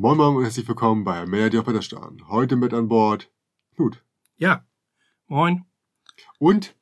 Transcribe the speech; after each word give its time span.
Moin 0.00 0.16
Moin 0.16 0.36
und 0.36 0.42
herzlich 0.44 0.68
willkommen 0.68 1.02
bei 1.02 1.26
Melody 1.26 1.58
auf 1.58 1.64
Petterstan. 1.64 2.28
Heute 2.28 2.54
mit 2.54 2.72
an 2.72 2.86
Bord 2.86 3.32
Knut. 3.74 4.04
Ja. 4.36 4.64
Moin. 5.26 5.64
Und 6.38 6.76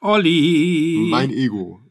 Olli. 0.00 1.08
mein 1.10 1.30
Ego. 1.30 1.82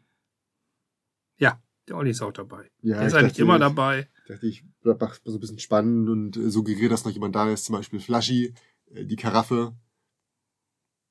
Ja, 1.38 1.62
der 1.88 1.98
Olli 1.98 2.10
ist 2.10 2.22
auch 2.24 2.32
dabei. 2.32 2.72
Ja, 2.82 2.98
der 2.98 3.06
ist 3.08 3.14
ich 3.14 3.20
eigentlich 3.20 3.32
dachte, 3.34 3.42
immer 3.44 3.56
ich- 3.56 3.60
dabei. 3.60 4.10
Dachte 4.28 4.48
ich, 4.48 4.66
mach 4.84 5.16
so 5.24 5.34
ein 5.38 5.40
bisschen 5.40 5.60
spannend 5.60 6.10
und 6.10 6.36
äh, 6.38 6.50
suggeriere, 6.50 6.90
dass 6.90 7.06
noch 7.06 7.12
jemand 7.12 7.36
da 7.36 7.48
ist. 7.52 7.66
Zum 7.66 7.76
Beispiel 7.76 8.00
Flaschi, 8.00 8.56
äh, 8.88 9.06
die 9.06 9.16
Karaffe. 9.16 9.78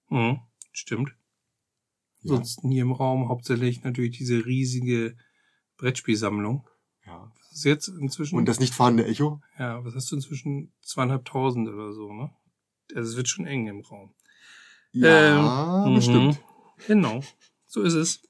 Mhm, 0.09 0.41
stimmt. 0.73 1.11
Ja. 2.23 2.33
Ansonsten 2.33 2.71
hier 2.71 2.83
im 2.83 2.93
Raum 2.93 3.29
hauptsächlich 3.29 3.85
natürlich 3.85 4.19
diese 4.19 4.45
riesige 4.45 5.17
Brettspielsammlung. 5.77 6.67
ja. 7.05 7.31
Was 7.57 7.61
ist 7.61 7.65
jetzt 7.65 7.89
inzwischen? 7.89 8.37
Und 8.37 8.45
das 8.47 8.61
nicht 8.61 8.75
vorhandene 8.75 9.09
Echo. 9.09 9.41
ja, 9.59 9.83
was 9.83 9.95
hast 9.95 10.13
du 10.13 10.17
inzwischen? 10.17 10.75
Zweieinhalbtausend 10.83 11.67
oder 11.67 11.95
so, 11.95 12.13
ne? 12.13 12.31
Also 12.95 13.09
es 13.13 13.17
wird 13.17 13.29
schon 13.29 13.47
eng 13.47 13.67
im 13.67 13.81
Raum. 13.81 14.13
Ja, 14.93 15.87
Ähm, 15.87 15.95
bestimmt. 15.95 16.35
mhm. 16.37 16.83
Genau. 16.87 17.21
So 17.67 17.81
ist 17.81 17.95
es. 17.95 18.21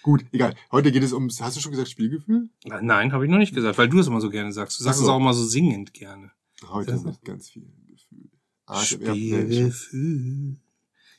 Gut, 0.00 0.24
egal. 0.32 0.54
Heute 0.70 0.90
geht 0.92 1.02
es 1.02 1.12
ums, 1.12 1.42
hast 1.42 1.58
du 1.58 1.60
schon 1.60 1.72
gesagt, 1.72 1.90
Spielgefühl? 1.90 2.48
Na, 2.64 2.80
Nein, 2.80 3.12
habe 3.12 3.26
ich 3.26 3.30
noch 3.30 3.36
nicht 3.36 3.54
gesagt, 3.54 3.76
weil 3.76 3.90
du 3.90 3.98
es 3.98 4.06
immer 4.06 4.22
so 4.22 4.30
gerne 4.30 4.50
sagst. 4.52 4.80
Du 4.80 4.84
sagst 4.84 5.00
so. 5.00 5.04
es 5.04 5.10
auch 5.10 5.18
immer 5.18 5.34
so 5.34 5.44
singend 5.44 5.92
gerne. 5.92 6.32
Heute 6.70 6.98
mit 7.00 7.20
ganz 7.22 7.50
viel 7.50 7.70
Gefühl. 7.86 8.30
Ah. 8.64 8.80
Spielgefühl. 8.80 10.56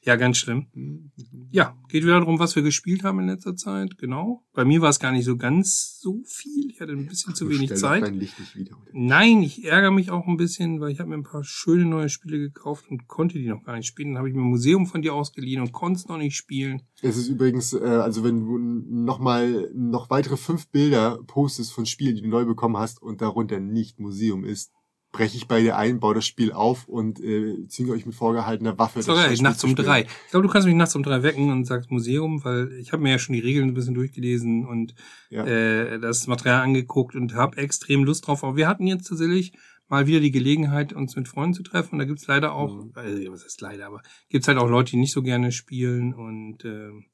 Ja, 0.05 0.17
ganz 0.17 0.37
schlimm. 0.37 0.67
Mhm. 0.73 1.11
Ja, 1.51 1.77
geht 1.87 2.03
wieder 2.03 2.19
darum, 2.19 2.37
was 2.37 2.55
wir 2.55 2.63
gespielt 2.63 3.03
haben 3.03 3.19
in 3.19 3.27
letzter 3.27 3.55
Zeit, 3.55 3.97
genau. 3.97 4.43
Bei 4.53 4.65
mir 4.65 4.81
war 4.81 4.89
es 4.89 4.99
gar 4.99 5.11
nicht 5.11 5.23
so 5.23 5.37
ganz 5.37 5.99
so 6.01 6.21
viel. 6.25 6.69
Ich 6.69 6.81
hatte 6.81 6.91
ein 6.91 7.07
bisschen 7.07 7.35
zu 7.35 7.45
Du 7.45 7.51
wenig 7.51 7.73
Zeit. 7.75 8.03
Wieder. 8.11 8.75
Nein, 8.91 9.41
ich 9.43 9.63
ärgere 9.63 9.91
mich 9.91 10.11
auch 10.11 10.27
ein 10.27 10.35
bisschen, 10.35 10.81
weil 10.81 10.91
ich 10.91 10.99
habe 10.99 11.09
mir 11.09 11.15
ein 11.15 11.23
paar 11.23 11.43
schöne 11.43 11.85
neue 11.85 12.09
Spiele 12.09 12.39
gekauft 12.39 12.89
und 12.89 13.07
konnte 13.07 13.37
die 13.37 13.47
noch 13.47 13.63
gar 13.63 13.77
nicht 13.77 13.87
spielen. 13.87 14.09
Dann 14.09 14.17
habe 14.17 14.29
ich 14.29 14.35
mir 14.35 14.41
ein 14.41 14.49
Museum 14.49 14.87
von 14.87 15.01
dir 15.01 15.13
ausgeliehen 15.13 15.61
und 15.61 15.71
konnte 15.71 15.99
es 15.99 16.07
noch 16.07 16.17
nicht 16.17 16.35
spielen. 16.35 16.81
Es 17.01 17.15
ist 17.15 17.29
übrigens, 17.29 17.73
äh, 17.73 17.79
also 17.79 18.23
wenn 18.23 18.41
du 18.41 18.57
nochmal 18.57 19.71
noch 19.73 20.09
weitere 20.09 20.35
fünf 20.35 20.67
Bilder 20.69 21.19
postest 21.27 21.71
von 21.71 21.85
Spielen, 21.85 22.15
die 22.15 22.23
du 22.23 22.27
neu 22.27 22.45
bekommen 22.45 22.77
hast 22.77 23.01
und 23.01 23.21
darunter 23.21 23.59
nicht 23.59 23.99
Museum 23.99 24.43
ist, 24.43 24.73
breche 25.13 25.37
ich 25.37 25.47
bei 25.47 25.61
dir 25.61 25.77
ein, 25.77 26.01
baue 26.01 26.15
das 26.15 26.25
Spiel 26.27 26.51
auf 26.51 26.89
und 26.89 27.21
äh, 27.21 27.65
zwinge 27.69 27.91
euch 27.93 28.05
mit 28.05 28.15
vorgehaltener 28.15 28.77
Waffe. 28.77 28.99
das 28.99 29.05
Spiel 29.23 29.41
nachts 29.43 29.63
um 29.63 29.75
drei. 29.75 30.01
Ich 30.25 30.31
glaube, 30.31 30.45
du 30.45 30.51
kannst 30.51 30.67
mich 30.67 30.75
nachts 30.75 30.95
um 30.95 31.03
drei 31.03 31.23
wecken 31.23 31.51
und 31.51 31.63
sagst 31.65 31.89
Museum, 31.91 32.43
weil 32.43 32.73
ich 32.73 32.91
habe 32.91 33.01
mir 33.03 33.11
ja 33.11 33.19
schon 33.19 33.33
die 33.33 33.39
Regeln 33.39 33.69
ein 33.69 33.73
bisschen 33.73 33.93
durchgelesen 33.93 34.65
und 34.65 34.93
Ja. 35.29 35.45
äh, 35.45 35.99
das 35.99 36.27
Material 36.27 36.61
angeguckt 36.63 37.15
und 37.15 37.33
habe 37.35 37.55
extrem 37.57 38.03
Lust 38.03 38.27
drauf. 38.27 38.43
Aber 38.43 38.57
wir 38.57 38.67
hatten 38.67 38.85
jetzt 38.87 39.07
tatsächlich 39.07 39.53
mal 39.87 40.07
wieder 40.07 40.19
die 40.19 40.31
Gelegenheit, 40.31 40.91
uns 40.93 41.15
mit 41.15 41.27
Freunden 41.27 41.53
zu 41.53 41.61
treffen. 41.63 41.93
Und 41.93 41.99
da 41.99 42.05
gibt's 42.05 42.25
leider 42.27 42.53
auch, 42.53 42.73
Mhm. 42.73 42.91
also, 42.95 43.31
was 43.31 43.43
heißt 43.45 43.61
leider, 43.61 43.85
aber 43.85 44.01
gibt's 44.29 44.47
halt 44.47 44.57
auch 44.57 44.67
Leute, 44.69 44.91
die 44.91 44.97
nicht 44.97 45.13
so 45.13 45.21
gerne 45.21 45.51
spielen. 45.51 46.13
Und 46.13 46.65
ähm, 46.65 47.05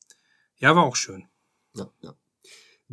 ja, 0.58 0.74
war 0.76 0.84
auch 0.84 0.96
schön. 0.96 1.26
Ja, 1.76 1.90
ja. 2.02 2.14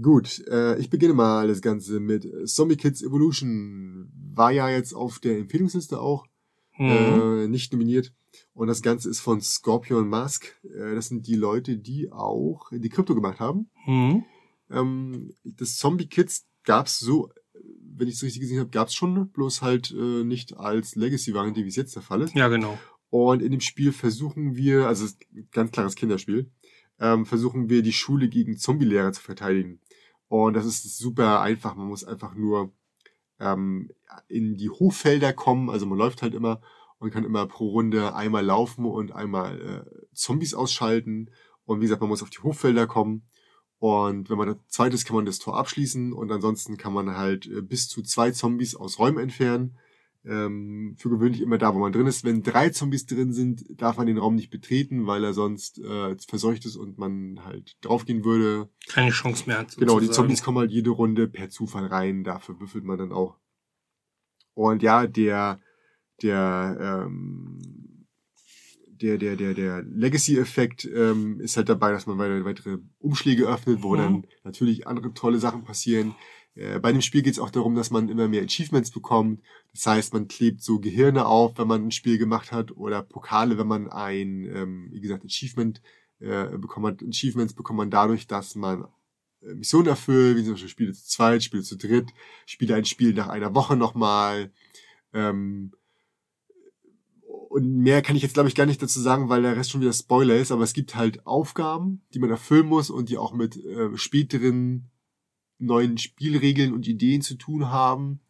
Gut, 0.00 0.46
äh, 0.48 0.78
ich 0.78 0.90
beginne 0.90 1.14
mal 1.14 1.48
das 1.48 1.62
Ganze 1.62 2.00
mit 2.00 2.24
äh, 2.24 2.44
Zombie 2.44 2.76
Kids 2.76 3.02
Evolution. 3.02 4.10
War 4.34 4.52
ja 4.52 4.68
jetzt 4.68 4.92
auf 4.92 5.18
der 5.18 5.38
Empfehlungsliste 5.38 6.00
auch. 6.00 6.26
Mhm. 6.78 6.88
äh, 6.88 7.48
nicht 7.48 7.72
nominiert. 7.72 8.12
Und 8.52 8.68
das 8.68 8.82
Ganze 8.82 9.08
ist 9.08 9.20
von 9.20 9.40
Scorpion 9.40 10.08
Mask. 10.08 10.54
Äh, 10.64 10.94
das 10.94 11.08
sind 11.08 11.26
die 11.26 11.34
Leute, 11.34 11.78
die 11.78 12.12
auch 12.12 12.70
die 12.70 12.88
Krypto 12.88 13.14
gemacht 13.14 13.40
haben. 13.40 13.70
Mhm. 13.86 14.24
Ähm, 14.70 15.32
das 15.44 15.76
Zombie 15.76 16.08
Kids 16.08 16.46
gab's 16.64 16.98
so, 16.98 17.30
wenn 17.80 18.08
ich 18.08 18.14
es 18.14 18.22
richtig 18.22 18.42
gesehen 18.42 18.58
habe, 18.58 18.70
gab's 18.70 18.94
schon, 18.94 19.30
bloß 19.30 19.62
halt 19.62 19.90
äh, 19.92 20.24
nicht 20.24 20.56
als 20.56 20.96
Legacy-Variante, 20.96 21.64
wie 21.64 21.68
es 21.68 21.76
jetzt 21.76 21.94
der 21.94 22.02
Fall 22.02 22.22
ist. 22.22 22.34
Ja, 22.34 22.48
genau. 22.48 22.78
Und 23.08 23.40
in 23.40 23.52
dem 23.52 23.60
Spiel 23.60 23.92
versuchen 23.92 24.56
wir, 24.56 24.86
also 24.86 25.04
es 25.04 25.12
ist 25.12 25.22
ein 25.32 25.48
ganz 25.52 25.70
klares 25.70 25.94
Kinderspiel, 25.94 26.50
ähm, 26.98 27.24
versuchen 27.24 27.70
wir 27.70 27.82
die 27.82 27.92
Schule 27.92 28.28
gegen 28.28 28.58
Zombie-Lehrer 28.58 29.12
zu 29.12 29.22
verteidigen. 29.22 29.80
Und 30.28 30.54
das 30.54 30.66
ist 30.66 30.98
super 30.98 31.40
einfach. 31.40 31.74
Man 31.74 31.88
muss 31.88 32.04
einfach 32.04 32.34
nur 32.34 32.72
ähm, 33.38 33.90
in 34.28 34.56
die 34.56 34.70
Hochfelder 34.70 35.32
kommen. 35.32 35.70
Also 35.70 35.86
man 35.86 35.98
läuft 35.98 36.22
halt 36.22 36.34
immer 36.34 36.60
und 36.98 37.10
kann 37.10 37.24
immer 37.24 37.46
pro 37.46 37.68
Runde 37.68 38.14
einmal 38.14 38.44
laufen 38.44 38.84
und 38.86 39.12
einmal 39.12 39.60
äh, 39.60 40.06
Zombies 40.14 40.54
ausschalten. 40.54 41.30
Und 41.64 41.80
wie 41.80 41.84
gesagt, 41.84 42.00
man 42.00 42.10
muss 42.10 42.22
auf 42.22 42.30
die 42.30 42.42
Hochfelder 42.42 42.86
kommen. 42.86 43.22
Und 43.78 44.30
wenn 44.30 44.38
man 44.38 44.48
das 44.48 44.56
zweit 44.68 44.94
ist, 44.94 45.04
kann 45.04 45.16
man 45.16 45.26
das 45.26 45.38
Tor 45.38 45.58
abschließen. 45.58 46.12
Und 46.12 46.32
ansonsten 46.32 46.76
kann 46.76 46.92
man 46.92 47.16
halt 47.16 47.46
äh, 47.46 47.60
bis 47.60 47.88
zu 47.88 48.02
zwei 48.02 48.30
Zombies 48.30 48.74
aus 48.74 48.98
Räumen 48.98 49.18
entfernen. 49.18 49.76
Ähm, 50.28 50.96
für 50.98 51.08
gewöhnlich 51.08 51.40
immer 51.40 51.56
da, 51.56 51.72
wo 51.74 51.78
man 51.78 51.92
drin 51.92 52.06
ist. 52.08 52.24
Wenn 52.24 52.42
drei 52.42 52.70
Zombies 52.70 53.06
drin 53.06 53.32
sind, 53.32 53.64
darf 53.80 53.96
man 53.96 54.06
den 54.08 54.18
Raum 54.18 54.34
nicht 54.34 54.50
betreten, 54.50 55.06
weil 55.06 55.22
er 55.22 55.32
sonst 55.32 55.78
äh, 55.78 56.16
verseucht 56.26 56.64
ist 56.66 56.74
und 56.76 56.98
man 56.98 57.44
halt 57.44 57.76
draufgehen 57.80 58.24
würde. 58.24 58.68
Keine 58.88 59.10
Chance 59.10 59.44
mehr. 59.46 59.58
Hat, 59.58 59.76
Genau, 59.76 60.00
die. 60.00 60.10
Zombies 60.10 60.42
kommen 60.42 60.58
halt 60.58 60.72
jede 60.72 60.90
Runde 60.90 61.28
per 61.28 61.48
Zufall 61.48 61.86
rein, 61.86 62.24
dafür 62.24 62.56
büffelt 62.56 62.84
man 62.84 62.98
dann 62.98 63.12
auch. 63.12 63.36
Und 64.54 64.82
ja, 64.82 65.06
der, 65.06 65.60
der, 66.22 67.04
ähm, 67.06 67.60
der, 68.88 69.18
der, 69.18 69.36
der, 69.36 69.54
der 69.54 69.82
Legacy-Effekt 69.82 70.88
ähm, 70.92 71.38
ist 71.40 71.56
halt 71.56 71.68
dabei, 71.68 71.92
dass 71.92 72.06
man 72.06 72.18
weitere, 72.18 72.44
weitere 72.44 72.78
Umschläge 72.98 73.46
öffnet, 73.46 73.82
wo 73.82 73.92
Mhm. 73.94 73.98
dann 73.98 74.26
natürlich 74.42 74.86
andere 74.86 75.12
tolle 75.12 75.38
Sachen 75.38 75.64
passieren. 75.64 76.14
Äh, 76.56 76.80
bei 76.80 76.90
dem 76.90 77.02
Spiel 77.02 77.22
geht 77.22 77.34
es 77.34 77.38
auch 77.38 77.50
darum, 77.50 77.74
dass 77.74 77.90
man 77.90 78.08
immer 78.08 78.28
mehr 78.28 78.42
Achievements 78.42 78.90
bekommt. 78.90 79.42
Das 79.72 79.86
heißt, 79.86 80.12
man 80.14 80.26
klebt 80.26 80.62
so 80.62 80.80
Gehirne 80.80 81.26
auf, 81.26 81.58
wenn 81.58 81.68
man 81.68 81.86
ein 81.86 81.90
Spiel 81.92 82.18
gemacht 82.18 82.50
hat, 82.50 82.76
oder 82.76 83.02
Pokale, 83.02 83.58
wenn 83.58 83.66
man 83.68 83.88
ein, 83.88 84.44
ähm, 84.46 84.88
wie 84.90 85.00
gesagt, 85.00 85.24
Achievement 85.24 85.82
äh, 86.18 86.46
bekommen 86.58 86.86
hat. 86.86 87.02
Achievements 87.02 87.54
bekommt 87.54 87.76
man 87.76 87.90
dadurch, 87.90 88.26
dass 88.26 88.54
man 88.54 88.86
äh, 89.42 89.54
Missionen 89.54 89.88
erfüllt, 89.88 90.38
wie 90.38 90.44
zum 90.44 90.54
Beispiel 90.54 90.70
Spiele 90.70 90.92
zu 90.92 91.06
zweit, 91.06 91.42
Spiele 91.42 91.62
zu 91.62 91.76
dritt, 91.76 92.08
spiele 92.46 92.74
ein 92.74 92.86
Spiel 92.86 93.12
nach 93.12 93.28
einer 93.28 93.54
Woche 93.54 93.76
nochmal. 93.76 94.50
Ähm, 95.12 95.72
und 97.48 97.74
mehr 97.78 98.02
kann 98.02 98.16
ich 98.16 98.22
jetzt, 98.22 98.34
glaube 98.34 98.48
ich, 98.48 98.54
gar 98.54 98.66
nicht 98.66 98.82
dazu 98.82 99.00
sagen, 99.00 99.28
weil 99.28 99.42
der 99.42 99.56
Rest 99.56 99.70
schon 99.70 99.80
wieder 99.80 99.92
Spoiler 99.92 100.36
ist, 100.36 100.52
aber 100.52 100.64
es 100.64 100.74
gibt 100.74 100.94
halt 100.94 101.26
Aufgaben, 101.26 102.02
die 102.12 102.18
man 102.18 102.30
erfüllen 102.30 102.66
muss 102.66 102.90
und 102.90 103.08
die 103.08 103.16
auch 103.16 103.32
mit 103.32 103.56
äh, 103.56 103.96
späteren 103.96 104.90
neuen 105.58 105.98
Spielregeln 105.98 106.72
und 106.72 106.86
Ideen 106.86 107.22
zu 107.22 107.36
tun 107.36 107.70
haben. 107.70 108.20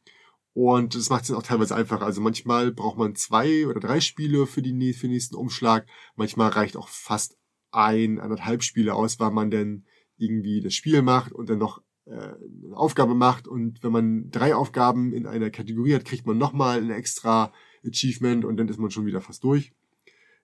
Und 0.53 0.95
das 0.95 1.11
macht 1.11 1.25
es 1.25 1.33
auch 1.33 1.43
teilweise 1.43 1.77
einfacher. 1.77 2.07
Also 2.07 2.21
manchmal 2.21 2.73
braucht 2.73 2.97
man 2.97 3.15
zwei 3.15 3.67
oder 3.67 3.79
drei 3.79 4.01
Spiele 4.01 4.47
für, 4.47 4.63
die, 4.63 4.93
für 4.95 5.07
den 5.07 5.13
nächsten 5.13 5.35
Umschlag. 5.35 5.87
Manchmal 6.15 6.49
reicht 6.49 6.77
auch 6.77 6.89
fast 6.89 7.37
ein, 7.73 8.19
anderthalb 8.19 8.63
Spiele 8.63 8.95
aus, 8.95 9.21
weil 9.21 9.33
man 9.33 9.51
dann 9.51 9.85
irgendwie 10.17 10.63
das 10.63 10.75
Spiel 10.75 11.03
macht 11.03 11.33
und 11.33 11.51
dann 11.51 11.59
noch 11.59 11.83
äh, 12.07 12.13
eine 12.13 12.75
Aufgabe 12.75 13.15
macht. 13.15 13.47
Und 13.47 13.83
wenn 13.83 13.93
man 13.93 14.31
drei 14.31 14.55
Aufgaben 14.55 15.13
in 15.13 15.27
einer 15.27 15.51
Kategorie 15.51 15.95
hat, 15.95 16.05
kriegt 16.05 16.27
man 16.27 16.39
nochmal 16.39 16.79
ein 16.79 16.91
extra 16.91 17.53
Achievement 17.85 18.45
und 18.45 18.57
dann 18.57 18.69
ist 18.69 18.79
man 18.79 18.91
schon 18.91 19.07
wieder 19.07 19.21
fast 19.21 19.45
durch. 19.45 19.75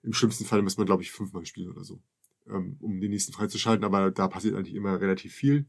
Im 0.03 0.13
schlimmsten 0.13 0.45
Fall 0.45 0.61
muss 0.61 0.77
man, 0.77 0.85
glaube 0.85 1.01
ich, 1.01 1.11
fünfmal 1.11 1.45
spielen 1.45 1.71
oder 1.71 1.83
so, 1.83 2.01
ähm, 2.47 2.77
um 2.81 2.99
den 2.99 3.09
nächsten 3.09 3.33
freizuschalten. 3.33 3.85
Aber 3.85 4.11
da 4.11 4.27
passiert 4.27 4.55
eigentlich 4.55 4.75
immer 4.75 4.99
relativ 4.99 5.33
viel. 5.33 5.65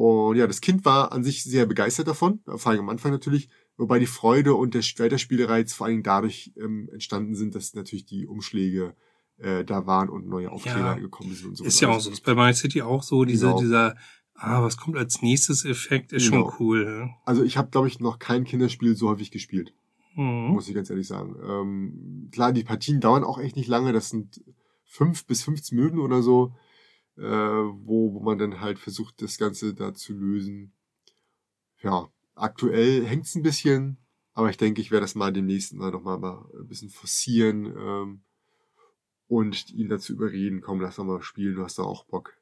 Und 0.00 0.36
ja, 0.36 0.46
das 0.46 0.62
Kind 0.62 0.86
war 0.86 1.12
an 1.12 1.22
sich 1.24 1.44
sehr 1.44 1.66
begeistert 1.66 2.08
davon, 2.08 2.40
vor 2.46 2.70
allem 2.72 2.80
am 2.80 2.88
Anfang 2.88 3.12
natürlich, 3.12 3.50
wobei 3.76 3.98
die 3.98 4.06
Freude 4.06 4.54
und 4.54 4.72
der 4.72 4.80
Weiterspielreiz 4.82 5.74
vor 5.74 5.88
allem 5.88 6.02
dadurch 6.02 6.52
ähm, 6.56 6.88
entstanden 6.90 7.34
sind, 7.34 7.54
dass 7.54 7.74
natürlich 7.74 8.06
die 8.06 8.26
Umschläge 8.26 8.94
äh, 9.36 9.62
da 9.62 9.86
waren 9.86 10.08
und 10.08 10.26
neue 10.26 10.50
Aufkleber 10.52 10.78
Ja. 10.78 10.94
gekommen 10.94 11.34
sind 11.34 11.48
und 11.50 11.56
so. 11.56 11.64
Ist 11.64 11.80
ja 11.80 11.88
auch 11.90 12.00
so. 12.00 12.10
Ist 12.10 12.24
bei 12.24 12.34
My 12.34 12.54
City 12.54 12.80
auch 12.80 13.02
so. 13.02 13.26
Diese, 13.26 13.46
Genau. 13.48 13.60
dieser, 13.60 13.94
ah, 14.34 14.62
was 14.62 14.78
kommt 14.78 14.96
als 14.96 15.20
nächstes 15.20 15.66
Effekt, 15.66 16.12
ist 16.12 16.30
Genau. 16.30 16.48
schon 16.48 16.54
cool. 16.60 16.84
Ne? 16.86 17.10
Also 17.26 17.42
ich 17.44 17.58
habe, 17.58 17.68
glaube 17.70 17.88
ich, 17.88 18.00
noch 18.00 18.18
kein 18.18 18.44
Kinderspiel 18.44 18.96
so 18.96 19.10
häufig 19.10 19.30
gespielt, 19.30 19.74
Mhm. 20.16 20.48
muss 20.54 20.66
ich 20.68 20.74
ganz 20.74 20.88
ehrlich 20.88 21.08
sagen. 21.08 21.36
Ähm, 21.46 22.28
klar, 22.32 22.52
die 22.54 22.64
Partien 22.64 23.00
dauern 23.00 23.22
auch 23.24 23.38
echt 23.38 23.56
nicht 23.56 23.68
lange, 23.68 23.92
das 23.92 24.08
sind 24.08 24.40
fünf 24.86 25.26
bis 25.26 25.42
15 25.42 25.76
Minuten 25.76 25.98
oder 25.98 26.22
so, 26.22 26.54
äh, 27.20 27.24
wo, 27.24 28.14
wo 28.14 28.20
man 28.20 28.38
dann 28.38 28.60
halt 28.60 28.78
versucht, 28.78 29.20
das 29.22 29.38
Ganze 29.38 29.74
da 29.74 29.94
zu 29.94 30.14
lösen. 30.14 30.72
Ja, 31.82 32.08
aktuell 32.34 33.04
hängt's 33.06 33.34
ein 33.34 33.42
bisschen, 33.42 33.98
aber 34.34 34.50
ich 34.50 34.56
denke, 34.56 34.80
ich 34.80 34.90
werde 34.90 35.04
das 35.04 35.14
mal 35.14 35.32
demnächst 35.32 35.74
mal 35.74 35.90
nochmal 35.90 36.18
mal 36.18 36.44
ein 36.58 36.66
bisschen 36.66 36.90
forcieren 36.90 37.66
ähm, 37.66 38.22
und 39.28 39.70
ihn 39.70 39.88
dazu 39.88 40.12
überreden, 40.14 40.60
komm, 40.60 40.80
lass 40.80 40.96
doch 40.96 41.04
mal 41.04 41.22
spielen, 41.22 41.54
du 41.56 41.62
hast 41.62 41.78
da 41.78 41.82
auch 41.82 42.04
Bock. 42.04 42.34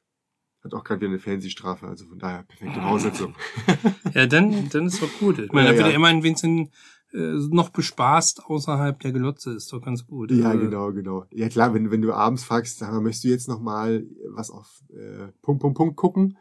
Hat 0.63 0.73
auch 0.73 0.83
gerade 0.83 1.01
wieder 1.01 1.09
eine 1.11 1.19
Fernsehstrafe, 1.19 1.87
also 1.87 2.05
von 2.05 2.19
daher 2.19 2.43
perfekte 2.43 2.81
Voraussetzung. 2.81 3.35
Ja, 4.13 4.25
dann, 4.27 4.69
dann 4.69 4.87
ist 4.87 5.01
doch 5.01 5.11
gut. 5.19 5.39
Ich 5.39 5.51
meine, 5.51 5.67
Ja, 5.67 5.71
da 5.73 5.77
wird 5.77 5.87
ja. 5.87 5.91
er 5.91 5.95
immerhin 5.95 6.23
wenigstens 6.23 6.69
noch 7.11 7.69
bespaßt 7.69 8.45
außerhalb 8.45 8.99
der 8.99 9.11
Glotze, 9.11 9.51
ist 9.53 9.71
doch 9.73 9.81
ganz 9.81 10.05
gut. 10.05 10.31
Ja, 10.31 10.53
Äh, 10.53 10.57
genau, 10.59 10.91
genau. 10.93 11.25
Ja 11.31 11.49
klar, 11.49 11.73
wenn, 11.73 11.89
wenn 11.91 12.01
du 12.01 12.13
abends 12.13 12.43
fragst, 12.43 12.77
sag 12.77 12.91
mal, 12.91 13.01
möchtest 13.01 13.23
du 13.23 13.29
jetzt 13.29 13.47
noch 13.47 13.59
mal 13.59 14.05
was 14.33 14.49
auf 14.51 14.81
äh, 14.89 15.27
Punkt, 15.41 15.61
Punkt, 15.61 15.77
Punkt 15.77 15.95
gucken? 15.95 16.37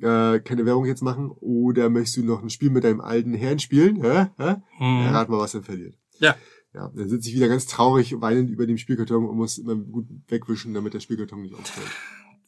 äh, 0.00 0.40
keine 0.40 0.64
Werbung 0.64 0.86
jetzt 0.86 1.02
machen, 1.02 1.30
oder 1.30 1.90
möchtest 1.90 2.16
du 2.16 2.24
noch 2.24 2.42
ein 2.42 2.48
Spiel 2.50 2.70
mit 2.70 2.84
deinem 2.84 3.00
alten 3.02 3.34
Herrn 3.34 3.58
spielen? 3.58 4.00
Hä? 4.02 4.28
Hä? 4.38 4.56
Mhm. 4.78 5.02
Ja, 5.04 5.10
rat 5.10 5.28
mal, 5.28 5.38
was 5.38 5.54
er 5.54 5.62
verliert. 5.62 5.94
Ja. 6.20 6.34
Ja, 6.72 6.90
dann 6.94 7.08
sitze 7.08 7.28
ich 7.28 7.34
wieder 7.34 7.48
ganz 7.48 7.66
traurig, 7.66 8.18
weinend 8.20 8.48
über 8.48 8.66
dem 8.66 8.78
Spielkarton 8.78 9.28
und 9.28 9.36
muss 9.36 9.58
immer 9.58 9.74
gut 9.74 10.06
wegwischen, 10.28 10.72
damit 10.72 10.94
der 10.94 11.00
Spielkarton 11.00 11.42
nicht 11.42 11.54
aufhört. 11.54 11.90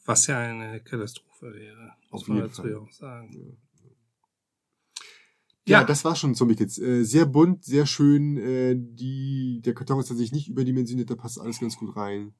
Was 0.05 0.27
ja 0.27 0.39
eine 0.39 0.79
Katastrophe 0.79 1.53
wäre. 1.53 1.91
Auf 2.09 2.21
Muss 2.21 2.27
man 2.29 2.37
jeden 2.37 2.47
dazu 2.49 2.61
Fall. 2.63 2.71
ja 2.71 2.77
auch 2.77 2.91
sagen. 2.91 3.29
Ja, 3.33 3.53
Ja. 5.67 5.83
das 5.83 6.03
war 6.03 6.15
schon 6.15 6.35
Zombie 6.35 6.55
Kids. 6.55 6.77
Äh, 6.77 7.03
sehr 7.03 7.25
bunt, 7.25 7.63
sehr 7.63 7.85
schön. 7.85 8.37
Äh, 8.37 8.75
die, 8.77 9.61
der 9.63 9.73
Karton 9.73 9.99
ist 9.99 10.07
tatsächlich 10.07 10.33
nicht 10.33 10.49
überdimensioniert, 10.49 11.09
da 11.09 11.15
passt 11.15 11.39
alles 11.39 11.59
ganz 11.59 11.77
gut 11.77 11.95
rein. 11.95 12.33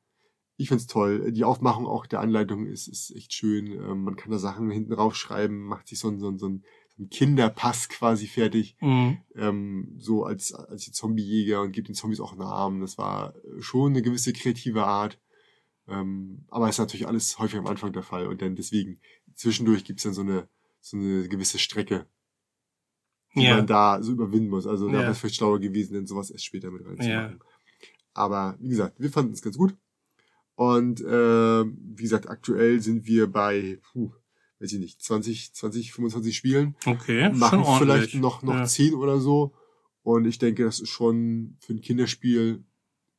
Ich 0.58 0.68
find's 0.68 0.88
toll. 0.88 1.32
Die 1.32 1.46
Aufmachung 1.46 1.88
auch 1.88 2.06
der 2.06 2.20
Anleitung 2.20 2.68
ist, 2.68 2.88
ist 2.88 3.16
echt 3.16 3.34
schön. 3.34 3.68
Ähm, 3.68 4.04
man 4.04 4.16
kann 4.16 4.32
da 4.32 4.38
Sachen 4.38 4.70
hinten 4.70 4.94
raufschreiben, 4.94 5.60
macht 5.60 5.88
sich 5.88 6.00
so 6.00 6.10
ein, 6.10 6.20
so 6.20 6.30
ein, 6.30 6.38
so 6.38 6.48
ein 6.48 6.64
Kinderpass 7.10 7.90
quasi 7.90 8.28
fertig. 8.28 8.76
Mhm. 8.80 9.18
ähm, 9.36 9.96
so 9.98 10.26
als, 10.26 10.54
als 10.54 10.86
die 10.86 10.92
Zombiejäger 10.92 11.62
und 11.62 11.72
gibt 11.72 11.88
den 11.88 11.96
Zombies 11.96 12.20
auch 12.20 12.36
Namen. 12.36 12.82
Das 12.82 12.98
war 12.98 13.34
schon 13.60 13.94
eine 13.94 14.02
gewisse 14.04 14.32
kreative 14.34 14.84
Art. 14.84 15.20
Ähm, 15.88 16.46
aber 16.50 16.70
ist 16.70 16.78
natürlich 16.78 17.08
alles 17.08 17.40
häufig 17.40 17.58
am 17.58 17.68
Anfang 17.68 17.92
der 17.92 18.04
Fall. 18.04 18.28
Und 18.28 18.42
dann 18.42 18.56
deswegen, 18.56 19.00
zwischendurch 19.34 19.84
gibt's 19.84 20.04
dann 20.04 20.14
so 20.14 20.22
eine, 20.22 20.48
so 20.82 20.98
eine 20.98 21.28
gewisse 21.28 21.60
Strecke, 21.60 22.06
die 23.36 23.42
Ja. 23.44 23.58
man 23.58 23.68
da 23.68 24.02
so 24.02 24.12
überwinden 24.12 24.50
muss. 24.50 24.68
Also 24.68 24.88
da 24.88 24.94
Ja. 24.94 25.00
wäre 25.02 25.12
es 25.12 25.20
vielleicht 25.20 25.36
schlauer 25.36 25.60
gewesen, 25.60 25.94
denn 25.94 26.06
sowas 26.08 26.30
erst 26.30 26.46
später 26.46 26.72
mit 26.72 26.86
reinzumachen. 26.86 27.10
Ja. 27.10 27.34
Aber 28.14 28.56
wie 28.60 28.70
gesagt, 28.70 29.00
wir 29.00 29.10
fanden 29.10 29.34
es 29.34 29.42
ganz 29.42 29.58
gut. 29.58 29.76
Und 30.56 31.02
äh, 31.02 31.64
wie 31.66 32.04
gesagt, 32.04 32.30
aktuell 32.30 32.80
sind 32.80 33.08
wir 33.08 33.26
bei, 33.32 33.80
puh, 33.92 34.12
weiß 34.60 34.72
ich 34.74 34.80
nicht, 34.80 35.02
20, 35.02 35.54
20, 35.54 35.94
25 35.94 36.38
Spielen 36.38 36.76
Okay, 36.86 37.26
schon 37.30 37.40
machen 37.40 37.60
ordentlich. 37.62 37.80
vielleicht 37.80 38.16
noch, 38.16 38.44
noch 38.44 38.54
ja. 38.54 38.66
zehn 38.66 38.94
oder 38.94 39.20
so. 39.20 39.54
Und 40.04 40.26
ich 40.26 40.38
denke, 40.38 40.64
das 40.64 40.80
ist 40.80 40.90
schon 40.90 41.58
für 41.60 41.74
ein 41.74 41.82
Kinderspiel 41.82 42.64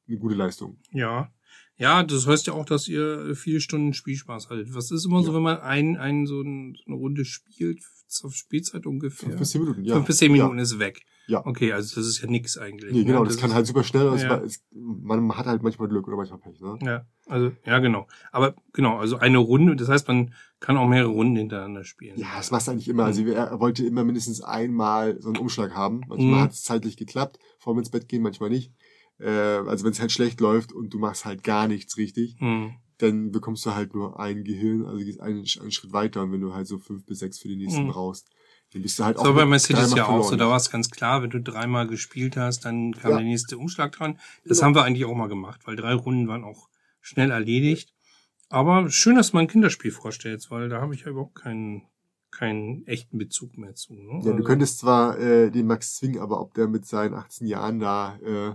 eine 0.06 0.18
gute 0.18 0.36
Leistung. 0.36 0.78
Ja. 0.92 1.32
Ja, 1.76 2.02
das 2.04 2.26
heißt 2.26 2.46
ja 2.46 2.52
auch, 2.52 2.64
dass 2.64 2.86
ihr 2.88 3.34
viele 3.34 3.60
Stunden 3.60 3.92
Spielspaß 3.94 4.48
hattet. 4.48 4.74
Was 4.74 4.90
ist 4.90 5.06
immer 5.06 5.22
so, 5.22 5.30
Ja. 5.30 5.36
wenn 5.36 5.42
man 5.42 5.58
ein, 5.60 5.96
ein 5.96 6.26
so, 6.26 6.40
ein, 6.40 6.74
so 6.76 6.84
eine 6.86 6.96
Runde 6.96 7.24
spielt, 7.24 7.80
zur 8.06 8.30
Spielzeit 8.32 8.86
ungefähr? 8.86 9.28
Fünf 9.30 9.38
bis 9.40 9.50
zehn 9.50 9.62
Minuten, 9.62 9.84
ja. 9.84 9.94
Fünf 9.94 10.06
bis 10.06 10.18
zehn 10.18 10.30
Minuten 10.30 10.58
ist 10.58 10.78
weg. 10.78 11.02
Ja. 11.26 11.44
Okay, 11.44 11.72
also 11.72 11.96
das 11.96 12.06
ist 12.06 12.20
ja 12.20 12.28
nix 12.28 12.58
eigentlich. 12.58 12.92
Nee, 12.92 13.02
genau, 13.04 13.22
ne? 13.22 13.28
das, 13.28 13.38
kann 13.38 13.48
ist- 13.50 13.56
halt 13.56 13.66
super 13.66 13.82
schnell. 13.82 14.08
Also 14.08 14.26
Ja. 14.26 14.36
es, 14.42 14.62
man 14.72 15.36
hat 15.36 15.46
halt 15.46 15.62
manchmal 15.62 15.88
Glück 15.88 16.06
oder 16.06 16.16
manchmal 16.18 16.38
Pech. 16.38 16.60
Ne? 16.60 16.78
Ja, 16.82 17.06
also, 17.26 17.50
ja, 17.64 17.78
genau. 17.78 18.06
Aber 18.30 18.54
genau, 18.74 18.98
also 18.98 19.16
eine 19.16 19.38
Runde, 19.38 19.74
das 19.74 19.88
heißt, 19.88 20.06
man 20.06 20.34
kann 20.60 20.76
auch 20.76 20.86
mehrere 20.86 21.08
Runden 21.10 21.36
hintereinander 21.36 21.82
spielen. 21.84 22.18
Ja, 22.18 22.28
das 22.36 22.50
machst 22.50 22.68
du 22.68 22.72
eigentlich 22.72 22.88
immer. 22.88 23.06
Also 23.06 23.22
er 23.24 23.46
er 23.48 23.58
wollte 23.60 23.84
immer 23.86 24.04
mindestens 24.04 24.42
einmal 24.42 25.20
so 25.20 25.28
einen 25.30 25.38
Umschlag 25.38 25.74
haben. 25.74 26.02
Manchmal 26.08 26.26
Mhm. 26.38 26.40
hat 26.40 26.52
es 26.52 26.62
zeitlich 26.62 26.96
geklappt, 26.98 27.38
vor 27.58 27.74
dem 27.74 27.78
ins 27.78 27.90
Bett 27.90 28.06
gehen, 28.06 28.22
manchmal 28.22 28.50
nicht. 28.50 28.70
Äh, 29.24 29.66
also 29.66 29.84
wenn 29.84 29.92
es 29.92 30.00
halt 30.00 30.12
schlecht 30.12 30.40
läuft 30.40 30.72
und 30.72 30.90
du 30.92 30.98
machst 30.98 31.24
halt 31.24 31.42
gar 31.42 31.66
nichts 31.68 31.96
richtig, 31.96 32.36
Hm. 32.38 32.74
dann 32.98 33.32
bekommst 33.32 33.64
du 33.66 33.74
halt 33.74 33.94
nur 33.94 34.20
ein 34.20 34.44
Gehirn, 34.44 34.84
also 34.84 34.98
gehst 35.04 35.20
einen, 35.20 35.44
einen 35.60 35.70
Schritt 35.72 35.92
weiter 35.92 36.22
und 36.22 36.32
wenn 36.32 36.40
du 36.40 36.52
halt 36.54 36.66
so 36.66 36.78
fünf 36.78 37.04
bis 37.06 37.20
sechs 37.20 37.38
für 37.38 37.48
die 37.48 37.56
nächsten 37.56 37.84
Mhm. 37.86 37.90
brauchst, 37.92 38.28
dann 38.72 38.82
bist 38.82 38.98
du 38.98 39.04
halt 39.04 39.16
So 39.18 39.32
bei 39.32 39.40
mit 39.40 39.50
Mercedes 39.50 39.90
dreimal 39.90 39.96
ja 39.98 40.06
auch 40.06 40.28
so, 40.30 40.36
da 40.36 40.48
war 40.48 40.56
es 40.56 40.70
ganz 40.70 40.90
klar, 40.90 41.22
wenn 41.22 41.30
du 41.30 41.40
dreimal 41.40 41.86
gespielt 41.86 42.36
hast, 42.36 42.64
dann 42.64 42.92
kam 42.92 43.12
Ja. 43.12 43.16
der 43.18 43.26
nächste 43.26 43.56
Umschlag 43.56 43.92
dran. 43.92 44.18
Das 44.44 44.58
Genau. 44.58 44.66
haben 44.66 44.74
wir 44.74 44.84
eigentlich 44.84 45.04
auch 45.06 45.14
mal 45.14 45.28
gemacht, 45.28 45.60
weil 45.64 45.76
drei 45.76 45.94
Runden 45.94 46.28
waren 46.28 46.44
auch 46.44 46.68
schnell 47.00 47.30
erledigt. 47.30 47.94
Aber 48.50 48.90
schön, 48.90 49.16
dass 49.16 49.32
man 49.32 49.44
ein 49.44 49.48
Kinderspiel 49.48 49.90
vorstellt, 49.90 50.44
weil 50.50 50.68
da 50.68 50.80
habe 50.80 50.94
ich 50.94 51.00
ja 51.02 51.08
überhaupt 51.08 51.34
keinen, 51.36 51.82
keinen 52.34 52.86
echten 52.86 53.18
Bezug 53.18 53.56
mehr 53.56 53.74
zu. 53.74 53.94
Ne? 53.94 54.18
Ja, 54.18 54.20
du 54.22 54.30
Also, 54.32 54.44
könntest 54.44 54.78
zwar 54.78 55.18
äh, 55.18 55.50
den 55.50 55.66
Max 55.66 55.96
zwingen, 55.96 56.20
aber 56.20 56.40
ob 56.40 56.54
der 56.54 56.68
mit 56.68 56.86
seinen 56.86 57.14
18 57.14 57.46
Jahren 57.46 57.80
da 57.80 58.16
äh, 58.22 58.54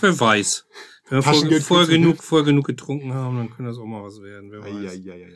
Wer 0.00 0.20
weiß. 0.20 0.66
Wenn 1.08 1.18
wir 1.18 1.60
vor, 1.60 1.82
du 1.84 1.88
genug, 1.88 2.22
vorher 2.22 2.44
genug 2.46 2.66
getrunken 2.66 3.12
haben, 3.12 3.36
dann 3.36 3.50
kann 3.50 3.66
das 3.66 3.78
auch 3.78 3.86
mal 3.86 4.02
was 4.02 4.22
werden. 4.22 4.50
Wer 4.50 4.60
weiß. 4.60 4.74
ai, 4.74 4.88
ai, 4.88 5.12
ai, 5.12 5.24
ai. 5.26 5.32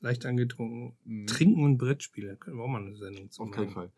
Leicht 0.00 0.26
angetrunken. 0.26 0.96
Mhm. 1.04 1.26
Trinken 1.26 1.64
und 1.64 1.78
Brettspiele. 1.78 2.36
Können 2.36 2.56
wir 2.58 2.64
auch 2.64 2.68
mal 2.68 2.82
eine 2.82 2.94
Sendung 2.96 3.30
zu 3.30 3.42
Auf 3.42 3.48
machen. 3.48 3.64
keinen 3.64 3.70
Fall. 3.72 3.92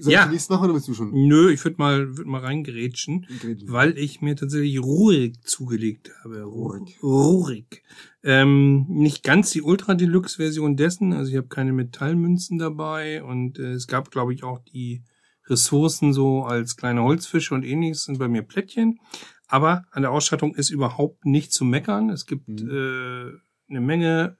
Soll 0.00 0.12
Ja. 0.12 0.20
ich 0.22 0.26
die 0.26 0.32
nächste 0.32 0.52
machen 0.52 0.64
oder 0.64 0.74
bist 0.74 0.88
du 0.88 0.94
schon? 0.94 1.12
Nö, 1.12 1.50
ich 1.52 1.62
würde 1.64 1.76
mal, 1.78 2.16
würd 2.16 2.26
mal 2.26 2.40
reingerätschen. 2.40 3.26
Gretchen? 3.40 3.70
weil 3.72 3.96
ich 3.96 4.20
mir 4.20 4.34
tatsächlich 4.34 4.82
Rurik 4.82 5.46
zugelegt 5.46 6.10
habe. 6.24 6.42
Rurik. 6.42 6.98
Rurik. 7.02 7.82
Ähm, 8.24 8.86
nicht 8.88 9.22
ganz 9.22 9.50
die 9.50 9.62
Ultra 9.62 9.94
Deluxe 9.94 10.36
Version 10.36 10.76
dessen, 10.76 11.12
also 11.12 11.30
ich 11.30 11.36
habe 11.36 11.46
keine 11.48 11.72
Metallmünzen 11.72 12.58
dabei 12.58 13.22
und 13.22 13.58
äh, 13.58 13.72
es 13.72 13.86
gab, 13.86 14.10
glaube 14.10 14.34
ich, 14.34 14.42
auch 14.42 14.58
die 14.72 15.02
Ressourcen 15.46 16.12
so 16.12 16.42
als 16.42 16.76
kleine 16.76 17.02
Holzfische 17.02 17.54
und 17.54 17.64
ähnliches 17.64 18.04
sind 18.04 18.18
bei 18.18 18.28
mir 18.28 18.42
Plättchen. 18.42 18.98
Aber 19.46 19.84
an 19.92 20.02
der 20.02 20.10
Ausstattung 20.10 20.54
ist 20.54 20.70
überhaupt 20.70 21.26
nicht 21.26 21.52
zu 21.52 21.64
meckern. 21.64 22.08
Es 22.10 22.24
gibt 22.26 22.48
Mhm. 22.48 22.70
äh, 22.70 23.30
eine 23.70 23.80
Menge 23.80 24.38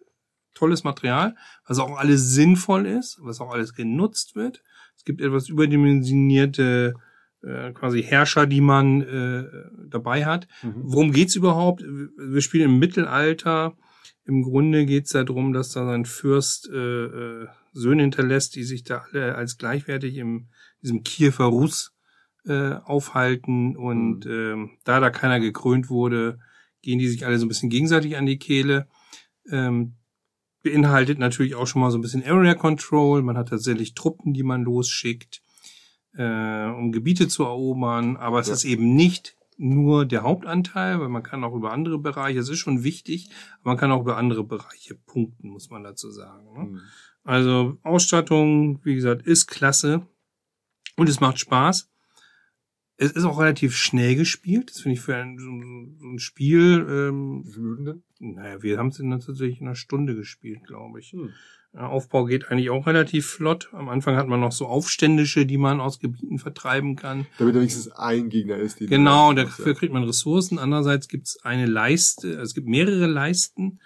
tolles 0.55 0.83
Material, 0.83 1.37
was 1.67 1.79
auch 1.79 1.97
alles 1.99 2.31
sinnvoll 2.33 2.87
ist, 2.87 3.19
was 3.23 3.41
auch 3.41 3.51
alles 3.53 3.75
genutzt 3.75 4.35
wird. 4.35 4.63
Es 5.05 5.07
gibt 5.07 5.21
etwas 5.21 5.51
überdimensionierte 5.51 6.95
äh, 7.43 7.73
quasi 7.73 8.03
Herrscher, 8.03 8.47
die 8.47 8.63
man 8.63 9.03
äh, 9.03 9.45
dabei 9.91 10.25
hat. 10.25 10.49
Mhm. 10.63 10.73
Worum 10.77 11.13
geht's 11.13 11.37
überhaupt? 11.37 11.83
Wir 11.83 12.41
spielen 12.41 12.71
im 12.71 12.79
Mittelalter. 12.79 13.77
Im 14.25 14.43
Grunde 14.43 14.87
geht's 14.87 15.11
darum, 15.11 15.53
dass 15.53 15.73
da 15.73 15.87
ein 15.91 16.07
Fürst 16.07 16.71
äh, 16.71 17.05
äh, 17.05 17.47
Söhne 17.75 18.01
hinterlässt, 18.01 18.57
die 18.57 18.65
sich 18.65 18.83
da 18.83 19.05
alle 19.13 19.35
als 19.35 19.59
gleichwertig 19.59 20.17
im 20.17 20.49
diesem 20.81 21.03
Kiefer 21.03 21.45
Russ 21.45 21.93
äh, 22.47 22.77
aufhalten. 22.85 23.77
Und 23.77 24.25
ähm, 24.25 24.79
da 24.85 25.01
da 25.01 25.11
keiner 25.11 25.39
gekrönt 25.39 25.91
wurde, 25.91 26.39
gehen 26.81 26.99
die 26.99 27.09
sich 27.09 27.27
alle 27.27 27.39
so 27.39 27.45
ein 27.45 27.49
bisschen 27.49 27.69
gegenseitig 27.69 28.17
an 28.17 28.25
die 28.25 28.39
Kehle. 28.39 28.89
Ähm, 29.51 29.97
beinhaltet 30.65 31.21
natürlich 31.21 31.55
auch 31.55 31.67
schon 31.69 31.81
mal 31.83 31.93
so 31.93 31.99
ein 31.99 32.01
bisschen 32.01 32.25
Area 32.25 32.55
Control. 32.55 33.23
Man 33.23 33.39
hat 33.39 33.51
tatsächlich 33.51 33.95
Truppen, 33.95 34.33
die 34.35 34.43
man 34.43 34.65
losschickt, 34.65 35.43
äh, 36.17 36.67
um 36.67 36.91
Gebiete 36.91 37.29
zu 37.29 37.45
erobern. 37.45 38.17
Aber 38.17 38.41
es 38.41 38.49
Ja. 38.49 38.55
ist 38.55 38.65
eben 38.65 38.97
nicht 38.97 39.37
nur 39.57 40.05
der 40.05 40.23
Hauptanteil, 40.25 40.99
weil 40.99 41.09
man 41.09 41.23
kann 41.23 41.45
auch 41.45 41.55
über 41.55 41.73
andere 41.73 41.99
Bereiche, 42.01 42.41
es 42.41 42.49
ist 42.49 42.59
schon 42.59 42.83
wichtig, 42.83 43.31
aber 43.61 43.71
man 43.71 43.77
kann 43.77 43.93
auch 43.93 44.01
über 44.01 44.17
andere 44.17 44.43
Bereiche 44.43 44.97
punkten, 44.97 45.49
muss 45.51 45.71
man 45.71 45.85
dazu 45.85 46.11
sagen. 46.11 46.53
Ne? 46.55 46.65
Mhm. 46.65 46.81
Also 47.23 47.79
Ausstattung, 47.85 48.81
wie 48.85 48.97
gesagt, 48.97 49.23
ist 49.27 49.47
klasse 49.47 50.07
und 50.97 51.09
es 51.09 51.21
macht 51.21 51.39
Spaß. 51.39 51.89
Es 52.97 53.11
ist 53.13 53.25
auch 53.25 53.41
relativ 53.41 53.77
schnell 53.77 54.15
gespielt. 54.15 54.71
Das 54.71 54.81
finde 54.81 54.95
ich 54.95 55.01
für 55.01 55.17
ein, 55.17 55.39
so, 55.39 55.47
so- 55.99 56.07
ein 56.07 56.19
Spiel, 56.19 56.87
ähm, 56.89 57.45
Wie 57.45 57.85
denn? 57.85 58.03
naja, 58.21 58.63
wir 58.63 58.79
haben 58.79 58.89
es 58.89 59.01
in 59.01 59.11
tatsächlich 59.11 59.61
in 59.61 59.67
einer 59.67 59.75
Stunde 59.75 60.15
gespielt, 60.15 60.65
glaube 60.65 61.01
ich. 61.01 61.13
Hm. 61.13 61.31
Ja, 61.73 61.89
Aufbau 61.89 62.25
geht 62.25 62.51
eigentlich 62.53 62.71
auch 62.71 62.87
relativ 62.87 63.27
flott. 63.27 63.71
Am 63.73 63.89
Anfang 63.89 64.15
hat 64.15 64.29
man 64.29 64.39
noch 64.39 64.53
so 64.53 64.67
Aufständische, 64.67 65.45
die 65.45 65.59
man 65.59 65.81
aus 65.81 65.99
Gebieten 65.99 66.39
vertreiben 66.39 66.95
kann. 66.95 67.27
Damit 67.39 67.57
wenigstens 67.57 67.91
ein 67.91 68.29
Gegner 68.29 68.59
ist. 68.59 68.79
Den 68.79 68.89
Genau, 68.89 69.33
dafür 69.33 69.75
kriegt 69.75 69.93
man 69.93 70.05
Ressourcen. 70.05 70.61
Andererseits 70.61 71.09
gibt 71.09 71.27
es 71.27 71.43
eine 71.43 71.67
Leiste, 71.67 72.29
also 72.29 72.43
es 72.43 72.55
gibt 72.55 72.69
mehrere 72.69 73.07
Leisten, 73.09 73.81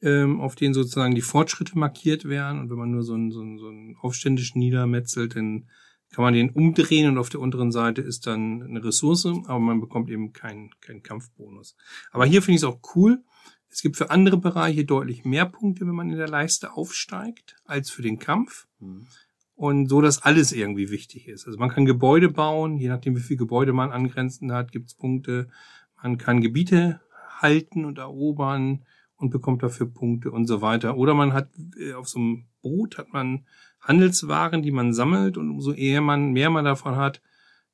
ähm, 0.00 0.40
auf 0.40 0.54
denen 0.54 0.72
sozusagen 0.72 1.14
die 1.14 1.20
Fortschritte 1.20 1.78
markiert 1.78 2.26
werden. 2.26 2.58
Und 2.58 2.70
wenn 2.70 2.78
man 2.78 2.90
nur 2.90 3.02
so 3.02 3.12
einen, 3.12 3.30
so 3.30 3.40
einen, 3.40 3.58
so 3.58 3.68
einen 3.68 3.96
Aufständischen 4.00 4.58
niedermetzelt, 4.58 5.36
dann 5.36 5.68
kann 6.12 6.24
man 6.24 6.34
den 6.34 6.50
umdrehen 6.50 7.08
und 7.08 7.18
auf 7.18 7.28
der 7.28 7.40
unteren 7.40 7.72
Seite 7.72 8.00
ist 8.00 8.26
dann 8.26 8.62
eine 8.62 8.84
Ressource, 8.84 9.26
aber 9.26 9.58
man 9.58 9.80
bekommt 9.80 10.10
eben 10.10 10.32
keinen 10.32 10.70
keinen 10.80 11.02
Kampfbonus. 11.02 11.76
Aber 12.10 12.24
hier 12.24 12.42
finde 12.42 12.56
ich 12.56 12.62
es 12.62 12.68
auch 12.68 12.80
cool. 12.94 13.22
Es 13.68 13.82
gibt 13.82 13.96
für 13.96 14.10
andere 14.10 14.38
Bereiche 14.38 14.84
deutlich 14.84 15.24
mehr 15.24 15.46
Punkte, 15.46 15.86
wenn 15.86 15.94
man 15.94 16.10
in 16.10 16.16
der 16.16 16.28
Leiste 16.28 16.72
aufsteigt, 16.72 17.56
als 17.64 17.90
für 17.90 18.02
den 18.02 18.18
Kampf. 18.18 18.66
Mhm. 18.78 19.06
Und 19.54 19.88
so, 19.88 20.02
dass 20.02 20.22
alles 20.22 20.52
irgendwie 20.52 20.90
wichtig 20.90 21.28
ist. 21.28 21.46
Also 21.46 21.58
man 21.58 21.70
kann 21.70 21.86
Gebäude 21.86 22.28
bauen, 22.28 22.76
je 22.76 22.88
nachdem, 22.88 23.16
wie 23.16 23.20
viel 23.20 23.38
Gebäude 23.38 23.72
man 23.72 23.90
angrenzend 23.90 24.52
hat, 24.52 24.70
gibt's 24.70 24.94
Punkte. 24.94 25.48
Man 26.02 26.18
kann 26.18 26.42
Gebiete 26.42 27.00
halten 27.40 27.84
und 27.84 27.98
erobern 27.98 28.84
und 29.16 29.30
bekommt 29.30 29.62
dafür 29.62 29.86
Punkte 29.86 30.30
und 30.30 30.46
so 30.46 30.60
weiter. 30.60 30.96
Oder 30.96 31.14
man 31.14 31.32
hat 31.32 31.50
äh, 31.78 31.94
auf 31.94 32.08
so 32.08 32.18
einem 32.18 32.46
Boot 32.62 32.98
hat 32.98 33.12
man 33.12 33.46
Handelswaren, 33.86 34.62
die 34.62 34.72
man 34.72 34.92
sammelt 34.92 35.38
und 35.38 35.50
umso 35.50 35.72
eher 35.72 36.00
man 36.00 36.32
mehr 36.32 36.50
man 36.50 36.64
davon 36.64 36.96
hat, 36.96 37.22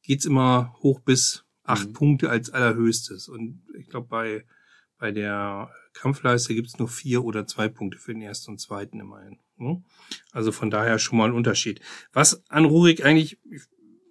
geht's 0.03 0.27
immer 0.27 0.75
hoch 0.83 1.01
bis 1.01 1.45
acht 1.65 1.89
Mhm. 1.89 1.93
Punkte 1.93 2.31
als 2.31 2.51
allerhöchstes. 2.51 3.29
Und 3.29 3.63
ich 3.79 3.89
glaube, 3.89 4.09
bei, 4.09 4.45
bei 4.99 5.11
der 5.11 5.71
Kampfleiste 5.95 6.55
gibt's 6.55 6.79
nur 6.79 6.89
vier 6.89 7.25
oder 7.25 7.47
zwei 7.47 7.69
Punkte 7.69 7.99
für 7.99 8.13
den 8.13 8.23
ersten 8.23 8.53
und 8.53 8.59
zweiten 8.59 9.01
immerhin. 9.01 9.39
ne? 9.57 9.83
Also 10.33 10.53
von 10.53 10.71
daher 10.71 10.99
schon 10.99 11.19
mal 11.19 11.29
ein 11.31 11.35
Unterschied. 11.35 11.81
Was 12.13 12.43
an 12.51 12.65
Rurik 12.65 13.05
eigentlich, 13.05 13.39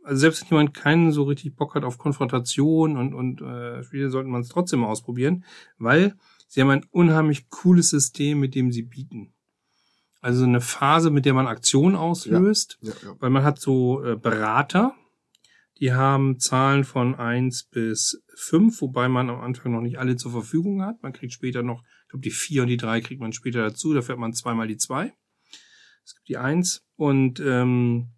also 0.04 0.20
selbst 0.20 0.42
wenn 0.44 0.58
jemand 0.58 0.74
keinen 0.74 1.12
so 1.12 1.24
richtig 1.24 1.56
Bock 1.56 1.76
hat 1.76 1.84
auf 1.84 1.98
Konfrontation 1.98 2.98
und, 2.98 3.14
und 3.14 3.42
äh, 3.42 3.84
Spiele, 3.84 4.10
sollte 4.10 4.30
man 4.30 4.42
es 4.42 4.50
trotzdem 4.50 4.84
ausprobieren, 4.84 5.44
weil 5.78 6.16
sie 6.48 6.62
haben 6.62 6.70
ein 6.70 6.86
unheimlich 6.90 7.50
cooles 7.50 7.90
System, 7.90 8.40
mit 8.40 8.56
dem 8.56 8.72
sie 8.72 8.84
bieten. 8.84 9.34
Also 10.22 10.44
eine 10.44 10.62
Phase, 10.62 11.10
mit 11.10 11.26
der 11.26 11.34
man 11.34 11.48
Aktionen 11.48 11.96
auslöst, 11.96 12.78
Ja, 12.82 12.94
ja. 13.04 13.16
weil 13.20 13.32
man 13.32 13.44
hat 13.44 13.60
so 13.60 14.04
äh, 14.04 14.16
Berater, 14.16 14.96
die 15.80 15.94
haben 15.94 16.40
Zahlen 16.40 16.84
von 16.84 17.16
eins 17.16 17.64
bis 17.64 18.24
fünf, 18.36 18.82
wobei 18.82 19.10
man 19.10 19.32
am 19.32 19.42
Anfang 19.42 19.72
noch 19.72 19.82
nicht 19.82 19.98
alle 19.98 20.16
zur 20.16 20.32
Verfügung 20.32 20.84
hat. 20.84 21.02
Man 21.02 21.12
kriegt 21.12 21.34
später 21.34 21.64
noch, 21.64 21.84
ich 22.04 22.10
glaube, 22.10 22.24
die 22.24 22.30
vier 22.30 22.62
und 22.62 22.68
die 22.68 22.78
drei 22.78 23.02
kriegt 23.02 23.20
man 23.20 23.34
später 23.34 23.62
dazu, 23.64 23.94
da 23.94 24.04
fährt 24.04 24.20
man 24.20 24.34
zweimal 24.34 24.68
die 24.68 24.78
zwei. 24.78 25.12
Es 26.06 26.16
gibt 26.16 26.30
die 26.30 26.38
eins 26.38 26.86
und 26.98 27.40
ähm, 27.40 28.10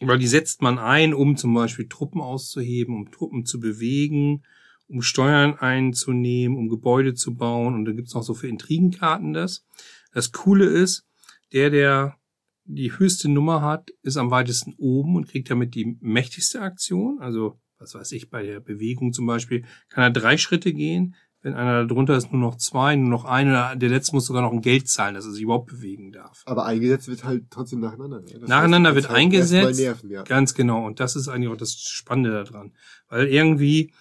weil 0.00 0.18
die 0.18 0.26
setzt 0.26 0.62
man 0.62 0.78
ein, 0.78 1.14
um 1.14 1.36
zum 1.36 1.54
Beispiel 1.54 1.88
Truppen 1.88 2.20
auszuheben, 2.20 2.94
um 2.94 3.10
Truppen 3.10 3.46
zu 3.46 3.60
bewegen, 3.60 4.42
um 4.88 5.02
Steuern 5.02 5.54
einzunehmen, 5.54 6.56
um 6.56 6.68
Gebäude 6.68 7.14
zu 7.14 7.34
bauen. 7.34 7.74
Und 7.74 7.84
dann 7.84 7.96
gibt's 7.96 8.14
noch 8.14 8.22
so 8.22 8.34
für 8.34 8.48
Intrigenkarten 8.48 9.32
das. 9.32 9.66
Das 10.12 10.32
Coole 10.32 10.66
ist, 10.66 11.06
der, 11.52 11.70
der 11.70 12.16
die 12.64 12.96
höchste 12.98 13.30
Nummer 13.30 13.62
hat, 13.62 13.90
ist 14.02 14.16
am 14.16 14.30
weitesten 14.30 14.74
oben 14.78 15.16
und 15.16 15.28
kriegt 15.28 15.50
damit 15.50 15.74
die 15.74 15.96
mächtigste 16.00 16.60
Aktion. 16.60 17.18
Also, 17.20 17.58
was 17.78 17.94
weiß 17.94 18.12
ich, 18.12 18.30
bei 18.30 18.42
der 18.42 18.60
Bewegung 18.60 19.12
zum 19.12 19.26
Beispiel, 19.26 19.64
kann 19.88 20.04
er 20.04 20.10
drei 20.10 20.36
Schritte 20.36 20.72
gehen. 20.72 21.14
Wenn 21.40 21.54
einer 21.54 21.86
darunter 21.86 22.16
ist, 22.16 22.32
nur 22.32 22.40
noch 22.40 22.56
zwei, 22.56 22.96
nur 22.96 23.08
noch 23.08 23.24
eine, 23.24 23.50
oder 23.50 23.76
der 23.76 23.88
letzte 23.88 24.14
muss 24.14 24.26
sogar 24.26 24.42
noch 24.42 24.52
ein 24.52 24.60
Geld 24.60 24.88
zahlen, 24.88 25.14
dass 25.14 25.24
er 25.24 25.30
sich 25.30 25.42
überhaupt 25.42 25.68
bewegen 25.68 26.10
darf. 26.10 26.42
Aber 26.46 26.66
eingesetzt 26.66 27.06
wird 27.06 27.22
halt 27.22 27.44
trotzdem 27.48 27.78
nacheinander. 27.78 28.22
Ja? 28.26 28.40
Das 28.40 28.48
Nacheinander 28.48 28.90
heißt, 28.90 28.96
wird 28.96 29.08
halt 29.08 29.18
eingesetzt. 29.18 29.80
Nerven, 29.80 30.10
ja. 30.10 30.24
Ganz 30.24 30.54
genau. 30.54 30.84
Und 30.84 30.98
das 30.98 31.14
ist 31.14 31.28
eigentlich 31.28 31.48
auch 31.48 31.56
das 31.56 31.74
Spannende 31.74 32.32
daran. 32.32 32.72
Weil 33.08 33.28
irgendwie 33.28 33.94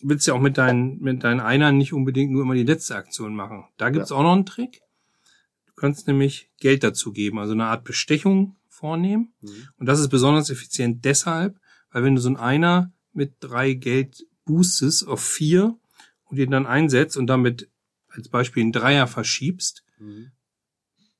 willst 0.00 0.26
du 0.26 0.30
ja 0.30 0.36
auch 0.36 0.40
mit 0.40 0.58
deinen, 0.58 1.00
mit 1.00 1.24
deinen 1.24 1.40
Einern 1.40 1.76
nicht 1.76 1.92
unbedingt 1.92 2.30
nur 2.30 2.42
immer 2.42 2.54
die 2.54 2.62
letzte 2.62 2.94
Aktion 2.94 3.34
machen. 3.34 3.64
Da 3.76 3.90
gibt's 3.90 4.12
auch 4.12 4.22
noch 4.22 4.32
einen 4.32 4.46
Trick. 4.46 4.80
Du 5.80 5.86
kannst 5.86 6.06
nämlich 6.06 6.50
Geld 6.60 6.84
dazu 6.84 7.10
geben, 7.10 7.38
also 7.38 7.54
eine 7.54 7.64
Art 7.64 7.84
Bestechung 7.84 8.54
vornehmen. 8.68 9.32
Mhm. 9.40 9.68
Und 9.78 9.86
das 9.86 9.98
ist 9.98 10.10
besonders 10.10 10.50
effizient 10.50 11.06
deshalb, 11.06 11.58
weil 11.90 12.04
wenn 12.04 12.14
du 12.14 12.20
so 12.20 12.28
einen 12.28 12.36
Einer 12.36 12.92
mit 13.14 13.36
drei 13.40 13.72
Geld 13.72 14.26
boostest 14.44 15.08
auf 15.08 15.24
vier 15.24 15.78
und 16.24 16.36
den 16.36 16.50
dann 16.50 16.66
einsetzt 16.66 17.16
und 17.16 17.28
damit 17.28 17.70
als 18.08 18.28
Beispiel 18.28 18.62
einen 18.62 18.72
Dreier 18.72 19.06
verschiebst, 19.06 19.82
Mhm. 19.98 20.32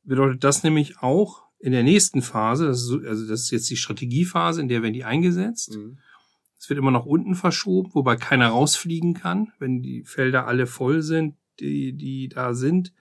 bedeutet 0.03 0.45
das 0.45 0.63
nämlich 0.63 0.99
auch 0.99 1.45
in 1.59 1.73
der 1.73 1.83
nächsten 1.83 2.21
Phase, 2.21 2.67
das 2.67 2.81
ist, 2.81 2.87
so, 2.87 2.99
also 2.99 3.27
das 3.27 3.41
ist 3.45 3.53
jetzt 3.53 3.71
die 3.71 3.77
Strategiephase, 3.77 4.61
in 4.61 4.69
der 4.69 4.83
werden 4.83 4.93
die 4.93 5.05
eingesetzt. 5.05 5.75
Mhm. 5.75 6.01
Es 6.59 6.69
wird 6.69 6.79
immer 6.79 6.91
nach 6.91 7.07
unten 7.07 7.35
verschoben, 7.35 7.95
wobei 7.95 8.17
keiner 8.17 8.49
rausfliegen 8.49 9.15
kann, 9.15 9.55
wenn 9.59 9.81
die 9.81 10.05
Felder 10.05 10.47
alle 10.47 10.67
voll 10.67 11.01
sind, 11.01 11.37
die, 11.61 11.95
die 11.95 12.29
da 12.29 12.53
sind. 12.53 12.93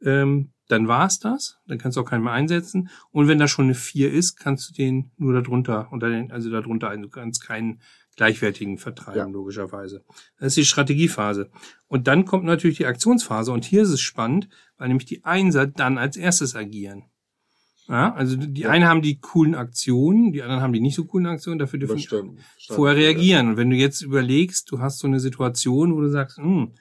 Ähm, 0.00 0.51
dann 0.68 0.88
war's 0.88 1.18
das. 1.18 1.58
Dann 1.66 1.78
kannst 1.78 1.96
du 1.96 2.00
auch 2.02 2.08
keinen 2.08 2.22
mehr 2.24 2.32
einsetzen. 2.32 2.88
Und 3.10 3.28
wenn 3.28 3.38
da 3.38 3.48
schon 3.48 3.66
eine 3.66 3.74
4 3.74 4.12
ist, 4.12 4.36
kannst 4.36 4.70
du 4.70 4.74
den 4.74 5.10
nur 5.16 5.32
darunter, 5.34 5.88
unter 5.90 6.08
den, 6.08 6.30
also 6.32 6.50
darunter 6.50 6.88
ein. 6.90 7.02
Du 7.02 7.08
kannst 7.08 7.44
keinen 7.46 7.80
gleichwertigen 8.16 8.78
vertreiben, 8.78 9.18
Ja. 9.18 9.26
logischerweise. 9.26 10.04
Das 10.38 10.48
ist 10.48 10.56
die 10.58 10.64
Strategiephase. 10.66 11.50
Und 11.88 12.06
dann 12.08 12.24
kommt 12.24 12.44
natürlich 12.44 12.76
die 12.76 12.86
Aktionsphase. 12.86 13.52
Und 13.52 13.64
hier 13.64 13.82
ist 13.82 13.90
es 13.90 14.00
spannend, 14.00 14.48
weil 14.76 14.88
nämlich 14.88 15.06
die 15.06 15.24
Einser 15.24 15.66
dann 15.66 15.98
als 15.98 16.16
erstes 16.16 16.54
agieren. 16.54 17.04
Ja, 17.88 18.14
also 18.14 18.36
die 18.36 18.60
Ja. 18.62 18.70
einen 18.70 18.84
haben 18.86 19.02
die 19.02 19.18
coolen 19.18 19.54
Aktionen, 19.54 20.32
die 20.32 20.42
anderen 20.42 20.62
haben 20.62 20.72
die 20.72 20.80
nicht 20.80 20.94
so 20.94 21.04
coolen 21.04 21.26
Aktionen, 21.26 21.58
dafür 21.58 21.78
dürfen. 21.80 21.98
Verstanden. 21.98 22.38
vorher 22.68 22.96
reagieren. 22.96 23.48
Und 23.48 23.56
wenn 23.56 23.70
du 23.70 23.76
jetzt 23.76 24.02
überlegst, 24.02 24.70
du 24.70 24.78
hast 24.78 24.98
so 25.00 25.06
eine 25.08 25.18
Situation, 25.18 25.94
wo 25.94 26.00
du 26.00 26.08
sagst, 26.08 26.36
hm, 26.38 26.72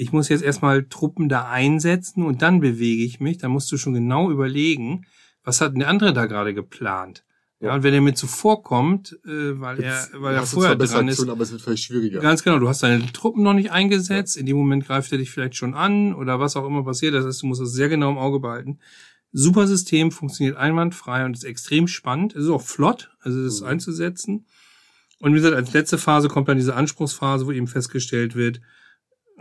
ich 0.00 0.12
muss 0.12 0.30
jetzt 0.30 0.42
erstmal 0.42 0.84
Truppen 0.84 1.28
da 1.28 1.48
einsetzen 1.50 2.24
und 2.24 2.40
dann 2.40 2.60
bewege 2.60 3.04
ich 3.04 3.20
mich, 3.20 3.36
dann 3.38 3.50
musst 3.50 3.70
du 3.70 3.76
schon 3.76 3.92
genau 3.92 4.30
überlegen, 4.30 5.04
was 5.44 5.60
hat 5.60 5.72
denn 5.72 5.80
der 5.80 5.88
andere 5.88 6.14
da 6.14 6.24
gerade 6.24 6.54
geplant? 6.54 7.22
Ja, 7.60 7.68
Ja. 7.68 7.74
und 7.74 7.82
wenn 7.82 7.92
er 7.92 8.00
mir 8.00 8.14
zuvorkommt, 8.14 9.18
äh, 9.26 9.60
weil 9.60 9.82
er, 9.82 10.08
weil 10.14 10.34
er 10.34 10.46
vorher 10.46 10.76
dran 10.76 11.06
ist, 11.08 11.14
Aktionen, 11.16 11.30
aber 11.30 11.42
es 11.42 11.52
wird 11.52 11.60
vielleicht 11.60 11.84
schwieriger. 11.84 12.20
Ganz 12.20 12.42
genau, 12.42 12.58
du 12.58 12.68
hast 12.68 12.82
deine 12.82 13.12
Truppen 13.12 13.42
noch 13.42 13.52
nicht 13.52 13.72
eingesetzt, 13.72 14.38
in 14.38 14.46
dem 14.46 14.56
Moment 14.56 14.86
greift 14.86 15.12
er 15.12 15.18
dich 15.18 15.30
vielleicht 15.30 15.56
schon 15.56 15.74
an 15.74 16.14
oder 16.14 16.40
was 16.40 16.56
auch 16.56 16.66
immer 16.66 16.82
passiert. 16.82 17.12
Das 17.14 17.26
heißt, 17.26 17.42
du 17.42 17.46
musst 17.48 17.60
das 17.60 17.72
sehr 17.72 17.90
genau 17.90 18.10
im 18.10 18.16
Auge 18.18 18.40
behalten. 18.40 18.78
Super 19.32 19.66
System, 19.66 20.10
funktioniert 20.12 20.56
einwandfrei 20.56 21.26
und 21.26 21.36
ist 21.36 21.44
extrem 21.44 21.86
spannend. 21.88 22.34
Es 22.34 22.44
ist 22.44 22.50
auch 22.50 22.62
flott, 22.62 23.10
also 23.20 23.44
das 23.44 23.60
Mhm. 23.60 23.66
einzusetzen. 23.66 24.46
Und 25.18 25.32
wie 25.32 25.36
gesagt, 25.36 25.54
als 25.54 25.74
letzte 25.74 25.98
Phase 25.98 26.28
kommt 26.28 26.48
dann 26.48 26.56
diese 26.56 26.74
Anspruchsphase, 26.74 27.46
wo 27.46 27.52
eben 27.52 27.66
festgestellt 27.66 28.34
wird, 28.34 28.62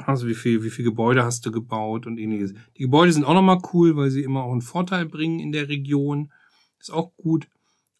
also 0.05 0.27
wie 0.27 0.35
viel, 0.35 0.63
wie 0.63 0.69
viel 0.69 0.85
Gebäude 0.85 1.23
hast 1.23 1.45
du 1.45 1.51
gebaut 1.51 2.07
und 2.07 2.17
ähnliches. 2.17 2.53
Die 2.77 2.83
Gebäude 2.83 3.11
sind 3.11 3.25
auch 3.25 3.33
nochmal 3.33 3.59
cool, 3.73 3.95
weil 3.95 4.09
sie 4.09 4.23
immer 4.23 4.43
auch 4.43 4.51
einen 4.51 4.61
Vorteil 4.61 5.05
bringen 5.05 5.39
in 5.39 5.51
der 5.51 5.69
Region. 5.69 6.31
Ist 6.79 6.91
auch 6.91 7.15
gut. 7.17 7.47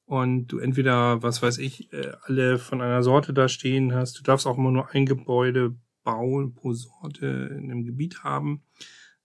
Und 0.06 0.48
du 0.48 0.58
entweder, 0.58 1.22
was 1.22 1.42
weiß 1.42 1.60
ich, 1.60 1.94
äh, 1.94 2.14
alle 2.24 2.58
von 2.58 2.82
einer 2.82 3.04
Sorte 3.04 3.34
da 3.34 3.48
stehen 3.48 3.94
hast. 3.94 4.18
Du 4.18 4.24
darfst 4.24 4.48
auch 4.48 4.58
immer 4.58 4.72
nur 4.72 4.90
ein 4.92 5.06
Gebäude 5.06 5.76
bauen 6.04 6.54
pro 6.56 6.74
Sorte 6.74 7.56
in 7.56 7.72
einem 7.72 7.86
Gebiet 7.86 8.24
haben. 8.24 8.64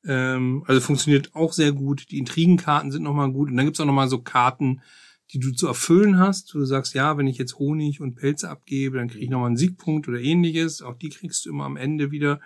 Ähm, 0.05 0.63
also 0.67 0.81
funktioniert 0.81 1.35
auch 1.35 1.53
sehr 1.53 1.73
gut. 1.73 2.11
Die 2.11 2.19
Intrigenkarten 2.19 2.93
sind 2.93 3.03
nochmal 3.03 3.33
gut. 3.33 3.51
Und 3.51 3.57
dann 3.57 3.65
gibt's 3.65 3.81
auch 3.81 3.87
nochmal 3.87 4.09
so 4.09 4.21
Karten, 4.21 4.83
die 5.33 5.39
du 5.39 5.53
zu 5.53 5.67
erfüllen 5.67 6.19
hast. 6.19 6.53
Du 6.55 6.65
sagst, 6.65 6.95
ja, 6.95 7.17
wenn 7.17 7.27
ich 7.27 7.39
jetzt 7.39 7.59
Honig 7.59 8.01
und 8.01 8.15
Pelze 8.15 8.49
abgebe, 8.51 8.99
dann 8.99 9.09
kriege 9.09 9.25
ich 9.25 9.31
nochmal 9.31 9.49
einen 9.49 9.57
Siegpunkt 9.57 10.09
oder 10.09 10.21
ähnliches. 10.21 10.83
Auch 10.83 10.95
die 10.95 11.09
kriegst 11.09 11.45
du 11.45 11.51
immer 11.51 11.65
am 11.65 11.77
Ende 11.77 12.11
wieder. 12.11 12.41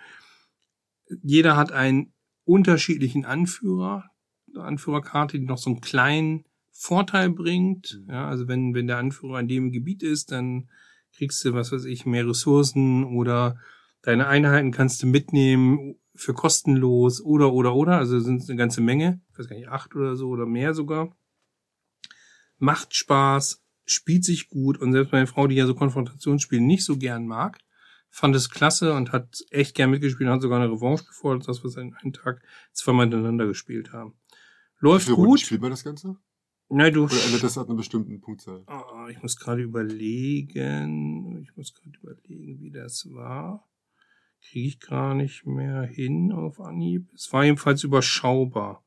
Jeder 1.21 1.57
hat 1.57 1.71
einen 1.71 2.13
unterschiedlichen 2.45 3.25
Anführer, 3.25 4.05
eine 4.53 4.63
Anführerkarte, 4.63 5.39
die 5.39 5.45
noch 5.45 5.57
so 5.57 5.69
einen 5.69 5.81
kleinen 5.81 6.45
Vorteil 6.71 7.29
bringt. 7.29 8.01
Mhm. 8.01 8.13
Ja, 8.13 8.27
also 8.27 8.47
wenn, 8.47 8.73
wenn 8.73 8.87
der 8.87 8.97
Anführer 8.97 9.39
in 9.39 9.47
dem 9.47 9.71
Gebiet 9.71 10.01
ist, 10.01 10.31
dann 10.31 10.69
kriegst 11.13 11.43
du, 11.43 11.53
was 11.53 11.71
weiß 11.71 11.85
ich, 11.85 12.05
mehr 12.05 12.27
Ressourcen 12.27 13.03
oder 13.03 13.57
deine 14.01 14.27
Einheiten 14.27 14.71
kannst 14.71 15.03
du 15.03 15.07
mitnehmen 15.07 15.95
für 16.15 16.33
kostenlos 16.33 17.21
oder, 17.21 17.53
oder, 17.53 17.75
oder. 17.75 17.97
Also 17.97 18.19
sind 18.19 18.41
es 18.41 18.49
eine 18.49 18.57
ganze 18.57 18.81
Menge. 18.81 19.21
Ich 19.31 19.39
weiß 19.39 19.47
gar 19.47 19.55
nicht, 19.55 19.67
acht 19.67 19.95
oder 19.95 20.15
so 20.15 20.29
oder 20.29 20.45
mehr 20.45 20.73
sogar. 20.73 21.15
Macht 22.59 22.95
Spaß, 22.95 23.63
spielt 23.85 24.23
sich 24.23 24.49
gut 24.49 24.77
und 24.77 24.91
selbst 24.91 25.11
meine 25.11 25.27
Frau, 25.27 25.47
die 25.47 25.55
ja 25.55 25.65
so 25.65 25.73
Konfrontationsspiele 25.73 26.61
nicht 26.61 26.85
so 26.85 26.97
gern 26.97 27.25
mag, 27.25 27.57
fand 28.09 28.35
es 28.35 28.49
klasse 28.49 28.93
und 28.93 29.11
hat 29.11 29.43
echt 29.49 29.75
gern 29.75 29.91
mitgespielt 29.91 30.27
und 30.29 30.35
hat 30.35 30.41
sogar 30.41 30.61
eine 30.61 30.71
Revanche 30.71 31.05
gefordert, 31.05 31.47
dass 31.47 31.63
wir 31.63 31.75
einen, 31.77 31.95
einen 31.95 32.13
Tag 32.13 32.41
zweimal 32.73 33.05
hintereinander 33.05 33.47
gespielt 33.47 33.93
haben. 33.93 34.13
Wie 34.79 34.85
Läuft 34.85 35.09
Runden 35.09 35.25
gut. 35.25 35.39
spielt 35.39 35.61
man 35.61 35.71
das 35.71 35.83
Ganze? 35.83 36.17
Na, 36.69 36.89
du. 36.91 37.05
Oder 37.05 37.25
endet 37.25 37.43
das 37.43 37.57
ab 37.57 37.67
einer 37.67 37.77
bestimmten 37.77 38.21
Punktzahl? 38.21 38.63
Ah, 38.67 39.07
ich 39.09 39.21
muss 39.21 39.37
gerade 39.37 39.61
überlegen. 39.63 41.37
Ich 41.41 41.55
muss 41.55 41.73
gerade 41.73 41.97
überlegen, 42.01 42.61
wie 42.61 42.69
das 42.71 43.07
war. 43.11 43.67
Kriege 44.41 44.67
ich 44.67 44.79
gar 44.79 45.15
nicht 45.15 45.45
mehr 45.45 45.81
hin 45.83 46.31
auf 46.31 46.59
Anhieb. 46.61 47.11
Es 47.13 47.33
war 47.33 47.43
jedenfalls 47.43 47.83
überschaubar. 47.83 48.83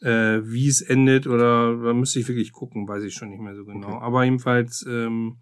Äh, 0.00 0.40
wie 0.50 0.66
es 0.66 0.80
endet 0.80 1.26
oder 1.26 1.76
da 1.76 1.92
müsste 1.92 2.20
ich 2.20 2.28
wirklich 2.28 2.52
gucken, 2.52 2.88
weiß 2.88 3.04
ich 3.04 3.14
schon 3.14 3.28
nicht 3.28 3.40
mehr 3.40 3.54
so 3.54 3.66
genau. 3.66 3.96
Okay. 3.96 4.04
Aber 4.04 4.24
jedenfalls 4.24 4.84
ähm, 4.88 5.36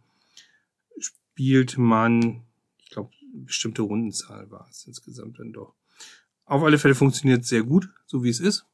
spielt 0.98 1.78
man, 1.78 2.42
ich 2.78 2.90
glaube, 2.90 3.10
bestimmte 3.32 3.82
Rundenzahl 3.82 4.50
war 4.50 4.66
es 4.68 4.84
insgesamt 4.86 5.38
dann 5.38 5.52
doch. 5.52 5.74
Auf 6.44 6.64
alle 6.64 6.78
Fälle 6.78 6.94
funktioniert 6.94 7.44
sehr 7.44 7.62
gut, 7.62 7.88
so 8.06 8.24
wie 8.24 8.30
es 8.30 8.40
ist. 8.40 8.66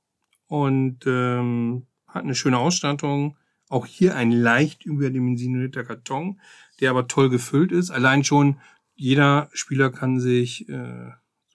Und 0.47 1.01
ähm, 1.07 1.87
hat 2.07 2.23
eine 2.23 2.35
schöne 2.35 2.59
Ausstattung. 2.59 3.37
Auch 3.69 3.85
hier 3.85 4.15
ein 4.15 4.31
leicht 4.31 4.87
überdimensionierter 4.87 5.85
Karton, 5.85 6.41
der 6.81 6.91
aber 6.91 7.09
toll 7.09 7.29
gefüllt 7.29 7.73
ist. 7.73 7.91
Allein 7.91 8.25
schon 8.25 8.59
jeder 8.95 9.51
Spieler 9.53 9.91
kann 9.91 10.21
sich 10.21 10.69
äh, 10.69 11.11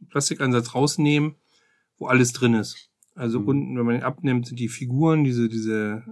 Plastikansatz 0.09 0.75
rausnehmen, 0.75 1.35
wo 1.97 2.07
alles 2.07 2.33
drin 2.33 2.53
ist. 2.53 2.88
Also 3.19 3.39
Mhm. 3.41 3.47
unten, 3.47 3.77
wenn 3.77 3.85
man 3.85 3.95
ihn 3.95 4.03
abnimmt, 4.03 4.47
sind 4.47 4.59
die 4.59 4.69
Figuren, 4.69 5.23
diese 5.23 5.49
diese 5.49 6.03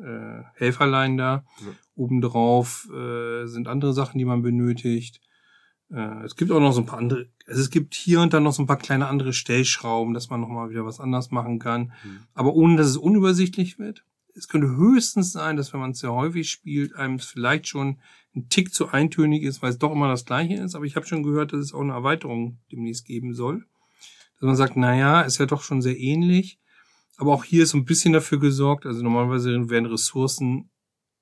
äh, 0.55 0.59
Helferlein 0.59 1.17
da. 1.17 1.45
Ja. 1.61 1.67
Obendrauf 1.95 2.87
äh, 2.93 3.45
sind 3.47 3.67
andere 3.67 3.93
Sachen, 3.93 4.17
die 4.17 4.25
man 4.25 4.41
benötigt. 4.41 5.21
Äh, 5.89 6.23
es 6.25 6.35
gibt 6.35 6.51
auch 6.51 6.59
noch 6.59 6.73
so 6.73 6.81
ein 6.81 6.85
paar 6.85 6.99
andere. 6.99 7.27
Also 7.47 7.61
es 7.61 7.69
gibt 7.69 7.93
hier 7.95 8.21
und 8.21 8.33
da 8.33 8.39
noch 8.39 8.53
so 8.53 8.61
ein 8.63 8.67
paar 8.67 8.77
kleine 8.77 9.07
andere 9.07 9.33
Stellschrauben, 9.33 10.13
dass 10.13 10.29
man 10.29 10.41
noch 10.41 10.49
mal 10.49 10.69
wieder 10.69 10.85
was 10.85 10.99
anders 10.99 11.31
machen 11.31 11.59
kann 11.59 11.93
Mhm. 12.03 12.19
aber 12.33 12.53
ohne 12.53 12.75
dass 12.77 12.87
es 12.87 12.97
unübersichtlich 12.97 13.79
wird. 13.79 14.03
Es 14.35 14.47
könnte 14.47 14.67
höchstens 14.75 15.31
sein, 15.31 15.57
dass 15.57 15.73
wenn 15.73 15.79
man 15.79 15.91
es 15.91 15.99
sehr 15.99 16.13
häufig 16.13 16.49
spielt, 16.49 16.95
einem 16.95 17.15
es 17.15 17.25
vielleicht 17.25 17.67
schon 17.67 17.97
ein 18.35 18.49
Tick 18.49 18.71
zu 18.73 18.89
eintönig 18.89 19.41
ist, 19.43 19.61
weil 19.63 19.71
es 19.71 19.79
doch 19.79 19.91
immer 19.91 20.09
das 20.09 20.25
gleiche 20.25 20.55
ist. 20.55 20.75
Aber 20.75 20.85
ich 20.85 20.95
habe 20.95 21.07
schon 21.07 21.23
gehört, 21.23 21.53
dass 21.53 21.59
es 21.61 21.73
auch 21.73 21.81
eine 21.81 21.93
Erweiterung 21.93 22.59
demnächst 22.71 23.05
geben 23.05 23.33
soll. 23.33 23.65
Dass 24.39 24.45
man 24.45 24.55
sagt, 24.55 24.75
na 24.77 24.95
ja, 24.95 25.21
ist 25.21 25.39
ja 25.39 25.47
doch 25.47 25.63
schon 25.63 25.81
sehr 25.81 25.97
ähnlich. 25.97 26.59
Aber 27.17 27.33
auch 27.33 27.43
hier 27.43 27.63
ist 27.63 27.71
so 27.71 27.77
ein 27.77 27.85
bisschen 27.85 28.13
dafür 28.13 28.39
gesorgt. 28.39 28.85
Also 28.85 29.03
normalerweise 29.03 29.69
werden 29.69 29.85
Ressourcen 29.87 30.69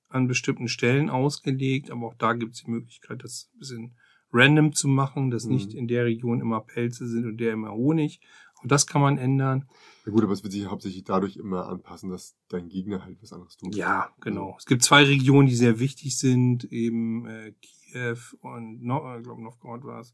an 0.08 0.28
bestimmten 0.28 0.68
Stellen 0.68 1.10
ausgelegt, 1.10 1.90
aber 1.90 2.06
auch 2.06 2.14
da 2.14 2.32
gibt 2.34 2.54
es 2.54 2.62
die 2.62 2.70
Möglichkeit, 2.70 3.24
das 3.24 3.50
ein 3.54 3.58
bisschen 3.58 3.96
random 4.32 4.72
zu 4.72 4.88
machen, 4.88 5.30
dass 5.30 5.44
Mhm. 5.46 5.52
nicht 5.52 5.74
in 5.74 5.88
der 5.88 6.04
Region 6.04 6.40
immer 6.40 6.60
Pelze 6.60 7.08
sind 7.08 7.24
und 7.26 7.38
der 7.38 7.52
immer 7.54 7.72
Honig. 7.72 8.20
Auch 8.58 8.66
das 8.66 8.86
kann 8.86 9.00
man 9.02 9.18
ändern. 9.18 9.68
Ja 10.04 10.12
gut, 10.12 10.22
aber 10.22 10.32
es 10.32 10.42
wird 10.42 10.52
sich 10.52 10.66
hauptsächlich 10.66 11.04
dadurch 11.04 11.36
immer 11.36 11.68
anpassen, 11.68 12.10
dass 12.10 12.36
dein 12.48 12.68
Gegner 12.68 13.04
halt 13.04 13.20
was 13.20 13.32
anderes 13.32 13.56
tut. 13.56 13.74
Ja, 13.74 14.10
genau. 14.20 14.54
Es 14.58 14.66
gibt 14.66 14.82
zwei 14.82 15.04
Regionen, 15.04 15.48
die 15.48 15.56
sehr 15.56 15.78
wichtig 15.80 16.16
sind, 16.18 16.64
eben 16.64 17.26
äh, 17.26 17.52
Kiew 17.60 18.18
und 18.40 18.82
no, 18.82 19.14
äh, 19.16 19.22
glaube 19.22 19.42
Novgorod 19.42 19.84
war 19.84 20.00
es. 20.00 20.12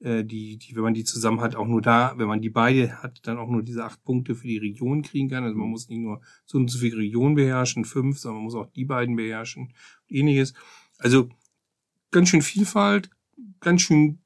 Äh, 0.00 0.24
die, 0.24 0.58
die, 0.58 0.76
wenn 0.76 0.82
man 0.82 0.94
die 0.94 1.04
zusammen 1.04 1.40
hat, 1.40 1.56
auch 1.56 1.66
nur 1.66 1.82
da, 1.82 2.14
wenn 2.16 2.28
man 2.28 2.40
die 2.40 2.50
beide 2.50 3.02
hat, 3.02 3.26
dann 3.26 3.38
auch 3.38 3.48
nur 3.48 3.62
diese 3.62 3.84
acht 3.84 4.02
Punkte 4.04 4.34
für 4.34 4.46
die 4.46 4.58
Region 4.58 5.02
kriegen 5.02 5.28
kann. 5.28 5.44
Also 5.44 5.56
man 5.56 5.68
muss 5.68 5.88
nicht 5.88 5.98
nur 5.98 6.20
so 6.44 6.58
und 6.58 6.70
so 6.70 6.78
viele 6.78 6.98
Regionen 6.98 7.34
beherrschen, 7.34 7.84
fünf, 7.84 8.18
sondern 8.18 8.36
man 8.36 8.44
muss 8.44 8.54
auch 8.54 8.70
die 8.70 8.84
beiden 8.84 9.16
beherrschen 9.16 9.64
und 9.64 9.72
ähnliches. 10.08 10.54
Also 10.98 11.28
ganz 12.10 12.28
schön 12.28 12.42
Vielfalt, 12.42 13.10
ganz 13.60 13.82
schön 13.82 14.20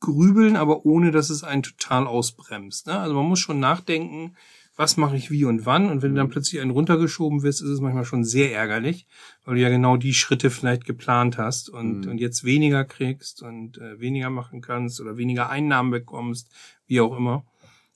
grübeln, 0.00 0.56
aber 0.56 0.84
ohne, 0.84 1.10
dass 1.10 1.30
es 1.30 1.42
einen 1.42 1.62
total 1.62 2.06
ausbremst. 2.06 2.86
Ne? 2.86 2.98
Also 2.98 3.14
man 3.14 3.24
muss 3.24 3.40
schon 3.40 3.60
nachdenken, 3.60 4.36
was 4.76 4.96
mache 4.96 5.16
ich 5.16 5.30
wie 5.30 5.44
und 5.44 5.66
wann. 5.66 5.88
Und 5.88 6.02
wenn 6.02 6.10
du 6.10 6.16
dann 6.16 6.28
plötzlich 6.30 6.60
einen 6.60 6.70
runtergeschoben 6.72 7.42
wirst, 7.42 7.62
ist 7.62 7.68
es 7.68 7.80
manchmal 7.80 8.04
schon 8.04 8.24
sehr 8.24 8.52
ärgerlich, 8.52 9.06
weil 9.44 9.54
du 9.54 9.60
ja 9.60 9.68
genau 9.68 9.96
die 9.96 10.14
Schritte 10.14 10.50
vielleicht 10.50 10.84
geplant 10.84 11.38
hast 11.38 11.68
und, 11.70 12.00
Mhm. 12.06 12.10
und 12.10 12.18
jetzt 12.18 12.44
weniger 12.44 12.84
kriegst 12.84 13.42
und 13.42 13.78
äh, 13.78 14.00
weniger 14.00 14.30
machen 14.30 14.60
kannst 14.60 15.00
oder 15.00 15.16
weniger 15.16 15.48
Einnahmen 15.50 15.90
bekommst, 15.90 16.50
wie 16.86 17.00
auch 17.00 17.16
immer. 17.16 17.44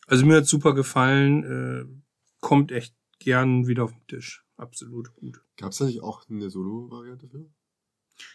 Also 0.06 0.24
mir 0.24 0.36
hat 0.36 0.46
super 0.46 0.74
gefallen, 0.74 1.44
äh, 1.44 1.84
kommt 2.40 2.72
echt 2.72 2.94
gern 3.18 3.66
wieder 3.66 3.84
auf 3.84 3.92
den 3.92 4.06
Tisch. 4.06 4.44
Absolut 4.56 5.12
gut. 5.14 5.40
Gab 5.56 5.72
es 5.72 5.78
da 5.78 5.84
nicht 5.86 6.02
auch 6.02 6.28
eine 6.30 6.48
Solo-Variante 6.50 7.28
für? 7.28 7.46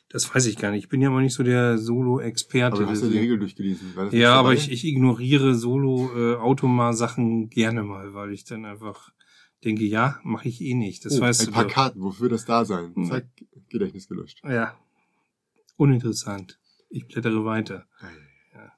Das 0.10 0.34
weiß 0.34 0.46
ich 0.46 0.58
gar 0.58 0.72
nicht. 0.72 0.84
Ich 0.84 0.90
bin 0.90 1.02
ja 1.02 1.10
immer 1.10 1.22
nicht 1.22 1.34
so 1.34 1.44
der 1.44 1.78
Solo-Experte. 1.78 2.76
Aber 2.76 2.86
du 2.86 2.90
hast 2.90 3.02
ja 3.02 3.10
die 3.10 3.18
Regel 3.18 3.40
durchgelesen. 3.40 3.94
Ja, 4.12 4.36
aber 4.36 4.54
ich, 4.54 4.72
ich 4.72 4.86
ignoriere 4.86 5.56
Solo-Automa-Sachen 5.56 7.50
gerne 7.50 7.84
mal, 7.84 8.14
weil 8.14 8.32
ich 8.32 8.46
dann 8.46 8.66
einfach 8.66 9.12
denke, 9.64 9.86
ja, 9.86 10.20
mache 10.24 10.48
ich 10.50 10.62
eh 10.62 10.76
nicht. 10.76 11.06
Das 11.06 11.18
oh, 11.18 11.22
weißt 11.22 11.42
ein 11.42 11.46
du 11.48 11.52
paar 11.54 11.64
doch. 11.64 11.72
Karten, 11.72 12.02
wofür 12.02 12.30
das 12.30 12.46
da 12.46 12.66
sein? 12.66 12.94
Hm. 12.96 13.06
Zack, 13.06 13.28
Gedächtnis 13.70 14.08
gelöscht. 14.08 14.42
Ja, 14.44 14.78
uninteressant. 15.78 16.60
Ich 16.90 17.08
blättere 17.08 17.44
weiter. 17.46 17.88
Ja. 18.02 18.10
Ja. 18.60 18.72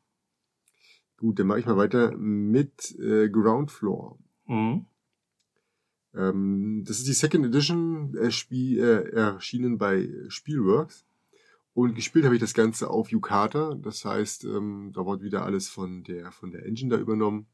Gut, 1.17 1.39
dann 1.39 1.47
mache 1.47 1.59
ich 1.59 1.65
mal 1.65 1.77
weiter 1.77 2.15
mit 2.15 2.95
äh, 2.99 3.29
Ground 3.29 3.71
Floor. 3.71 4.17
Mhm. 4.47 4.85
Ähm, 6.15 6.83
das 6.85 6.97
ist 6.99 7.07
die 7.07 7.13
Second 7.13 7.45
Edition, 7.45 8.15
äh, 8.17 8.31
Spiel, 8.31 8.79
äh, 8.79 9.09
erschienen 9.15 9.77
bei 9.77 10.09
Spielworks. 10.29 11.05
Und 11.73 11.93
gespielt 11.95 12.23
habe 12.23 12.35
ich 12.35 12.41
das 12.41 12.53
Ganze 12.53 12.89
auf 12.89 13.11
Yukata. 13.11 13.75
Das 13.75 14.05
heißt, 14.05 14.45
ähm, 14.45 14.91
da 14.95 15.05
wird 15.05 15.21
wieder 15.21 15.43
alles 15.43 15.67
von 15.67 16.03
der, 16.03 16.31
von 16.31 16.51
der 16.51 16.65
Engine 16.65 16.95
da 16.95 17.01
übernommen. 17.01 17.47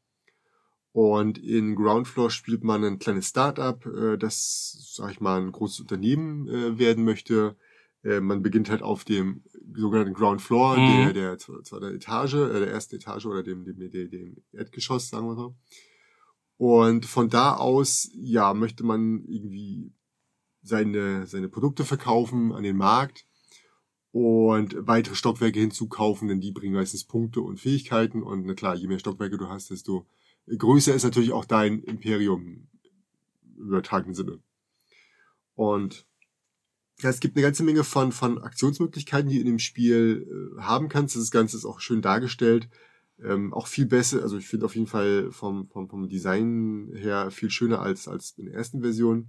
Und 0.92 1.38
in 1.38 1.74
Ground 1.74 2.06
Floor 2.06 2.30
spielt 2.30 2.62
man 2.62 2.84
ein 2.84 2.98
kleines 2.98 3.28
Startup, 3.28 3.84
äh, 3.86 4.16
das, 4.18 4.92
sag 4.94 5.10
ich 5.10 5.20
mal, 5.20 5.40
ein 5.40 5.50
großes 5.50 5.80
Unternehmen 5.80 6.46
äh, 6.48 6.78
werden 6.78 7.04
möchte. 7.04 7.56
Äh, 8.04 8.20
man 8.20 8.42
beginnt 8.42 8.70
halt 8.70 8.82
auf 8.82 9.04
dem 9.04 9.42
sogenannten 9.74 10.12
Ground 10.12 10.42
Floor, 10.42 10.76
Mhm. 10.76 11.14
der, 11.14 11.36
der 11.36 11.38
zweiten 11.38 11.94
Etage, 11.94 12.34
äh, 12.34 12.60
der 12.60 12.70
ersten 12.70 12.96
Etage 12.96 13.26
oder 13.26 13.42
dem, 13.42 13.64
dem, 13.64 13.78
dem, 13.90 14.10
dem 14.10 14.36
Erdgeschoss, 14.52 15.08
sagen 15.08 15.26
wir 15.26 15.34
so. 15.34 15.54
Und 16.62 17.06
von 17.06 17.28
da 17.28 17.56
aus, 17.56 18.08
ja, 18.14 18.54
möchte 18.54 18.84
man 18.84 19.24
irgendwie 19.26 19.92
seine, 20.62 21.26
seine 21.26 21.48
Produkte 21.48 21.84
verkaufen 21.84 22.52
an 22.52 22.62
den 22.62 22.76
Markt 22.76 23.26
und 24.12 24.76
weitere 24.78 25.16
Stockwerke 25.16 25.58
hinzukaufen, 25.58 26.28
denn 26.28 26.40
die 26.40 26.52
bringen 26.52 26.76
meistens 26.76 27.02
Punkte 27.02 27.40
und 27.40 27.58
Fähigkeiten. 27.58 28.22
Und 28.22 28.46
na 28.46 28.54
klar, 28.54 28.76
je 28.76 28.86
mehr 28.86 29.00
Stockwerke 29.00 29.38
du 29.38 29.48
hast, 29.48 29.70
desto 29.72 30.06
größer 30.46 30.94
ist 30.94 31.02
natürlich 31.02 31.32
auch 31.32 31.46
dein 31.46 31.82
Imperium 31.82 32.68
im 33.56 33.66
übertragenen 33.66 34.14
Sinne. 34.14 34.38
Und 35.56 36.06
ja, 37.00 37.10
es 37.10 37.18
gibt 37.18 37.34
eine 37.34 37.42
ganze 37.42 37.64
Menge 37.64 37.82
von, 37.82 38.12
von 38.12 38.40
Aktionsmöglichkeiten, 38.40 39.28
die 39.28 39.38
du 39.38 39.40
in 39.40 39.46
dem 39.48 39.58
Spiel 39.58 40.28
äh, 40.30 40.62
haben 40.62 40.88
kannst. 40.88 41.16
Das 41.16 41.32
Ganze 41.32 41.56
ist 41.56 41.64
auch 41.64 41.80
schön 41.80 42.02
dargestellt. 42.02 42.68
Ähm, 43.24 43.52
auch 43.54 43.66
viel 43.66 43.86
besser, 43.86 44.22
also 44.22 44.36
ich 44.36 44.46
finde 44.46 44.66
auf 44.66 44.74
jeden 44.74 44.86
Fall 44.86 45.30
vom, 45.30 45.68
vom, 45.68 45.88
vom 45.88 46.08
Design 46.08 46.90
her 46.94 47.30
viel 47.30 47.50
schöner 47.50 47.80
als, 47.80 48.08
als 48.08 48.34
in 48.36 48.46
der 48.46 48.54
ersten 48.54 48.80
Version. 48.80 49.28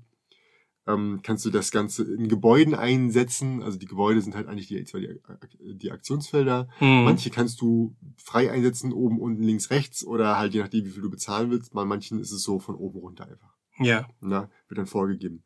Ähm, 0.86 1.22
kannst 1.24 1.46
du 1.46 1.50
das 1.50 1.72
Ganze 1.72 2.04
in 2.04 2.28
Gebäuden 2.28 2.76
einsetzen. 2.76 3.64
Also 3.64 3.78
die 3.78 3.86
Gebäude 3.86 4.22
sind 4.22 4.36
halt 4.36 4.48
eigentlich 4.48 4.68
die, 4.68 4.84
die, 4.84 5.78
die 5.78 5.92
Aktionsfelder. 5.92 6.68
Mhm. 6.82 7.06
Manche 7.06 7.30
kannst 7.30 7.62
du 7.62 7.96
frei 8.18 8.52
einsetzen, 8.52 8.92
oben, 8.92 9.20
unten, 9.20 9.44
links, 9.44 9.70
rechts 9.70 10.06
oder 10.06 10.38
halt 10.38 10.54
je 10.54 10.62
nachdem, 10.62 10.86
wie 10.86 10.90
viel 10.90 11.04
du 11.04 11.10
bezahlen 11.10 11.52
willst. 11.52 11.74
Bei 11.74 11.86
manchen 11.86 12.20
ist 12.20 12.32
es 12.32 12.44
so 12.44 12.60
von 12.60 12.76
oben 12.76 13.00
runter 13.00 13.28
einfach. 13.28 13.54
Ja. 13.80 14.08
Na, 14.20 14.50
wird 14.68 14.78
dann 14.78 14.86
vorgegeben. 14.86 15.44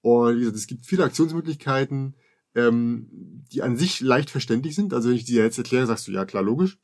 Und 0.00 0.36
wie 0.36 0.40
gesagt, 0.40 0.56
es 0.56 0.66
gibt 0.66 0.84
viele 0.84 1.04
Aktionsmöglichkeiten, 1.04 2.16
ähm, 2.54 3.08
die 3.52 3.62
an 3.62 3.76
sich 3.76 4.00
leicht 4.00 4.30
verständlich 4.30 4.74
sind. 4.74 4.92
Also 4.94 5.08
wenn 5.08 5.16
ich 5.16 5.24
dir 5.24 5.44
jetzt 5.44 5.58
erkläre, 5.58 5.86
sagst 5.86 6.08
du, 6.08 6.12
ja 6.12 6.24
klar, 6.24 6.42
logisch. 6.42 6.78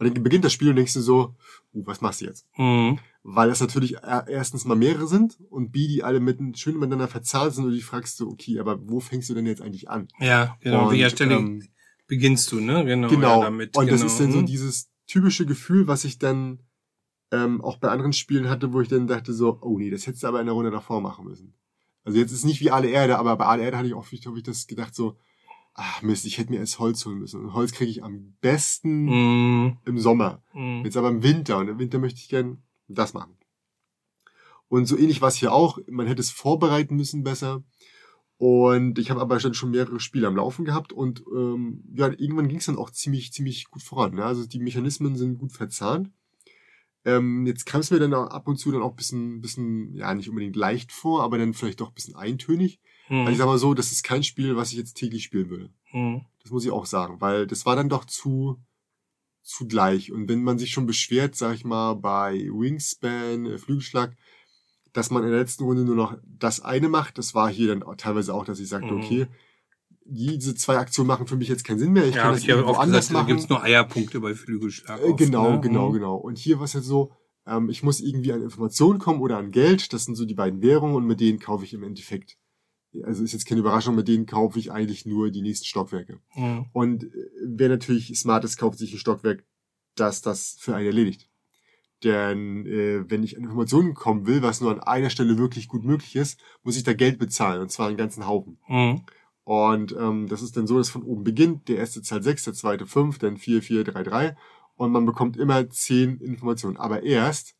Aber 0.00 0.08
dann 0.08 0.22
beginnt 0.22 0.44
das 0.46 0.52
Spiel 0.54 0.70
und 0.70 0.76
denkst 0.76 0.94
du 0.94 1.00
so, 1.02 1.36
uh, 1.74 1.82
was 1.86 2.00
machst 2.00 2.22
du 2.22 2.24
jetzt? 2.24 2.46
Mhm. 2.56 2.98
Weil 3.22 3.50
es 3.50 3.60
natürlich 3.60 3.98
er- 3.98 4.26
erstens 4.28 4.64
mal 4.64 4.74
mehrere 4.74 5.06
sind 5.06 5.38
und 5.50 5.72
B, 5.72 5.86
die 5.88 6.02
alle 6.02 6.20
mit, 6.20 6.38
schön 6.58 6.76
miteinander 6.78 7.06
verzahnt 7.06 7.52
sind 7.52 7.66
und 7.66 7.72
du 7.72 7.80
fragst 7.80 8.16
so, 8.16 8.28
okay, 8.28 8.58
aber 8.60 8.78
wo 8.88 9.00
fängst 9.00 9.28
du 9.28 9.34
denn 9.34 9.44
jetzt 9.44 9.60
eigentlich 9.60 9.90
an? 9.90 10.08
Ja, 10.18 10.56
genau. 10.60 10.86
Und, 10.88 10.94
Wie 10.94 10.98
der 10.98 11.10
Stelle 11.10 11.34
ähm, 11.36 11.68
beginnst 12.06 12.50
du, 12.50 12.60
ne? 12.60 12.82
Genau. 12.86 13.08
Genau. 13.08 13.40
Ja, 13.40 13.44
damit. 13.44 13.76
und 13.76 13.90
das 13.90 14.00
genau. 14.00 14.10
ist 14.10 14.20
dann 14.20 14.32
so 14.32 14.38
Mhm. 14.38 14.46
dieses 14.46 14.90
typische 15.06 15.44
Gefühl, 15.44 15.86
was 15.86 16.04
ich 16.06 16.18
dann 16.18 16.60
ähm, 17.30 17.60
auch 17.60 17.76
bei 17.76 17.88
anderen 17.88 18.14
Spielen 18.14 18.48
hatte, 18.48 18.72
wo 18.72 18.80
ich 18.80 18.88
dann 18.88 19.06
dachte 19.06 19.34
so, 19.34 19.58
oh 19.60 19.78
nee, 19.78 19.90
das 19.90 20.06
hättest 20.06 20.22
du 20.22 20.26
aber 20.28 20.40
in 20.40 20.46
der 20.46 20.54
Runde 20.54 20.70
davor 20.70 21.00
machen 21.02 21.26
müssen. 21.26 21.54
Also 22.04 22.18
jetzt 22.18 22.32
ist 22.32 22.44
nicht 22.46 22.60
wie 22.62 22.70
alle 22.70 22.88
Erde, 22.88 23.18
aber 23.18 23.36
bei 23.36 23.44
alle 23.44 23.62
Erde 23.64 23.76
hatte 23.76 23.86
ich 23.88 23.94
auch, 23.94 24.06
hab 24.06 24.36
ich 24.36 24.42
das 24.42 24.66
gedacht 24.66 24.94
so, 24.94 25.18
ach 25.80 26.02
Mist, 26.02 26.26
ich 26.26 26.38
hätte 26.38 26.50
mir 26.50 26.58
erst 26.58 26.78
Holz 26.78 27.04
holen 27.06 27.18
müssen. 27.18 27.40
Und 27.40 27.54
Holz 27.54 27.72
kriege 27.72 27.90
ich 27.90 28.04
am 28.04 28.34
besten 28.40 29.04
Mhm. 29.06 29.78
im 29.86 29.98
Sommer. 29.98 30.42
Mhm. 30.52 30.82
Jetzt 30.84 30.96
aber 30.96 31.08
im 31.08 31.22
Winter 31.22 31.58
und 31.58 31.68
im 31.68 31.78
Winter 31.78 31.98
möchte 31.98 32.20
ich 32.20 32.28
gern 32.28 32.62
das 32.88 33.14
machen. 33.14 33.36
Und 34.68 34.86
so 34.86 34.96
ähnlich 34.96 35.20
war 35.20 35.28
es 35.28 35.36
hier 35.36 35.52
auch. 35.52 35.78
Man 35.88 36.06
hätte 36.06 36.20
es 36.20 36.30
vorbereiten 36.30 36.96
müssen 36.96 37.24
besser. 37.24 37.64
Und 38.36 38.98
ich 38.98 39.10
habe 39.10 39.20
aber 39.20 39.38
dann 39.38 39.54
schon 39.54 39.70
mehrere 39.70 40.00
Spiele 40.00 40.26
am 40.26 40.36
Laufen 40.36 40.64
gehabt 40.64 40.92
und 40.94 41.22
ähm, 41.34 41.82
ja, 41.92 42.06
irgendwann 42.08 42.48
ging 42.48 42.56
es 42.58 42.66
dann 42.66 42.78
auch 42.78 42.90
ziemlich, 42.90 43.32
ziemlich 43.32 43.68
gut 43.70 43.82
voran. 43.82 44.14
Ne? 44.14 44.24
Also 44.24 44.46
die 44.46 44.60
Mechanismen 44.60 45.16
sind 45.16 45.38
gut 45.38 45.52
verzahnt. 45.52 46.10
Ähm, 47.04 47.46
jetzt 47.46 47.66
kam 47.66 47.80
es 47.80 47.90
mir 47.90 47.98
dann 47.98 48.14
ab 48.14 48.48
und 48.48 48.56
zu 48.56 48.70
dann 48.72 48.82
auch 48.82 48.90
ein 48.90 48.96
bisschen, 48.96 49.40
bisschen, 49.40 49.94
ja, 49.94 50.14
nicht 50.14 50.28
unbedingt 50.28 50.56
leicht 50.56 50.92
vor, 50.92 51.22
aber 51.22 51.36
dann 51.38 51.52
vielleicht 51.52 51.80
doch 51.80 51.88
ein 51.88 51.94
bisschen 51.94 52.16
eintönig. 52.16 52.80
Mhm. 53.10 53.18
Also 53.20 53.32
ich 53.32 53.38
sag 53.38 53.46
mal 53.46 53.58
so, 53.58 53.74
das 53.74 53.92
ist 53.92 54.02
kein 54.02 54.22
Spiel, 54.22 54.56
was 54.56 54.72
ich 54.72 54.78
jetzt 54.78 54.94
täglich 54.94 55.24
spielen 55.24 55.50
würde. 55.50 55.70
Mhm. 55.92 56.22
Das 56.42 56.50
muss 56.50 56.64
ich 56.64 56.70
auch 56.70 56.86
sagen, 56.86 57.20
weil 57.20 57.46
das 57.46 57.66
war 57.66 57.76
dann 57.76 57.90
doch 57.90 58.06
zu, 58.06 58.56
zu 59.42 59.66
gleich. 59.66 60.10
Und 60.12 60.28
wenn 60.28 60.42
man 60.42 60.58
sich 60.58 60.70
schon 60.70 60.86
beschwert, 60.86 61.34
sag 61.36 61.54
ich 61.54 61.64
mal, 61.64 61.94
bei 61.94 62.32
Wingspan, 62.34 63.44
äh, 63.46 63.58
Flügelschlag, 63.58 64.16
dass 64.92 65.10
man 65.10 65.22
in 65.24 65.30
der 65.30 65.38
letzten 65.40 65.64
Runde 65.64 65.84
nur 65.84 65.94
noch 65.96 66.16
das 66.24 66.60
eine 66.60 66.88
macht, 66.88 67.18
das 67.18 67.34
war 67.34 67.50
hier 67.50 67.68
dann 67.76 67.96
teilweise 67.98 68.32
auch, 68.34 68.44
dass 68.44 68.58
ich 68.58 68.68
sagte, 68.68 68.92
Mhm. 68.92 69.00
okay, 69.02 69.26
diese 70.04 70.54
zwei 70.56 70.78
Aktionen 70.78 71.06
machen 71.06 71.26
für 71.28 71.36
mich 71.36 71.48
jetzt 71.48 71.62
keinen 71.64 71.78
Sinn 71.78 71.92
mehr. 71.92 72.06
Ich 72.06 72.16
ja, 72.16 72.22
kann 72.22 72.32
das 72.32 72.40
ich 72.40 72.46
ja 72.48 72.56
irgendwo 72.56 72.74
auch 72.74 72.78
anders 72.80 73.08
gesagt, 73.08 73.14
da 73.14 73.22
machen. 73.22 73.28
gibt's 73.36 73.48
nur 73.48 73.62
Eierpunkte 73.62 74.20
bei 74.20 74.34
Flügelschlag. 74.34 75.00
Äh, 75.00 75.04
oft, 75.04 75.18
genau, 75.18 75.52
ne? 75.52 75.60
genau, 75.60 75.88
Mhm. 75.90 75.92
genau. 75.94 76.16
Und 76.16 76.38
hier 76.38 76.58
war 76.58 76.64
es 76.64 76.72
jetzt 76.72 76.86
so, 76.86 77.12
ähm, 77.46 77.68
ich 77.70 77.82
muss 77.84 78.00
irgendwie 78.00 78.32
an 78.32 78.42
Informationen 78.42 78.98
kommen 78.98 79.20
oder 79.20 79.38
an 79.38 79.52
Geld. 79.52 79.92
Das 79.92 80.04
sind 80.06 80.16
so 80.16 80.24
die 80.24 80.34
beiden 80.34 80.62
Währungen 80.62 80.96
und 80.96 81.06
mit 81.06 81.20
denen 81.20 81.38
kaufe 81.38 81.64
ich 81.64 81.72
im 81.74 81.82
Endeffekt. 81.84 82.36
Also 83.04 83.22
ist 83.22 83.32
jetzt 83.32 83.46
keine 83.46 83.60
Überraschung, 83.60 83.94
mit 83.94 84.08
denen 84.08 84.26
kaufe 84.26 84.58
ich 84.58 84.72
eigentlich 84.72 85.06
nur 85.06 85.30
die 85.30 85.42
nächsten 85.42 85.66
Stockwerke. 85.66 86.20
Mhm. 86.34 86.66
Und 86.72 87.04
äh, 87.04 87.08
wer 87.46 87.68
natürlich 87.68 88.18
smart 88.18 88.44
ist, 88.44 88.56
kauft 88.56 88.78
sich 88.78 88.92
ein 88.92 88.98
Stockwerk, 88.98 89.44
das 89.94 90.22
das 90.22 90.56
für 90.58 90.74
einen 90.74 90.86
erledigt. 90.86 91.28
Denn 92.02 92.66
äh, 92.66 93.08
wenn 93.10 93.22
ich 93.22 93.36
an 93.36 93.44
Informationen 93.44 93.94
kommen 93.94 94.26
will, 94.26 94.42
was 94.42 94.60
nur 94.60 94.70
an 94.70 94.80
einer 94.80 95.10
Stelle 95.10 95.38
wirklich 95.38 95.68
gut 95.68 95.84
möglich 95.84 96.16
ist, 96.16 96.40
muss 96.62 96.76
ich 96.76 96.82
da 96.82 96.94
Geld 96.94 97.18
bezahlen, 97.18 97.60
und 97.60 97.70
zwar 97.70 97.88
einen 97.88 97.98
ganzen 97.98 98.26
Haufen. 98.26 98.58
Mhm. 98.68 99.02
Und 99.44 99.92
ähm, 99.98 100.26
das 100.28 100.42
ist 100.42 100.56
dann 100.56 100.66
so, 100.66 100.78
dass 100.78 100.90
von 100.90 101.02
oben 101.02 101.24
beginnt, 101.24 101.68
der 101.68 101.78
erste 101.78 102.02
zahlt 102.02 102.24
6, 102.24 102.44
der 102.44 102.54
zweite 102.54 102.86
5, 102.86 103.18
dann 103.18 103.36
4, 103.36 103.62
4, 103.62 103.84
3, 103.84 104.02
3 104.02 104.36
und 104.76 104.92
man 104.92 105.04
bekommt 105.04 105.36
immer 105.36 105.68
10 105.68 106.20
Informationen. 106.20 106.76
Aber 106.76 107.02
erst 107.02 107.56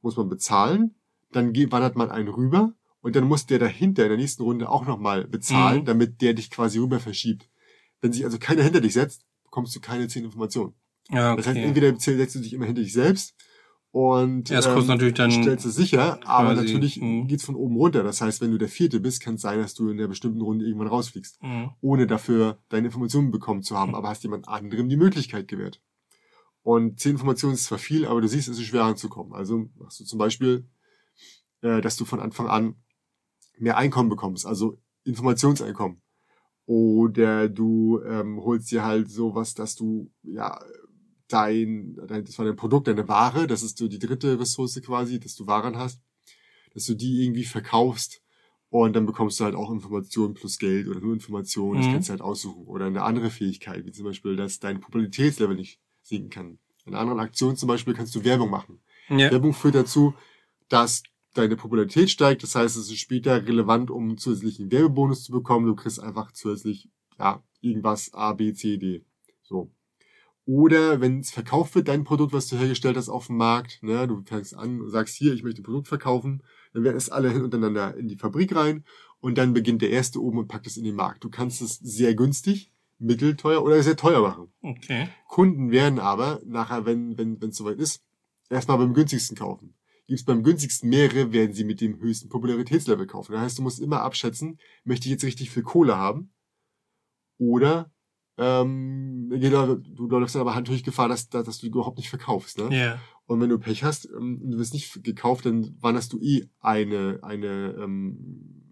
muss 0.00 0.16
man 0.16 0.28
bezahlen, 0.28 0.94
dann 1.30 1.54
wandert 1.54 1.94
man 1.94 2.10
einen 2.10 2.28
rüber 2.28 2.74
und 3.02 3.16
dann 3.16 3.24
muss 3.24 3.46
der 3.46 3.58
dahinter 3.58 4.02
in 4.04 4.08
der 4.10 4.18
nächsten 4.18 4.42
Runde 4.42 4.68
auch 4.68 4.86
nochmal 4.86 5.26
bezahlen, 5.26 5.80
Mhm. 5.82 5.84
damit 5.86 6.20
der 6.20 6.34
dich 6.34 6.50
quasi 6.50 6.78
rüber 6.78 7.00
verschiebt. 7.00 7.48
Wenn 8.00 8.12
sich 8.12 8.24
also 8.24 8.38
keiner 8.38 8.62
hinter 8.62 8.80
dich 8.80 8.94
setzt, 8.94 9.24
bekommst 9.44 9.74
du 9.76 9.80
keine 9.80 10.08
10 10.08 10.24
Informationen. 10.24 10.74
Ja, 11.10 11.34
Das 11.36 11.46
heißt, 11.46 11.56
okay. 11.56 11.66
entweder 11.66 11.88
setzt 11.98 12.34
du 12.34 12.40
dich 12.40 12.52
immer 12.52 12.66
hinter 12.66 12.82
dich 12.82 12.92
selbst 12.92 13.34
und 13.90 14.48
Ja, 14.48 14.56
das 14.56 14.66
kostet 14.66 14.88
natürlich 14.90 15.14
dann 15.14 15.32
stellst 15.32 15.64
du 15.64 15.70
sicher, 15.70 16.20
aber 16.24 16.54
quasi, 16.54 16.62
natürlich 16.62 17.00
mhm. 17.00 17.26
geht's 17.26 17.44
von 17.44 17.56
oben 17.56 17.74
runter. 17.76 18.04
Das 18.04 18.20
heißt, 18.20 18.40
wenn 18.40 18.52
du 18.52 18.58
der 18.58 18.68
Vierte 18.68 19.00
bist, 19.00 19.20
kann 19.20 19.34
es 19.34 19.40
sein, 19.40 19.58
dass 19.58 19.74
du 19.74 19.88
in 19.88 19.96
der 19.96 20.06
bestimmten 20.06 20.40
Runde 20.40 20.64
irgendwann 20.66 20.86
rausfliegst 20.88 21.42
Mhm. 21.42 21.70
ohne 21.80 22.06
dafür 22.06 22.58
deine 22.68 22.86
Informationen 22.86 23.30
bekommen 23.32 23.62
zu 23.62 23.76
haben, 23.76 23.90
Mhm. 23.90 23.94
aber 23.96 24.08
hast 24.08 24.22
jemand 24.22 24.46
anderem 24.48 24.88
die 24.88 24.96
Möglichkeit 24.96 25.48
gewährt. 25.48 25.80
Und 26.62 27.00
zehn 27.00 27.12
Informationen 27.12 27.54
ist 27.54 27.64
zwar 27.64 27.78
viel, 27.78 28.06
aber 28.06 28.20
du 28.20 28.28
siehst, 28.28 28.46
es 28.48 28.58
ist 28.58 28.66
schwer 28.66 28.84
anzukommen. 28.84 29.32
Also 29.32 29.68
machst 29.78 29.98
du 29.98 30.04
zum 30.04 30.18
Beispiel, 30.18 30.68
äh, 31.62 31.80
dass 31.80 31.96
du 31.96 32.04
von 32.04 32.20
Anfang 32.20 32.48
an 32.48 32.76
mehr 33.60 33.76
Einkommen 33.76 34.08
bekommst, 34.08 34.46
also 34.46 34.78
Informationseinkommen. 35.04 36.00
Oder 36.66 37.48
du 37.48 38.00
ähm, 38.04 38.40
holst 38.42 38.70
dir 38.70 38.84
halt 38.84 39.10
sowas, 39.10 39.54
dass 39.54 39.74
du 39.74 40.10
ja 40.22 40.58
dein, 41.28 41.96
dein, 42.06 42.24
das 42.24 42.38
war 42.38 42.44
dein 42.46 42.56
Produkt, 42.56 42.86
deine 42.88 43.08
Ware, 43.08 43.46
das 43.46 43.62
ist 43.62 43.78
so 43.78 43.88
die 43.88 43.98
dritte 43.98 44.38
Ressource 44.38 44.80
quasi, 44.82 45.18
dass 45.18 45.34
du 45.36 45.46
Waren 45.46 45.76
hast, 45.76 46.00
dass 46.74 46.86
du 46.86 46.94
die 46.94 47.24
irgendwie 47.24 47.44
verkaufst 47.44 48.22
und 48.68 48.94
dann 48.94 49.06
bekommst 49.06 49.40
du 49.40 49.44
halt 49.44 49.56
auch 49.56 49.70
Informationen 49.72 50.34
plus 50.34 50.58
Geld 50.58 50.86
oder 50.88 51.00
nur 51.00 51.12
Informationen, 51.12 51.78
das 51.78 51.88
Mhm. 51.88 51.92
kannst 51.92 52.08
du 52.08 52.12
halt 52.12 52.22
aussuchen. 52.22 52.66
Oder 52.66 52.86
eine 52.86 53.02
andere 53.02 53.30
Fähigkeit, 53.30 53.84
wie 53.84 53.92
zum 53.92 54.04
Beispiel, 54.04 54.36
dass 54.36 54.60
dein 54.60 54.80
Popularitätslevel 54.80 55.56
nicht 55.56 55.80
sinken 56.02 56.30
kann. 56.30 56.58
In 56.86 56.94
einer 56.94 57.00
anderen 57.00 57.20
Aktion 57.20 57.56
zum 57.56 57.66
Beispiel 57.66 57.94
kannst 57.94 58.14
du 58.14 58.24
Werbung 58.24 58.48
machen. 58.48 58.80
Ja. 59.08 59.30
Werbung 59.30 59.54
führt 59.54 59.74
dazu, 59.74 60.14
dass 60.68 61.02
deine 61.34 61.56
Popularität 61.56 62.10
steigt. 62.10 62.42
Das 62.42 62.54
heißt, 62.54 62.76
es 62.76 62.90
ist 62.90 62.98
später 62.98 63.46
relevant, 63.46 63.90
um 63.90 64.16
zusätzlichen 64.16 64.70
Werbebonus 64.70 65.24
zu 65.24 65.32
bekommen. 65.32 65.66
Du 65.66 65.74
kriegst 65.74 66.00
einfach 66.00 66.32
zusätzlich, 66.32 66.88
ja, 67.18 67.42
irgendwas 67.60 68.12
A, 68.14 68.32
B, 68.32 68.52
C, 68.52 68.76
D. 68.76 69.04
So. 69.42 69.70
Oder 70.46 71.00
wenn 71.00 71.20
es 71.20 71.30
verkauft 71.30 71.74
wird, 71.74 71.88
dein 71.88 72.04
Produkt, 72.04 72.32
was 72.32 72.48
du 72.48 72.56
hergestellt 72.56 72.96
hast 72.96 73.08
auf 73.08 73.28
dem 73.28 73.36
Markt, 73.36 73.82
ne, 73.82 74.08
du 74.08 74.22
fängst 74.24 74.56
an 74.56 74.80
und 74.80 74.90
sagst 74.90 75.14
hier, 75.16 75.32
ich 75.32 75.42
möchte 75.42 75.60
ein 75.60 75.64
Produkt 75.64 75.86
verkaufen, 75.86 76.42
dann 76.72 76.82
werden 76.82 76.96
es 76.96 77.10
alle 77.10 77.30
hintereinander 77.30 77.96
in 77.96 78.08
die 78.08 78.16
Fabrik 78.16 78.54
rein 78.56 78.84
und 79.20 79.38
dann 79.38 79.52
beginnt 79.52 79.82
der 79.82 79.90
erste 79.90 80.20
oben 80.20 80.38
und 80.38 80.48
packt 80.48 80.66
es 80.66 80.76
in 80.76 80.84
den 80.84 80.96
Markt. 80.96 81.22
Du 81.22 81.30
kannst 81.30 81.62
es 81.62 81.76
sehr 81.76 82.14
günstig, 82.14 82.72
mittelteuer 82.98 83.62
oder 83.62 83.82
sehr 83.82 83.96
teuer 83.96 84.22
machen. 84.22 84.52
Okay. 84.62 85.08
Kunden 85.28 85.70
werden 85.70 85.98
aber 85.98 86.40
nachher, 86.44 86.84
wenn 86.84 87.16
wenn 87.18 87.40
wenn 87.40 87.50
es 87.50 87.56
soweit 87.56 87.78
ist, 87.78 88.02
erstmal 88.48 88.78
beim 88.78 88.94
günstigsten 88.94 89.36
kaufen. 89.36 89.74
Gibt 90.10 90.18
es 90.18 90.24
beim 90.24 90.42
günstigsten 90.42 90.88
mehrere, 90.88 91.32
werden 91.32 91.52
sie 91.52 91.62
mit 91.62 91.80
dem 91.80 92.00
höchsten 92.00 92.28
Popularitätslevel 92.28 93.06
kaufen. 93.06 93.30
Das 93.30 93.42
heißt, 93.42 93.58
du 93.58 93.62
musst 93.62 93.78
immer 93.78 94.02
abschätzen, 94.02 94.58
möchte 94.82 95.06
ich 95.06 95.12
jetzt 95.12 95.22
richtig 95.22 95.50
viel 95.50 95.62
Kohle 95.62 95.96
haben 95.96 96.32
oder 97.38 97.92
ähm, 98.36 99.28
genau, 99.30 99.76
du 99.76 100.08
läufst 100.08 100.34
dann 100.34 100.40
aber 100.40 100.56
natürlich 100.56 100.82
Gefahr, 100.82 101.06
dass, 101.06 101.28
dass, 101.28 101.58
du 101.58 101.66
überhaupt 101.68 101.98
nicht 101.98 102.08
verkaufst. 102.08 102.58
Ne? 102.58 102.76
Ja. 102.76 103.00
Und 103.26 103.40
wenn 103.40 103.50
du 103.50 103.60
Pech 103.60 103.84
hast, 103.84 104.06
ähm, 104.06 104.40
du 104.50 104.58
wirst 104.58 104.74
nicht 104.74 105.04
gekauft, 105.04 105.46
dann 105.46 105.76
wanderst 105.78 106.12
du 106.12 106.18
eh 106.20 106.48
eine, 106.58 107.20
eine, 107.22 107.76
ähm, 107.78 108.64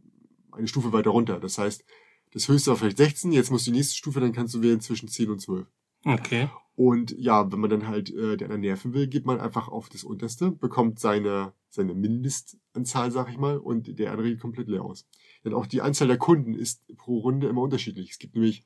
eine 0.51 0.67
Stufe 0.67 0.93
weiter 0.93 1.11
runter. 1.11 1.39
Das 1.39 1.57
heißt, 1.57 1.85
das 2.33 2.49
höchste 2.49 2.71
war 2.71 2.79
vielleicht 2.79 2.97
16, 2.97 3.31
jetzt 3.31 3.53
musst 3.53 3.69
du 3.69 3.71
die 3.71 3.77
nächste 3.77 3.95
Stufe, 3.95 4.19
dann 4.19 4.33
kannst 4.33 4.55
du 4.55 4.61
wählen 4.61 4.81
zwischen 4.81 5.07
10 5.07 5.31
und 5.31 5.39
12. 5.39 5.69
Okay. 6.05 6.49
Und 6.79 7.11
ja, 7.19 7.51
wenn 7.51 7.59
man 7.59 7.71
dann 7.71 7.89
halt 7.89 8.09
äh, 8.11 8.37
den 8.37 8.45
anderen 8.45 8.61
nerven 8.61 8.95
will, 8.95 9.09
geht 9.09 9.27
man 9.27 9.41
einfach 9.41 9.67
auf 9.67 9.89
das 9.89 10.05
unterste, 10.05 10.53
bekommt 10.53 11.01
seine, 11.01 11.53
seine 11.71 11.93
Mindestanzahl, 11.93 13.11
sag 13.11 13.29
ich 13.31 13.37
mal, 13.37 13.59
und 13.59 13.99
der 13.99 14.13
andere 14.13 14.29
geht 14.29 14.39
komplett 14.39 14.69
leer 14.69 14.85
aus. 14.85 15.05
Denn 15.45 15.55
auch 15.55 15.67
die 15.67 15.83
Anzahl 15.83 16.07
der 16.07 16.19
Kunden 16.19 16.55
ist 16.55 16.87
pro 16.97 17.19
Runde 17.19 17.49
immer 17.49 17.63
unterschiedlich. 17.63 18.13
Es 18.13 18.21
gibt 18.21 18.37
nämlich, 18.37 18.65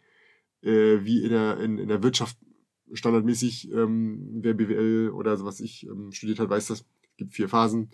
äh, 0.61 0.99
wie 1.03 1.25
in 1.25 1.31
der, 1.31 1.59
in, 1.61 1.79
in 1.79 1.89
der 1.89 2.03
Wirtschaft 2.03 2.37
standardmäßig, 2.93 3.73
ähm, 3.73 4.43
wer 4.43 4.53
BWL 4.53 5.13
oder 5.15 5.39
so 5.39 5.47
was 5.47 5.61
ich 5.61 5.87
ähm, 5.87 6.13
studiert 6.13 6.39
hat, 6.39 6.51
weiß 6.51 6.67
das, 6.67 6.81
es 6.81 7.17
gibt 7.17 7.33
vier 7.33 7.49
Phasen. 7.49 7.93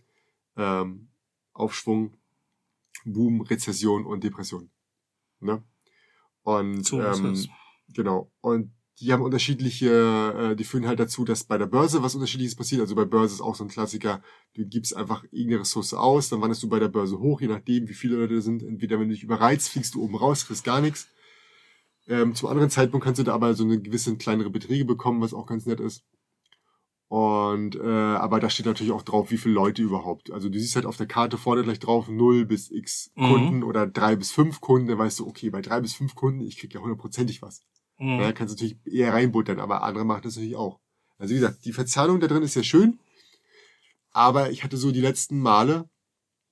Ähm, 0.56 1.10
Aufschwung, 1.52 2.16
Boom, 3.04 3.42
Rezession 3.42 4.04
und 4.04 4.24
Depression. 4.24 4.68
Ne? 5.38 5.62
Und 6.42 6.84
So 6.84 7.00
ähm, 7.00 7.38
genau. 7.94 8.32
Und 8.40 8.72
die 9.00 9.12
haben 9.12 9.22
unterschiedliche, 9.22 10.50
äh, 10.52 10.56
die 10.56 10.64
führen 10.64 10.86
halt 10.86 10.98
dazu, 10.98 11.24
dass 11.24 11.44
bei 11.44 11.56
der 11.58 11.66
Börse 11.66 12.02
was 12.02 12.14
unterschiedliches 12.14 12.56
passiert. 12.56 12.80
Also 12.80 12.94
bei 12.94 13.04
Börse 13.04 13.34
ist 13.34 13.40
auch 13.40 13.54
so 13.54 13.64
ein 13.64 13.68
Klassiker, 13.68 14.22
du 14.54 14.66
gibst 14.66 14.96
einfach 14.96 15.24
irgendeine 15.30 15.60
Ressource 15.60 15.94
aus, 15.94 16.28
dann 16.28 16.40
wanderst 16.40 16.62
du 16.62 16.68
bei 16.68 16.78
der 16.78 16.88
Börse 16.88 17.18
hoch, 17.18 17.40
je 17.40 17.48
nachdem, 17.48 17.88
wie 17.88 17.94
viele 17.94 18.16
Leute 18.16 18.36
da 18.36 18.40
sind. 18.40 18.62
Entweder 18.62 18.98
wenn 18.98 19.08
du 19.08 19.14
dich 19.14 19.22
überreizt, 19.24 19.68
fliegst 19.68 19.94
du 19.94 20.02
oben 20.02 20.16
raus, 20.16 20.46
kriegst 20.46 20.64
gar 20.64 20.80
nichts. 20.80 21.08
Ähm, 22.08 22.34
zum 22.34 22.48
anderen 22.48 22.70
Zeitpunkt 22.70 23.04
kannst 23.04 23.18
du 23.20 23.24
da 23.24 23.34
aber 23.34 23.54
so 23.54 23.64
eine 23.64 23.80
gewisse 23.80 24.16
kleinere 24.16 24.50
Beträge 24.50 24.84
bekommen, 24.84 25.20
was 25.20 25.34
auch 25.34 25.46
ganz 25.46 25.66
nett 25.66 25.80
ist. 25.80 26.04
Und 27.08 27.76
äh, 27.76 27.88
aber 27.88 28.38
da 28.38 28.50
steht 28.50 28.66
natürlich 28.66 28.92
auch 28.92 29.02
drauf, 29.02 29.30
wie 29.30 29.38
viele 29.38 29.54
Leute 29.54 29.82
überhaupt. 29.82 30.30
Also 30.30 30.50
du 30.50 30.58
siehst 30.58 30.76
halt 30.76 30.84
auf 30.84 30.98
der 30.98 31.06
Karte 31.06 31.38
vorne 31.38 31.62
gleich 31.62 31.78
drauf 31.78 32.08
0 32.08 32.44
bis 32.44 32.70
x 32.70 33.10
Mhm. 33.14 33.26
Kunden 33.26 33.62
oder 33.62 33.86
3 33.86 34.16
bis 34.16 34.30
5 34.30 34.60
Kunden, 34.60 34.88
dann 34.88 34.98
weißt 34.98 35.20
du, 35.20 35.26
okay, 35.26 35.48
bei 35.50 35.62
3 35.62 35.80
bis 35.80 35.94
5 35.94 36.14
Kunden, 36.14 36.42
ich 36.42 36.58
krieg 36.58 36.74
ja 36.74 36.80
hundertprozentig 36.80 37.40
was. 37.40 37.62
Mhm. 37.98 38.20
Ja, 38.20 38.32
kannst 38.32 38.52
du 38.60 38.64
natürlich 38.64 38.78
eher 38.86 39.12
reinbuttern, 39.12 39.60
aber 39.60 39.82
andere 39.82 40.04
machen 40.04 40.22
das 40.24 40.36
natürlich 40.36 40.56
auch. 40.56 40.78
Also 41.18 41.32
wie 41.34 41.38
gesagt, 41.38 41.64
die 41.64 41.72
Verzahnung 41.72 42.20
da 42.20 42.26
drin 42.28 42.42
ist 42.42 42.54
ja 42.54 42.62
schön, 42.62 42.98
aber 44.12 44.50
ich 44.50 44.64
hatte 44.64 44.76
so 44.76 44.92
die 44.92 45.00
letzten 45.00 45.40
Male, 45.40 45.88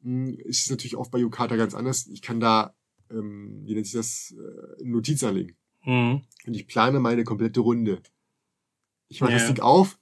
mh, 0.02 0.30
ist 0.44 0.64
es 0.64 0.70
natürlich 0.70 0.96
auch 0.96 1.08
bei 1.08 1.18
Yukata 1.18 1.56
ganz 1.56 1.74
anders. 1.74 2.06
Ich 2.08 2.22
kann 2.22 2.40
da, 2.40 2.74
ähm, 3.10 3.62
wie 3.64 3.74
nennt 3.74 3.86
sich 3.86 3.94
das, 3.94 4.34
äh, 4.78 4.84
Notiz 4.84 5.22
anlegen. 5.22 5.56
Mhm. 5.84 6.22
Und 6.46 6.54
ich 6.54 6.66
plane 6.66 6.98
meine 7.00 7.24
komplette 7.24 7.60
Runde. 7.60 8.00
Ich 9.08 9.20
mache 9.20 9.32
das 9.32 9.42
Ja. 9.42 9.52
Ding 9.52 9.62
auf, 9.62 9.98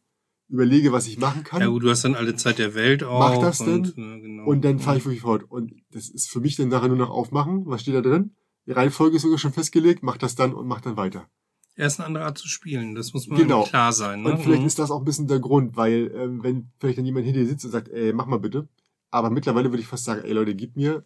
überlege, 0.49 0.93
was 0.93 1.07
ich 1.07 1.19
machen 1.19 1.45
kann. 1.45 1.61
Ja 1.61 1.67
gut, 1.69 1.83
du 1.83 1.91
hast 1.91 2.05
dann 2.05 2.15
alle 2.15 2.37
Zeit 2.37 2.59
der 2.59 2.75
Welt 2.75 3.05
auch. 3.05 3.19
Mach 3.19 3.39
das 3.39 3.61
und, 3.61 3.89
äh, 3.99 4.21
genau. 4.21 4.47
Und 4.47 4.63
dann 4.65 4.79
fahre 4.79 4.97
ich 4.97 5.05
wirklich 5.05 5.21
fort. 5.23 5.45
Und 5.51 5.75
das 5.91 6.09
ist 6.09 6.31
für 6.31 6.41
mich 6.41 6.57
dann 6.57 6.69
nachher 6.69 6.89
nur 6.89 6.97
noch 6.97 7.11
aufmachen. 7.11 7.67
Was 7.67 7.83
steht 7.83 7.95
da 7.95 8.01
drin? 8.01 8.35
Die 8.67 8.73
Reihenfolge 8.73 9.17
ist 9.17 9.23
sogar 9.23 9.39
schon 9.39 9.53
festgelegt. 9.53 10.03
Mach 10.03 10.17
das 10.17 10.35
dann 10.35 10.55
und 10.55 10.67
mach 10.67 10.81
dann 10.81 10.97
weiter. 10.97 11.29
Er 11.77 11.89
ist 11.89 11.99
eine 11.99 12.07
andere 12.07 12.25
Art 12.25 12.39
zu 12.39 12.47
spielen, 12.49 12.95
das 12.95 13.13
muss 13.15 13.27
man 13.27 13.37
Genau. 13.39 13.65
klar 13.65 13.93
sein. 13.93 14.23
Ne? 14.23 14.31
Und 14.33 14.39
vielleicht 14.41 14.61
Mhm. 14.63 14.67
ist 14.69 14.79
das 14.79 14.91
auch 14.93 15.01
ein 15.01 15.05
bisschen 15.05 15.27
der 15.27 15.41
Grund, 15.41 15.77
weil 15.77 16.13
ähm, 16.15 16.43
wenn 16.45 16.71
vielleicht 16.79 16.99
dann 16.99 17.05
jemand 17.05 17.27
hinter 17.27 17.41
dir 17.41 17.47
sitzt 17.49 17.65
und 17.65 17.73
sagt, 17.73 17.89
ey, 17.89 18.13
mach 18.13 18.27
mal 18.27 18.39
bitte. 18.39 18.69
Aber 19.11 19.29
mittlerweile 19.31 19.71
würde 19.73 19.81
ich 19.83 19.89
fast 19.89 20.05
sagen, 20.05 20.23
ey 20.25 20.33
Leute, 20.33 20.55
gib 20.55 20.77
mir 20.77 21.03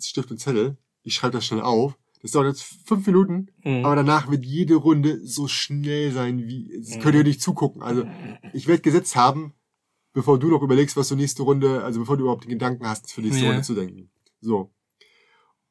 Stift 0.00 0.30
und 0.30 0.38
Zettel. 0.38 0.76
Ich 1.02 1.14
schreibe 1.14 1.32
das 1.34 1.46
schnell 1.46 1.62
auf. 1.62 1.96
Das 2.20 2.32
dauert 2.32 2.48
jetzt 2.48 2.62
fünf 2.84 3.06
Minuten, 3.06 3.46
Mhm. 3.64 3.84
aber 3.84 3.96
danach 3.96 4.28
wird 4.30 4.44
jede 4.44 4.74
Runde 4.74 5.24
so 5.24 5.46
schnell 5.46 6.10
sein, 6.12 6.46
wie 6.48 6.70
es 6.74 6.96
Mhm. 6.96 7.00
könnt 7.00 7.14
ihr 7.14 7.22
nicht 7.24 7.40
zugucken. 7.40 7.80
Also 7.82 8.04
ich 8.52 8.66
werde 8.66 8.82
gesetzt 8.82 9.14
haben, 9.16 9.54
bevor 10.12 10.38
du 10.38 10.48
noch 10.48 10.62
überlegst, 10.62 10.96
was 10.96 11.08
du 11.08 11.14
nächste 11.16 11.44
Runde, 11.44 11.82
also 11.84 12.00
bevor 12.00 12.16
du 12.16 12.24
überhaupt 12.24 12.44
den 12.44 12.50
Gedanken 12.50 12.86
hast, 12.86 13.10
für 13.12 13.22
nächste 13.22 13.42
Ja. 13.44 13.48
Runde 13.50 13.62
zu 13.62 13.74
denken. 13.74 14.10
So. 14.40 14.70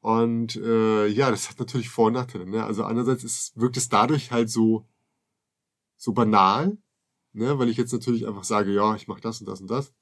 Und 0.08 0.56
äh, 0.56 1.06
ja, 1.08 1.30
das 1.30 1.50
hat 1.50 1.58
natürlich 1.58 1.90
Vor- 1.90 2.06
und 2.06 2.14
Nachteile. 2.14 2.46
Ne? 2.46 2.64
Also 2.64 2.82
einerseits 2.82 3.24
ist, 3.24 3.54
wirkt 3.60 3.76
es 3.76 3.90
dadurch 3.90 4.30
halt 4.32 4.48
so 4.48 4.88
so 5.96 6.14
banal, 6.14 6.78
ne? 7.34 7.58
weil 7.58 7.68
ich 7.68 7.76
jetzt 7.76 7.92
natürlich 7.92 8.26
einfach 8.26 8.44
sage, 8.44 8.72
ja, 8.72 8.94
ich 8.94 9.06
mache 9.06 9.20
das 9.20 9.40
und 9.40 9.46
das 9.46 9.60
und 9.60 9.70
das. 9.70 9.92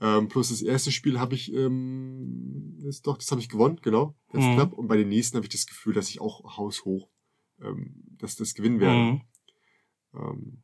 Ähm, 0.00 0.28
plus 0.28 0.48
das 0.48 0.62
erste 0.62 0.90
Spiel 0.92 1.20
habe 1.20 1.34
ich, 1.34 1.52
ähm, 1.52 2.78
ist 2.88 3.06
doch, 3.06 3.18
das 3.18 3.30
habe 3.32 3.42
ich 3.42 3.50
gewonnen, 3.50 3.80
genau, 3.82 4.16
ganz 4.32 4.46
Mhm. 4.46 4.54
knapp. 4.54 4.72
Und 4.72 4.88
bei 4.88 4.96
den 4.96 5.08
nächsten 5.10 5.36
habe 5.36 5.44
ich 5.44 5.52
das 5.52 5.66
Gefühl, 5.66 5.92
dass 5.92 6.08
ich 6.08 6.22
auch 6.22 6.56
haushoch, 6.56 7.10
ähm, 7.60 8.02
dass 8.16 8.36
das 8.36 8.54
gewinnen 8.54 8.80
werde. 8.80 8.98
Mhm. 8.98 9.22
Ähm, 10.14 10.62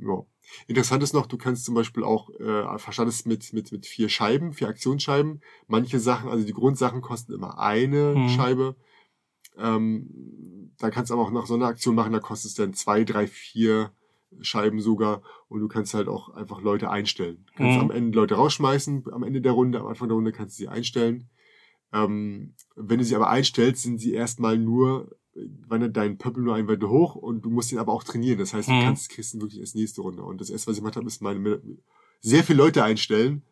ja. 0.00 0.24
Interessant 0.66 1.02
ist 1.02 1.12
noch, 1.12 1.26
du 1.26 1.36
kannst 1.36 1.64
zum 1.64 1.74
Beispiel 1.76 2.02
auch, 2.02 2.30
äh, 2.40 2.78
verstandest 2.78 3.24
mit, 3.26 3.52
mit, 3.52 3.70
mit 3.70 3.86
vier 3.86 4.08
Scheiben, 4.08 4.52
vier 4.52 4.68
Aktionsscheiben. 4.68 5.40
Manche 5.68 6.00
Sachen, 6.00 6.28
also 6.28 6.44
die 6.44 6.52
Grundsachen 6.52 7.02
kosten 7.02 7.32
immer 7.32 7.58
eine 7.60 8.16
Mhm. 8.16 8.28
Scheibe. 8.28 8.76
Ähm, 9.56 10.72
da 10.78 10.90
kannst 10.90 11.10
du 11.10 11.14
aber 11.14 11.22
auch 11.22 11.30
noch 11.30 11.46
so 11.46 11.54
eine 11.54 11.66
Aktion 11.66 11.94
machen, 11.94 12.12
da 12.12 12.18
kostet 12.20 12.50
es 12.50 12.54
dann 12.56 12.74
zwei, 12.74 13.04
drei, 13.04 13.26
vier 13.26 13.92
Scheiben 14.40 14.80
sogar. 14.80 15.22
Und 15.48 15.60
du 15.60 15.68
kannst 15.68 15.94
halt 15.94 16.08
auch 16.08 16.30
einfach 16.30 16.60
Leute 16.62 16.90
einstellen. 16.90 17.44
Du 17.46 17.52
kannst 17.54 17.76
Mhm. 17.76 17.82
am 17.82 17.90
Ende 17.90 18.16
Leute 18.18 18.34
rausschmeißen, 18.34 19.04
am 19.12 19.22
Ende 19.22 19.40
der 19.40 19.52
Runde, 19.52 19.80
am 19.80 19.86
Anfang 19.86 20.08
der 20.08 20.16
Runde 20.16 20.32
kannst 20.32 20.58
du 20.58 20.62
sie 20.62 20.68
einstellen. 20.68 21.28
Ähm, 21.92 22.54
wenn 22.76 22.98
du 22.98 23.04
sie 23.04 23.16
aber 23.16 23.28
einstellst, 23.30 23.82
sind 23.82 23.98
sie 23.98 24.14
erstmal 24.14 24.56
nur, 24.58 25.16
wandert 25.70 25.96
dein 25.96 26.18
Pöppel 26.18 26.42
nur 26.42 26.54
ein 26.56 26.68
weiter 26.68 26.88
hoch 26.90 27.14
und 27.14 27.42
du 27.44 27.50
musst 27.50 27.72
ihn 27.72 27.78
aber 27.78 27.92
auch 27.92 28.04
trainieren. 28.04 28.38
Das 28.38 28.52
heißt, 28.52 28.68
du 28.68 28.72
Mhm. 28.72 28.82
kannst, 28.82 29.08
kriegst 29.10 29.32
ihn 29.34 29.40
wirklich 29.40 29.60
erst 29.60 29.74
nächste 29.76 30.02
Runde. 30.02 30.22
Und 30.22 30.40
das 30.40 30.50
erste, 30.50 30.66
was 30.68 30.76
ich 30.76 30.80
gemacht 30.82 30.96
habe, 30.96 31.06
ist 31.06 31.22
meine, 31.22 31.62
sehr 32.20 32.44
viele 32.44 32.58
Leute 32.58 32.82
einstellen, 32.84 33.42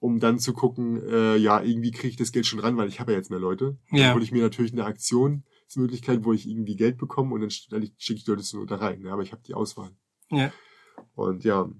um 0.00 0.18
dann 0.18 0.38
zu 0.40 0.52
gucken, 0.52 1.00
äh, 1.08 1.36
ja, 1.36 1.62
irgendwie 1.62 1.92
kriege 1.92 2.08
ich 2.08 2.16
das 2.16 2.32
Geld 2.32 2.44
schon 2.46 2.58
ran, 2.58 2.76
weil 2.76 2.88
ich 2.88 2.98
habe 3.00 3.12
ja 3.12 3.18
jetzt 3.18 3.30
mehr 3.30 3.38
Leute. 3.38 3.78
Ja. 3.92 4.06
Dann 4.08 4.14
hole 4.14 4.24
ich 4.24 4.32
mir 4.32 4.42
natürlich 4.42 4.72
eine 4.72 4.84
Aktionsmöglichkeit, 4.84 6.24
wo 6.24 6.32
ich 6.32 6.48
irgendwie 6.48 6.76
Geld 6.76 6.98
bekomme 6.98 7.32
und 7.34 7.40
dann 7.40 7.50
stelle 7.50 7.84
ich- 7.84 7.92
schicke 7.98 8.18
ich 8.18 8.24
die 8.24 8.30
Leute 8.32 8.42
so 8.42 8.64
da 8.64 8.76
rein. 8.76 9.00
Ja, 9.02 9.12
aber 9.12 9.22
ich 9.22 9.32
habe 9.32 9.42
die 9.46 9.54
Auswahl. 9.54 9.90
Ja. 10.30 10.52
Und 11.14 11.44
ja, 11.44 11.70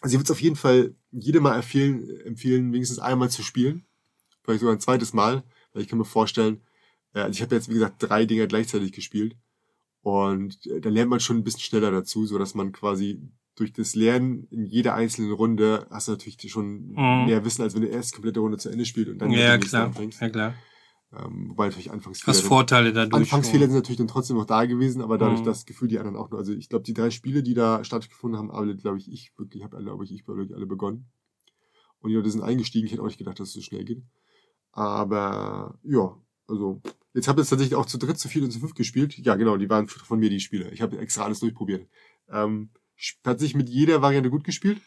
also 0.00 0.14
ich 0.14 0.18
würde 0.18 0.24
es 0.24 0.30
auf 0.30 0.40
jeden 0.42 0.56
Fall 0.56 0.94
jedem 1.12 1.42
mal 1.44 1.56
empfehlen, 1.56 2.08
empfehlen, 2.24 2.72
wenigstens 2.72 2.98
einmal 2.98 3.30
zu 3.30 3.42
spielen. 3.42 3.84
Vielleicht 4.42 4.60
sogar 4.60 4.74
ein 4.74 4.80
zweites 4.80 5.12
Mal, 5.12 5.44
weil 5.72 5.82
ich 5.82 5.88
kann 5.88 5.98
mir 5.98 6.04
vorstellen, 6.04 6.60
äh, 7.14 7.20
also 7.20 7.36
ich 7.36 7.42
habe 7.42 7.54
jetzt, 7.54 7.68
wie 7.70 7.74
gesagt, 7.74 7.96
drei 8.02 8.26
Dinger 8.26 8.46
gleichzeitig 8.46 8.92
gespielt. 8.92 9.36
Und 10.02 10.66
äh, 10.66 10.80
da 10.80 10.90
lernt 10.90 11.10
man 11.10 11.20
schon 11.20 11.38
ein 11.38 11.44
bisschen 11.44 11.60
schneller 11.60 11.90
dazu, 11.90 12.26
so 12.26 12.38
dass 12.38 12.54
man 12.54 12.72
quasi 12.72 13.22
durch 13.56 13.72
das 13.72 13.94
Lernen 13.94 14.46
in 14.50 14.66
jeder 14.66 14.94
einzelnen 14.94 15.32
Runde 15.32 15.86
hast 15.90 16.08
du 16.08 16.12
natürlich 16.12 16.38
schon 16.50 16.88
Mhm. 16.90 17.24
mehr 17.24 17.44
Wissen, 17.44 17.62
als 17.62 17.74
wenn 17.74 17.82
du 17.82 17.88
erst 17.88 18.12
komplette 18.12 18.40
Runde 18.40 18.58
zu 18.58 18.68
Ende 18.68 18.84
spielst 18.84 19.10
und 19.12 19.18
dann 19.20 19.30
Ja, 19.30 19.56
klar. 19.58 19.86
anfängst. 19.86 20.20
Ja, 20.20 20.28
klar. 20.28 20.54
Ähm, 21.16 21.50
wobei 21.50 21.66
natürlich 21.66 21.92
Anfangsfehler. 21.92 22.34
Vorteile 22.36 22.92
dadurch. 22.92 23.14
Anfangsfehler 23.14 23.66
sind 23.66 23.76
natürlich 23.76 23.98
dann 23.98 24.08
trotzdem 24.08 24.36
noch 24.36 24.46
da 24.46 24.64
gewesen, 24.64 25.00
aber 25.00 25.16
dadurch 25.18 25.40
Mhm. 25.40 25.44
das 25.44 25.64
Gefühl, 25.64 25.86
die 25.86 25.98
anderen 26.00 26.16
auch 26.16 26.30
nur. 26.30 26.40
Also 26.40 26.52
ich 26.52 26.68
glaube, 26.68 26.84
die 26.84 26.94
drei 26.94 27.10
Spiele, 27.10 27.44
die 27.44 27.54
da 27.54 27.84
stattgefunden 27.84 28.36
haben, 28.36 28.50
alle, 28.50 28.74
glaube 28.74 28.98
ich, 28.98 29.10
ich 29.10 29.32
wirklich, 29.38 29.62
habe 29.62 29.76
glaube 29.80 30.04
ich, 30.04 30.12
ich 30.12 30.26
wirklich 30.26 30.52
alle 30.54 30.66
begonnen. 30.66 31.06
Und 32.00 32.10
die 32.10 32.16
Leute 32.16 32.30
sind 32.30 32.42
eingestiegen. 32.42 32.86
Ich 32.86 32.92
hätte 32.92 33.02
auch 33.02 33.06
nicht 33.06 33.18
gedacht, 33.18 33.38
dass 33.38 33.48
es 33.48 33.54
so 33.54 33.60
schnell 33.62 33.84
geht. 33.84 34.02
Aber 34.72 35.78
ja, 35.84 36.16
also 36.48 36.82
jetzt 37.14 37.28
habe 37.28 37.40
ich 37.40 37.48
tatsächlich 37.48 37.76
auch 37.76 37.86
zu 37.86 37.98
dritt, 37.98 38.18
zu 38.18 38.28
viert 38.28 38.44
und 38.44 38.50
zu 38.50 38.60
fünf 38.60 38.74
gespielt. 38.74 39.16
Ja, 39.18 39.36
genau, 39.36 39.56
die 39.56 39.70
waren 39.70 39.88
von 39.88 40.18
mir 40.18 40.30
die 40.30 40.40
Spiele. 40.40 40.70
Ich 40.70 40.82
habe 40.82 40.98
extra 40.98 41.24
alles 41.24 41.40
durchprobiert. 41.40 41.88
Ähm, 42.28 42.70
hat 43.24 43.40
sich 43.40 43.54
mit 43.54 43.68
jeder 43.68 44.02
Variante 44.02 44.30
gut 44.30 44.44
gespielt. 44.44 44.80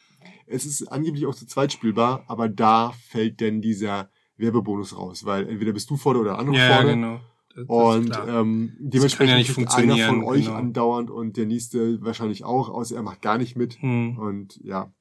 Es 0.45 0.65
ist 0.65 0.87
angeblich 0.87 1.25
auch 1.25 1.35
zu 1.35 1.45
zweit 1.45 1.71
spielbar, 1.71 2.23
aber 2.27 2.49
da 2.49 2.93
fällt 3.09 3.39
denn 3.39 3.61
dieser 3.61 4.09
Werbebonus 4.37 4.95
raus, 4.95 5.25
weil 5.25 5.47
entweder 5.47 5.73
bist 5.73 5.89
du 5.89 5.97
vorne 5.97 6.19
oder 6.19 6.37
andere 6.37 6.57
Ja, 6.57 6.69
ja, 6.69 6.75
vorne. 6.75 6.91
genau. 6.91 7.19
Das, 7.55 7.65
Und 7.67 8.11
ähm, 8.27 8.77
dementsprechend 8.79 9.31
ja 9.31 9.37
nicht 9.37 9.53
kriegt 9.53 9.73
einer 9.73 9.95
von 9.97 10.05
funktionieren, 10.05 10.23
euch 10.23 10.45
genau. 10.45 10.57
andauernd 10.57 11.09
und 11.09 11.37
der 11.37 11.47
nächste 11.47 11.99
wahrscheinlich 12.03 12.43
auch, 12.43 12.69
außer 12.69 12.95
er 12.95 13.01
macht 13.01 13.21
gar 13.23 13.39
nicht 13.39 13.55
mit. 13.55 13.81
hm. 13.81 14.17
Und 14.19 14.59
ja, 14.63 14.93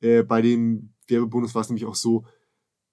äh, 0.00 0.24
bei 0.24 0.42
dem 0.42 0.92
Werbebonus 1.06 1.54
war 1.54 1.62
es 1.62 1.68
nämlich 1.68 1.86
auch 1.86 1.94
so, 1.94 2.24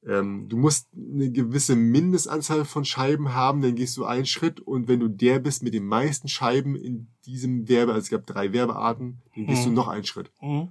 ähm, 0.08 0.48
du 0.50 0.58
musst 0.58 0.90
eine 0.96 1.32
gewisse 1.32 1.76
Mindestanzahl 1.76 2.66
von 2.66 2.86
Scheiben 2.86 3.34
haben, 3.34 3.62
dann 3.62 3.76
gehst 3.76 3.98
du 3.98 4.06
einen 4.06 4.26
Schritt 4.26 4.60
und 4.60 4.88
wenn 4.88 5.00
du 5.00 5.08
der 5.08 5.40
bist 5.40 5.62
mit 5.64 5.74
den 5.74 5.86
meisten 5.86 6.28
Scheiben 6.28 6.76
in 6.76 7.08
diesem 7.26 7.68
Werbe, 7.70 7.94
also 7.94 8.06
es 8.06 8.10
gab 8.10 8.26
drei 8.26 8.52
Werbearten, 8.54 9.22
dann 9.36 9.46
gehst 9.46 9.62
Mhm. 9.66 9.70
du 9.70 9.76
noch 9.76 9.88
einen 9.88 10.06
Schritt. 10.06 10.32
Hm. 10.40 10.70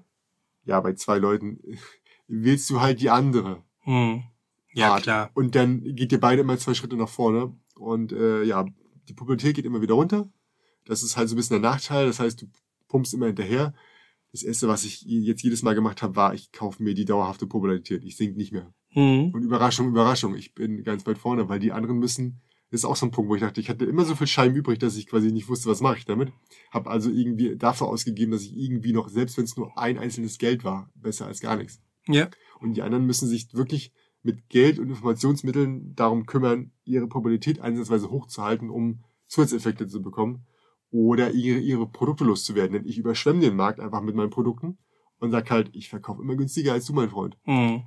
Ja, 0.64 0.81
bei 0.81 0.93
zwei 0.95 1.19
Leuten 1.19 1.61
wählst 2.29 2.69
du 2.71 2.81
halt 2.81 3.01
die 3.01 3.11
andere. 3.11 3.62
Hm. 3.83 4.25
Ja, 4.73 4.95
Art. 4.95 5.03
klar. 5.03 5.31
Und 5.35 5.55
dann 5.55 5.83
geht 5.97 6.12
ihr 6.12 6.21
beide 6.21 6.43
immer 6.43 6.59
zwei 6.59 6.75
Schritte 6.75 6.97
nach 6.97 7.09
vorne. 7.09 7.53
Und 7.77 8.12
äh, 8.12 8.43
ja, 8.45 8.66
die 9.09 9.14
Pubertät 9.14 9.57
geht 9.57 9.64
immer 9.64 9.81
wieder 9.81 9.95
runter. 9.95 10.29
Das 10.85 11.03
ist 11.03 11.16
halt 11.16 11.29
so 11.29 11.35
ein 11.35 11.38
bisschen 11.38 11.61
der 11.61 11.71
Nachteil. 11.71 12.07
Das 12.07 12.21
heißt, 12.21 12.43
du 12.43 12.47
pumpst 12.88 13.14
immer 13.14 13.27
hinterher. 13.27 13.75
Das 14.33 14.43
erste, 14.45 14.69
was 14.69 14.85
ich 14.85 15.03
jetzt 15.03 15.43
jedes 15.43 15.62
Mal 15.62 15.75
gemacht 15.75 16.03
habe, 16.03 16.14
war, 16.14 16.35
ich 16.35 16.53
kaufe 16.53 16.83
mir 16.85 16.95
die 16.95 17.05
dauerhafte 17.05 17.47
Popularität. 17.49 18.05
Ich 18.05 18.16
sink 18.16 18.37
nicht 18.37 18.53
mehr. 18.53 18.73
Hm. 18.90 19.31
Und 19.33 19.42
Überraschung, 19.42 19.88
Überraschung, 19.88 20.35
ich 20.35 20.55
bin 20.55 20.83
ganz 20.83 21.07
weit 21.07 21.18
vorne, 21.18 21.48
weil 21.48 21.61
die 21.61 21.72
anderen 21.72 21.98
müssen. 21.98 22.40
Das 22.70 22.81
ist 22.81 22.85
auch 22.85 22.96
so 22.96 23.07
ein 23.07 23.11
Punkt, 23.11 23.29
wo 23.29 23.35
ich 23.35 23.40
dachte, 23.40 23.61
ich 23.61 23.68
hatte 23.68 23.85
immer 23.85 24.05
so 24.05 24.14
viel 24.14 24.29
Scheiben 24.29 24.55
übrig, 24.55 24.79
dass 24.79 24.96
ich 24.96 25.09
quasi 25.09 25.33
nicht 25.33 25.48
wusste, 25.48 25.68
was 25.68 25.81
mache 25.81 25.98
ich 25.98 26.05
damit. 26.05 26.33
Hab 26.70 26.87
also 26.87 27.11
irgendwie 27.11 27.57
dafür 27.57 27.88
ausgegeben, 27.88 28.31
dass 28.31 28.42
ich 28.42 28.57
irgendwie 28.57 28.92
noch, 28.92 29.09
selbst 29.09 29.37
wenn 29.37 29.44
es 29.44 29.57
nur 29.57 29.76
ein 29.76 29.98
einzelnes 29.98 30.38
Geld 30.38 30.62
war, 30.62 30.88
besser 30.94 31.26
als 31.26 31.40
gar 31.40 31.57
nichts. 31.57 31.81
Ja. 32.07 32.29
Und 32.61 32.74
die 32.74 32.83
anderen 32.83 33.07
müssen 33.07 33.29
sich 33.29 33.53
wirklich 33.55 33.92
mit 34.22 34.48
Geld 34.48 34.79
und 34.79 34.88
Informationsmitteln 34.88 35.94
darum 35.96 36.26
kümmern, 36.26 36.72
ihre 36.85 37.09
Popularität 37.09 37.61
einsatzweise 37.61 38.11
hochzuhalten, 38.11 38.70
um 38.70 39.03
Zusatzeffekte 39.26 39.87
zu 39.87 40.03
bekommen 40.03 40.46
oder 40.90 41.33
ihre, 41.33 41.59
ihre 41.59 41.88
Produkte 41.88 42.24
loszuwerden. 42.24 42.72
Denn 42.72 42.87
ich 42.87 42.98
überschwemme 42.98 43.40
den 43.40 43.57
Markt 43.57 43.81
einfach 43.81 44.03
mit 44.03 44.14
meinen 44.14 44.31
Produkten 44.31 44.79
und 45.18 45.31
sag 45.31 45.50
halt, 45.50 45.70
ich 45.72 45.88
verkaufe 45.88 46.22
immer 46.22 46.37
günstiger 46.37 46.72
als 46.72 46.87
du, 46.87 46.92
mein 46.92 47.11
Freund. 47.11 47.37
Hm. 47.44 47.85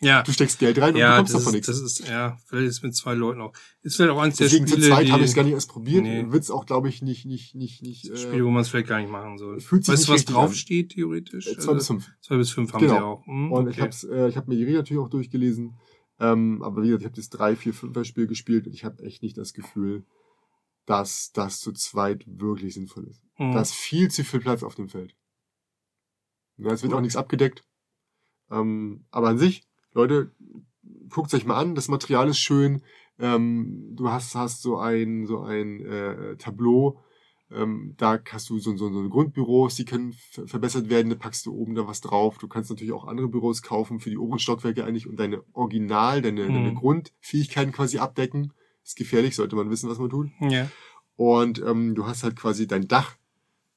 Ja. 0.00 0.22
Du 0.22 0.32
steckst 0.32 0.58
Geld 0.58 0.78
rein 0.80 0.94
und 0.94 1.00
Ja, 1.00 1.12
bekommst 1.12 1.34
davon 1.34 1.48
ist, 1.48 1.52
nichts. 1.52 1.66
das 1.66 1.80
ist, 1.80 2.08
ja, 2.08 2.38
vielleicht 2.46 2.68
ist 2.68 2.82
mit 2.82 2.94
zwei 2.94 3.14
Leuten 3.14 3.40
auch. 3.40 3.52
Ist 3.82 3.96
vielleicht 3.96 4.12
auch 4.12 4.20
eins 4.20 4.36
der 4.36 4.46
Deswegen 4.46 4.66
Spiele, 4.66 4.82
zu 4.82 4.88
zweit 4.88 5.10
habe 5.10 5.22
ich 5.24 5.30
es 5.30 5.34
gar 5.34 5.42
nicht 5.42 5.52
erst 5.52 5.68
probiert. 5.68 6.02
Nee. 6.04 6.24
Wird's 6.30 6.50
auch, 6.50 6.64
glaube 6.66 6.88
ich, 6.88 7.02
nicht, 7.02 7.26
nicht, 7.26 7.54
nicht, 7.54 7.82
nicht. 7.82 8.08
Äh, 8.08 8.16
Spiele, 8.16 8.44
wo 8.44 8.50
man 8.50 8.62
es 8.62 8.68
vielleicht 8.68 8.88
gar 8.88 9.00
nicht 9.00 9.10
machen 9.10 9.36
soll. 9.38 9.60
Fühlt 9.60 9.84
sich 9.84 9.92
weißt 9.92 10.08
du, 10.08 10.12
was 10.12 10.24
draufsteht, 10.24 10.92
theoretisch? 10.92 11.46
äh, 11.48 11.58
zwei 11.58 11.74
bis 11.74 11.86
fünf. 11.88 12.08
Zwei 12.20 12.36
bis 12.36 12.50
fünf 12.50 12.72
haben 12.72 12.80
Genau. 12.80 12.94
sie 12.94 13.02
auch. 13.02 13.26
Hm, 13.26 13.52
Und 13.52 13.62
okay. 13.66 13.70
ich 13.72 13.80
hab's, 13.80 14.04
äh, 14.04 14.28
ich 14.28 14.36
habe 14.36 14.48
mir 14.50 14.56
die 14.56 14.62
Regeln 14.64 14.78
natürlich 14.78 15.02
auch 15.02 15.10
durchgelesen. 15.10 15.76
Ähm, 16.20 16.62
aber 16.62 16.82
wie 16.82 16.86
gesagt, 16.86 17.02
ich 17.02 17.06
habe 17.06 17.16
das 17.16 17.28
3, 17.30 17.56
4, 17.56 17.74
5 17.74 18.04
Spiel 18.06 18.26
gespielt 18.26 18.66
und 18.66 18.72
ich 18.74 18.84
habe 18.84 19.02
echt 19.02 19.22
nicht 19.22 19.36
das 19.36 19.52
Gefühl, 19.52 20.04
dass 20.86 21.30
das 21.32 21.60
zu 21.60 21.72
zweit 21.72 22.24
wirklich 22.26 22.74
sinnvoll 22.74 23.06
ist. 23.08 23.22
Hm. 23.34 23.52
Da 23.52 23.60
ist 23.60 23.74
viel 23.74 24.10
zu 24.10 24.22
viel 24.24 24.40
Platz 24.40 24.62
auf 24.62 24.74
dem 24.76 24.88
Feld. 24.88 25.14
Ja, 26.58 26.72
es 26.72 26.82
wird 26.82 26.92
auch 26.92 27.00
nichts 27.00 27.16
abgedeckt. 27.16 27.64
Ähm, 28.50 29.04
aber 29.10 29.28
an 29.28 29.38
sich, 29.38 29.62
Leute, 29.92 30.30
guckt 31.08 31.32
euch 31.34 31.44
mal 31.46 31.56
an, 31.58 31.74
das 31.74 31.88
Material 31.88 32.28
ist 32.28 32.38
schön. 32.38 32.82
Ähm, 33.18 33.90
du 33.96 34.08
hast, 34.10 34.34
hast 34.34 34.62
so 34.62 34.78
ein, 34.78 35.26
so 35.26 35.40
ein 35.40 35.84
äh, 35.84 36.36
Tableau. 36.36 37.00
Ähm, 37.52 37.94
da 37.96 38.20
hast 38.30 38.48
du 38.48 38.58
so, 38.60 38.76
so, 38.76 38.92
so 38.92 39.08
Grundbüros, 39.08 39.74
die 39.74 39.84
können 39.84 40.12
ver 40.12 40.46
verbessert 40.46 40.88
werden, 40.88 41.10
da 41.10 41.16
packst 41.16 41.46
du 41.46 41.52
oben 41.52 41.74
da 41.74 41.86
was 41.86 42.00
drauf. 42.00 42.38
Du 42.38 42.46
kannst 42.46 42.70
natürlich 42.70 42.92
auch 42.92 43.06
andere 43.08 43.26
Büros 43.28 43.60
kaufen 43.62 43.98
für 43.98 44.08
die 44.08 44.18
oberen 44.18 44.38
Stockwerke 44.38 44.84
eigentlich 44.84 45.08
und 45.08 45.18
deine 45.18 45.42
Original, 45.52 46.22
deine, 46.22 46.48
Mhm. 46.48 46.54
deine 46.54 46.74
Grundfähigkeiten 46.74 47.72
quasi 47.72 47.98
abdecken. 47.98 48.52
Ist 48.84 48.96
gefährlich, 48.96 49.34
sollte 49.36 49.56
man 49.56 49.68
wissen, 49.68 49.90
was 49.90 49.98
man 49.98 50.10
tut. 50.10 50.28
ja. 50.40 50.70
Und 51.16 51.60
ähm, 51.66 51.94
du 51.94 52.06
hast 52.06 52.22
halt 52.22 52.34
quasi 52.36 52.66
dein 52.66 52.88
Dach. 52.88 53.16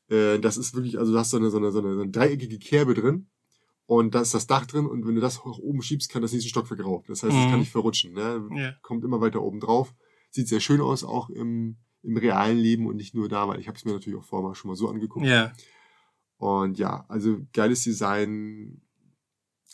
Äh, 0.09 0.39
das 0.39 0.55
ist 0.55 0.75
wirklich, 0.75 0.97
also 0.97 1.11
du 1.11 1.17
hast 1.19 1.31
so 1.31 1.37
eine, 1.37 1.49
so 1.49 1.57
eine, 1.57 1.71
so 1.71 1.79
eine, 1.79 1.93
so 1.95 2.01
eine 2.01 2.11
dreieckige 2.11 2.57
Kerbe 2.59 2.93
drin. 2.93 3.25
Und 3.85 4.15
da 4.15 4.21
ist 4.21 4.33
das 4.33 4.47
Dach 4.47 4.65
drin. 4.65 4.85
Und 4.85 5.05
wenn 5.05 5.15
du 5.15 5.21
das 5.21 5.43
hoch 5.43 5.59
oben 5.59 5.81
schiebst, 5.81 6.09
kann 6.09 6.21
das 6.21 6.31
nächste 6.31 6.49
Stockwerk 6.49 6.83
rauf. 6.85 7.05
Das 7.07 7.21
heißt, 7.23 7.33
es 7.35 7.45
Mhm. 7.45 7.49
kann 7.49 7.59
nicht 7.59 7.71
verrutschen. 7.71 8.13
Ne? 8.13 8.47
Ja. 8.55 8.71
Kommt 8.81 9.03
immer 9.03 9.19
weiter 9.21 9.41
oben 9.41 9.59
drauf. 9.59 9.93
Sieht 10.31 10.47
sehr 10.47 10.61
schön 10.61 10.79
aus, 10.81 11.03
auch 11.03 11.29
im, 11.29 11.77
im 12.01 12.17
realen 12.17 12.57
Leben 12.57 12.87
und 12.87 12.95
nicht 12.95 13.13
nur 13.13 13.27
da, 13.29 13.47
weil 13.47 13.59
ich 13.59 13.67
habe 13.67 13.77
es 13.77 13.85
mir 13.85 13.91
natürlich 13.91 14.17
auch 14.17 14.23
vorher 14.25 14.47
mal 14.49 14.55
schon 14.55 14.69
mal 14.69 14.75
so 14.77 14.89
angeguckt. 14.89 15.25
Ja. 15.25 15.51
Und 16.37 16.77
ja, 16.79 17.05
also 17.09 17.37
geiles 17.53 17.83
Design. 17.83 18.81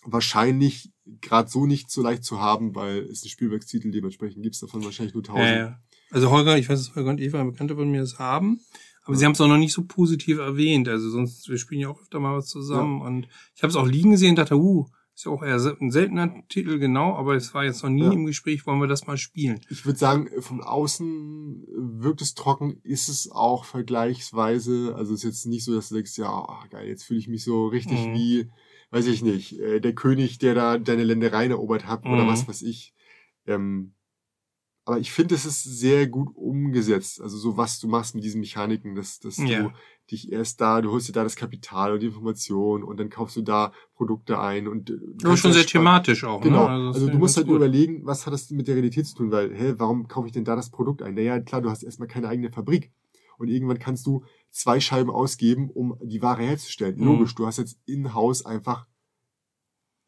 Wahrscheinlich 0.04 0.92
gerade 1.20 1.50
so 1.50 1.66
nicht 1.66 1.92
so 1.92 2.02
leicht 2.02 2.24
zu 2.24 2.40
haben, 2.40 2.74
weil 2.74 3.00
es 3.00 3.24
ein 3.26 3.30
Spielwerkstitel, 3.30 3.92
dementsprechend 3.92 4.42
gibt's 4.44 4.60
davon 4.62 4.84
wahrscheinlich 4.86 5.14
nur 5.14 5.24
tausend. 5.24 5.44
Ja, 5.46 5.58
ja. 5.58 5.80
Also 6.10 6.32
Holger, 6.32 6.58
ich 6.58 6.70
weiß, 6.70 6.80
dass 6.80 6.96
Holger 6.96 7.10
und 7.10 7.20
Eva, 7.20 7.44
Bekannte 7.44 7.76
von 7.76 7.92
mir, 7.92 8.00
das 8.00 8.18
haben. 8.18 8.62
Aber 9.10 9.18
sie 9.18 9.26
haben 9.26 9.32
es 9.34 9.42
auch 9.42 9.48
noch 9.48 9.58
nicht 9.58 9.74
so 9.74 9.84
positiv 9.86 10.38
erwähnt. 10.38 10.88
Also 10.88 11.10
sonst, 11.10 11.50
wir 11.50 11.58
spielen 11.58 11.82
ja 11.82 11.90
auch 11.90 12.00
öfter 12.02 12.20
mal 12.20 12.38
was 12.38 12.48
zusammen. 12.48 13.02
Und 13.02 13.28
ich 13.56 13.64
habe 13.64 13.72
es 13.72 13.76
auch 13.76 13.88
liegen 13.88 14.12
gesehen, 14.12 14.36
dachte, 14.36 14.56
uh, 14.56 14.86
ist 15.16 15.26
ja 15.26 15.32
auch 15.32 15.44
eher 15.44 15.56
ein 15.82 15.92
seltener 15.92 16.34
Titel, 16.48 16.80
genau, 16.80 17.16
aber 17.16 17.36
es 17.36 17.54
war 17.54 17.66
jetzt 17.66 17.84
noch 17.84 17.90
nie 17.90 18.04
Ja. 18.04 18.12
im 18.12 18.26
Gespräch, 18.26 18.66
wollen 18.66 18.80
wir 18.80 18.88
das 18.88 19.06
mal 19.06 19.18
spielen. 19.18 19.60
Ich 19.70 19.86
würde 19.86 20.00
sagen, 20.00 20.30
von 20.42 20.62
außen 20.62 21.66
wirkt 21.76 22.22
es 22.22 22.36
trocken, 22.36 22.80
ist 22.84 23.10
es 23.10 23.30
auch 23.30 23.66
vergleichsweise, 23.66 24.94
also 24.96 25.14
es 25.14 25.20
ist 25.20 25.26
jetzt 25.26 25.46
nicht 25.48 25.66
so, 25.66 25.76
dass 25.76 25.90
du 25.90 25.96
denkst, 25.96 26.18
ja, 26.18 26.30
ah, 26.30 26.64
geil, 26.70 26.88
jetzt 26.88 27.04
fühle 27.04 27.20
ich 27.20 27.28
mich 27.28 27.44
so 27.44 27.68
richtig 27.68 28.08
Mhm. 28.08 28.14
wie, 28.14 28.50
weiß 28.92 29.08
ich 29.08 29.22
nicht, 29.22 29.60
äh, 29.60 29.80
der 29.82 29.94
König, 29.94 30.38
der 30.40 30.56
da 30.56 30.78
deine 30.78 31.04
Ländereien 31.04 31.52
erobert 31.52 31.86
hat 31.86 32.06
oder 32.06 32.24
Mhm. 32.24 32.28
was 32.28 32.48
weiß 32.48 32.62
ich. 32.62 32.94
Ähm, 33.46 33.94
aber 34.86 35.00
ich 35.00 35.12
finde, 35.12 35.36
es 35.36 35.46
ist 35.46 35.64
sehr 35.64 36.08
gut 36.08 36.30
umgesetzt. 36.36 37.22
Also 37.22 37.38
so 37.38 37.58
was 37.58 37.80
du 37.80 37.88
machst 37.88 38.16
mit 38.16 38.24
diesen 38.24 38.40
Mechaniken, 38.40 38.96
dass, 38.96 39.20
dass 39.20 39.38
Ja. 39.38 39.64
du 39.64 39.72
dich 40.10 40.32
erst 40.32 40.60
da, 40.62 40.82
du 40.82 40.92
holst 40.92 41.08
dir 41.08 41.14
da 41.14 41.24
das 41.24 41.36
Kapital 41.36 41.94
und 41.94 42.00
die 42.00 42.08
Information 42.08 42.84
und 42.84 43.00
dann 43.00 43.10
kaufst 43.10 43.36
du 43.36 43.42
da 43.44 43.72
Produkte 43.94 44.40
ein 44.40 44.68
und 44.68 44.90
äh, 44.90 44.98
du 44.98 45.28
kannst 45.28 45.44
schon 45.44 45.54
sehr 45.54 45.66
thematisch 45.66 46.24
auch. 46.24 46.42
Genau. 46.42 46.68
Ne? 46.68 46.88
Also, 46.88 47.06
ist 47.06 47.14
du 47.14 47.18
musst 47.20 47.38
halt 47.38 47.48
gut. 47.48 47.58
überlegen, 47.58 48.06
was 48.06 48.26
hat 48.26 48.34
das 48.34 48.50
mit 48.50 48.68
der 48.68 48.76
Realität 48.76 49.06
zu 49.06 49.16
tun, 49.16 49.32
weil, 49.32 49.54
hä, 49.56 49.76
warum 49.78 50.08
kaufe 50.08 50.28
ich 50.28 50.34
denn 50.34 50.46
da 50.46 50.56
das 50.56 50.72
Produkt 50.72 51.04
ein? 51.04 51.14
Naja, 51.14 51.40
klar, 51.40 51.62
du 51.62 51.70
hast 51.70 51.84
erstmal 51.84 52.08
keine 52.08 52.28
eigene 52.28 52.52
Fabrik. 52.52 52.92
Und 53.38 53.48
irgendwann 53.48 53.80
kannst 53.80 54.06
du 54.06 54.26
zwei 54.50 54.80
Scheiben 54.82 55.10
ausgeben, 55.10 55.70
um 55.70 55.98
die 56.04 56.22
Ware 56.22 56.42
herzustellen. 56.42 56.98
Mhm. 56.98 57.06
Logisch, 57.06 57.36
du 57.36 57.46
hast 57.46 57.58
jetzt 57.58 57.80
in-house 57.86 58.46
einfach 58.46 58.86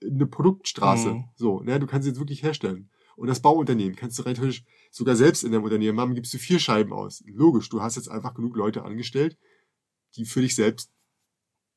eine 0.04 0.26
Produktstraße. 0.26 1.14
Mhm. 1.14 1.24
So, 1.36 1.62
ne, 1.62 1.80
du 1.80 1.86
kannst 1.88 2.04
sie 2.06 2.10
jetzt 2.10 2.20
wirklich 2.20 2.44
herstellen. 2.44 2.90
Und 3.22 3.28
das 3.28 3.40
Bauunternehmen 3.40 3.96
kannst 3.96 4.18
du 4.18 4.24
rein 4.24 4.34
theoretisch 4.34 4.64
sogar 4.90 5.16
selbst 5.16 5.44
in 5.44 5.52
deinem 5.52 5.64
Unternehmen 5.64 6.00
haben, 6.00 6.16
gibst 6.16 6.34
du 6.34 6.40
vier 6.40 6.58
Scheiben 6.58 6.92
aus. 6.92 7.24
Logisch, 7.28 7.70
du 7.70 7.80
hast 7.80 7.96
jetzt 7.96 8.10
einfach 8.10 8.34
genug 8.34 8.56
Leute 8.56 8.84
angestellt, 8.84 9.38
die 10.16 10.26
für 10.26 10.42
dich 10.42 10.56
selbst 10.56 10.92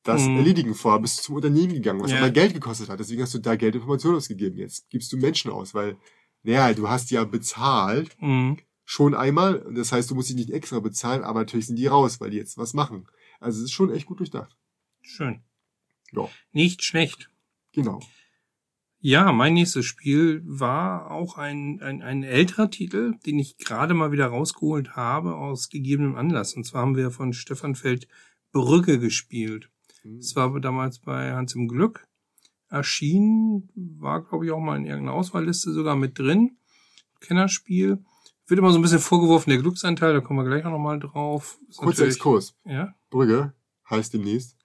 das 0.01 0.23
Mhm. 0.23 0.37
erledigen. 0.37 0.73
Vorher 0.73 0.99
bist 0.99 1.19
du 1.19 1.21
zum 1.21 1.35
Unternehmen 1.35 1.73
gegangen, 1.73 2.01
was 2.01 2.09
Ja. 2.09 2.17
aber 2.17 2.31
Geld 2.31 2.55
gekostet 2.55 2.89
hat. 2.89 2.99
Deswegen 2.99 3.21
hast 3.21 3.35
du 3.35 3.37
da 3.39 3.55
Geld 3.55 3.75
Informationen 3.75 4.17
ausgegeben. 4.17 4.57
Jetzt 4.57 4.89
gibst 4.89 5.13
du 5.13 5.17
Menschen 5.17 5.51
aus, 5.51 5.75
weil, 5.75 5.97
naja, 6.41 6.73
du 6.73 6.89
hast 6.89 7.11
ja 7.11 7.23
bezahlt 7.25 8.19
Mhm. 8.19 8.57
schon 8.83 9.13
einmal. 9.13 9.63
Das 9.75 9.91
heißt, 9.91 10.09
du 10.09 10.15
musst 10.15 10.29
dich 10.29 10.35
nicht 10.37 10.49
extra 10.49 10.79
bezahlen, 10.79 11.23
aber 11.23 11.41
natürlich 11.41 11.67
sind 11.67 11.75
die 11.75 11.85
raus, 11.85 12.19
weil 12.19 12.31
die 12.31 12.37
jetzt 12.37 12.57
was 12.57 12.73
machen. 12.73 13.07
Also 13.39 13.59
es 13.59 13.65
ist 13.65 13.71
schon 13.73 13.91
echt 13.91 14.07
gut 14.07 14.17
durchdacht. 14.19 14.55
Schön. 15.03 15.43
Ja. 16.11 16.27
Nicht 16.53 16.83
schlecht. 16.83 17.29
Genau. 17.71 17.99
Ja, 18.99 19.31
mein 19.31 19.53
nächstes 19.53 19.85
Spiel 19.85 20.41
war 20.45 21.11
auch 21.11 21.37
ein, 21.37 21.79
ein, 21.81 22.01
ein 22.01 22.23
älterer 22.23 22.71
Titel, 22.71 23.13
den 23.25 23.37
ich 23.37 23.57
gerade 23.57 23.93
mal 23.93 24.11
wieder 24.11 24.27
rausgeholt 24.27 24.95
habe 24.95 25.35
aus 25.35 25.69
gegebenem 25.69 26.15
Anlass. 26.15 26.55
Und 26.55 26.65
zwar 26.65 26.81
haben 26.81 26.95
wir 26.95 27.11
von 27.11 27.33
Stefan 27.33 27.75
Feld 27.75 28.07
Brücke 28.51 28.97
gespielt. 28.99 29.69
Das 30.03 30.35
war 30.35 30.59
damals 30.59 30.99
bei 30.99 31.33
Hans 31.33 31.55
im 31.55 31.67
Glück 31.67 32.07
erschienen, 32.69 33.69
war 33.75 34.23
glaube 34.23 34.45
ich 34.45 34.51
auch 34.51 34.59
mal 34.59 34.77
in 34.77 34.85
irgendeiner 34.85 35.15
Auswahlliste 35.15 35.71
sogar 35.71 35.95
mit 35.95 36.17
drin. 36.17 36.57
Kennerspiel. 37.21 38.03
Wird 38.47 38.59
immer 38.59 38.71
so 38.71 38.77
ein 38.77 38.81
bisschen 38.83 38.99
vorgeworfen, 38.99 39.49
der 39.49 39.59
Glücksanteil, 39.59 40.13
da 40.13 40.21
kommen 40.21 40.39
wir 40.39 40.45
gleich 40.49 40.65
auch 40.65 40.71
nochmal 40.71 40.99
drauf. 40.99 41.57
Ist 41.67 41.77
Kurzer 41.77 41.89
natürlich- 42.03 42.15
Exkurs. 42.15 42.55
Ja, 42.65 42.93
Brügge 43.09 43.53
heißt 43.89 44.13
demnächst. 44.13 44.57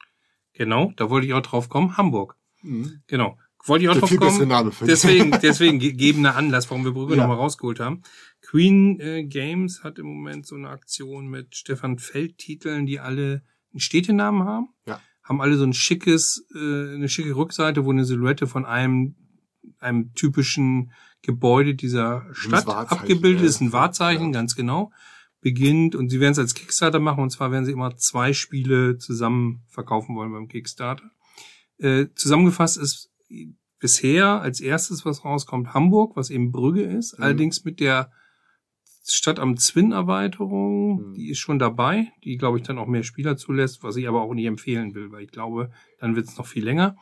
genau, 0.53 0.93
da 0.97 1.09
wollte 1.09 1.27
ich 1.27 1.33
auch 1.35 1.41
drauf 1.43 1.69
kommen. 1.71 1.97
Hamburg. 1.97 2.37
Mhm. 2.63 3.03
Genau. 3.07 3.39
Wollte 3.65 3.85
ich 3.85 3.91
auch 3.91 3.97
drauf 3.97 4.11
bessere 4.11 4.31
kommen. 4.31 4.49
Name 4.49 4.71
ich. 4.71 4.79
Deswegen, 4.87 5.31
deswegen 5.43 5.79
gegebener 5.79 6.37
Anlass, 6.37 6.71
warum 6.71 6.85
wir 6.85 6.93
Brügge 6.93 7.15
Ja. 7.17 7.23
nochmal 7.23 7.37
rausgeholt 7.37 7.81
haben. 7.81 8.03
Queen 8.43 8.99
äh, 9.01 9.25
Games 9.25 9.83
hat 9.85 9.99
im 9.99 10.07
Moment 10.07 10.47
so 10.47 10.57
eine 10.57 10.69
Aktion 10.71 11.29
mit 11.29 11.55
Stefan 11.57 11.99
Feld-Titeln, 11.99 12.87
die 12.87 13.01
alle 13.01 13.43
einen 13.73 13.81
Städtenamen 13.81 14.45
haben. 14.45 14.69
Ja. 14.87 15.01
Haben 15.23 15.41
alle 15.41 15.57
so 15.57 15.65
ein 15.65 15.73
schickes, 15.75 16.47
äh, 16.55 16.59
eine 16.95 17.09
schicke 17.09 17.37
Rückseite, 17.37 17.85
wo 17.85 17.91
eine 17.91 18.05
Silhouette 18.05 18.47
von 18.47 18.65
einem, 18.65 19.15
einem 19.79 20.13
typischen 20.15 20.93
Gebäude 21.23 21.75
dieser 21.75 22.27
Stadt 22.33 22.67
abgebildet 22.67 23.43
ja. 23.43 23.47
ist. 23.49 23.61
Ein 23.61 23.73
Wahrzeichen, 23.73 24.27
Ja. 24.27 24.41
ganz 24.41 24.57
genau. 24.57 24.91
Beginnt 25.43 25.95
und 25.95 26.09
sie 26.11 26.21
werden 26.21 26.33
es 26.33 26.39
als 26.39 26.55
Kickstarter 26.55 26.99
machen 26.99 27.23
und 27.23 27.31
zwar 27.31 27.51
werden 27.51 27.65
sie 27.65 27.73
immer 27.73 27.97
zwei 27.97 28.33
Spiele 28.33 28.99
zusammen 28.99 29.63
verkaufen 29.69 30.15
wollen 30.17 30.33
beim 30.33 30.49
Kickstarter. 30.49 31.11
Äh, 31.79 32.07
zusammengefasst 32.15 32.77
ist 32.77 33.10
bisher 33.79 34.41
als 34.43 34.61
erstes, 34.61 35.05
was 35.05 35.25
rauskommt, 35.25 35.73
Hamburg, 35.75 36.17
was 36.17 36.31
eben 36.31 36.53
Brügge 36.53 36.83
ist. 36.83 37.19
Mhm. 37.19 37.25
Allerdings 37.25 37.65
mit 37.65 37.81
der 37.81 38.11
Stadt 39.07 39.39
am 39.39 39.57
Zwin-Erweiterung, 39.57 41.09
Mhm. 41.11 41.15
die 41.15 41.31
ist 41.31 41.39
schon 41.39 41.59
dabei, 41.59 42.13
die, 42.25 42.37
glaube 42.37 42.59
ich, 42.59 42.65
dann 42.65 42.79
auch 42.79 42.87
mehr 42.87 43.03
Spieler 43.03 43.37
zulässt, 43.37 43.83
was 43.83 43.97
ich 43.97 44.07
aber 44.09 44.23
auch 44.23 44.35
nicht 44.35 44.47
empfehlen 44.47 44.95
will, 44.95 45.11
weil 45.11 45.25
ich 45.25 45.31
glaube, 45.31 45.71
dann 45.99 46.17
wird 46.17 46.29
es 46.29 46.37
noch 46.37 46.47
viel 46.47 46.65
länger. 46.65 46.97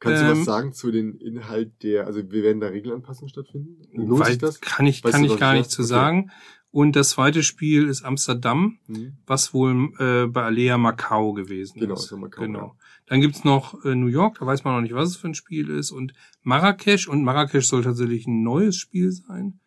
Kannst 0.00 0.20
du 0.22 0.26
Ähm, 0.26 0.30
was 0.32 0.44
sagen 0.44 0.72
zu 0.72 0.90
den 0.90 1.14
Inhalt 1.14 1.82
der, 1.82 2.06
also 2.06 2.20
wir 2.30 2.42
werden 2.42 2.60
da 2.60 2.68
Regelanpassungen 2.68 3.28
stattfinden? 3.30 3.78
Lohnt 3.92 4.20
Weil 4.20 4.30
sich 4.32 4.38
das? 4.38 4.60
kann 4.60 4.86
ich, 4.86 5.02
Weißt 5.02 5.12
kann 5.12 5.22
du, 5.22 5.32
ich 5.32 5.40
gar 5.40 5.54
ich 5.54 5.58
nicht 5.60 5.70
zu 5.70 5.82
Okay. 5.82 5.88
sagen. 5.88 6.30
Und 6.70 6.94
das 6.96 7.10
zweite 7.10 7.42
Spiel 7.42 7.88
ist 7.88 8.02
Amsterdam, 8.02 8.78
Hm. 8.86 9.16
was 9.26 9.54
wohl 9.54 9.92
äh, 9.98 10.26
bei 10.26 10.42
Alea 10.42 10.76
Macau 10.76 11.32
gewesen 11.32 11.80
Genau, 11.80 11.94
ist. 11.94 12.04
ist 12.04 12.10
ja 12.10 12.16
Macau, 12.18 12.42
genau. 12.42 12.76
Dann 13.06 13.20
gibt's 13.20 13.44
noch 13.44 13.84
äh, 13.84 13.94
New 13.94 14.08
York, 14.08 14.38
da 14.40 14.46
weiß 14.46 14.64
man 14.64 14.74
noch 14.74 14.80
nicht, 14.80 14.94
was 14.94 15.10
es 15.10 15.16
für 15.16 15.28
ein 15.28 15.34
Spiel 15.34 15.70
ist. 15.70 15.92
Und 15.92 16.12
Marrakesch. 16.42 17.08
Und 17.08 17.22
Marrakesch 17.22 17.66
soll 17.66 17.84
tatsächlich 17.84 18.26
ein 18.26 18.42
neues 18.42 18.76
Spiel 18.76 19.12
sein. 19.12 19.60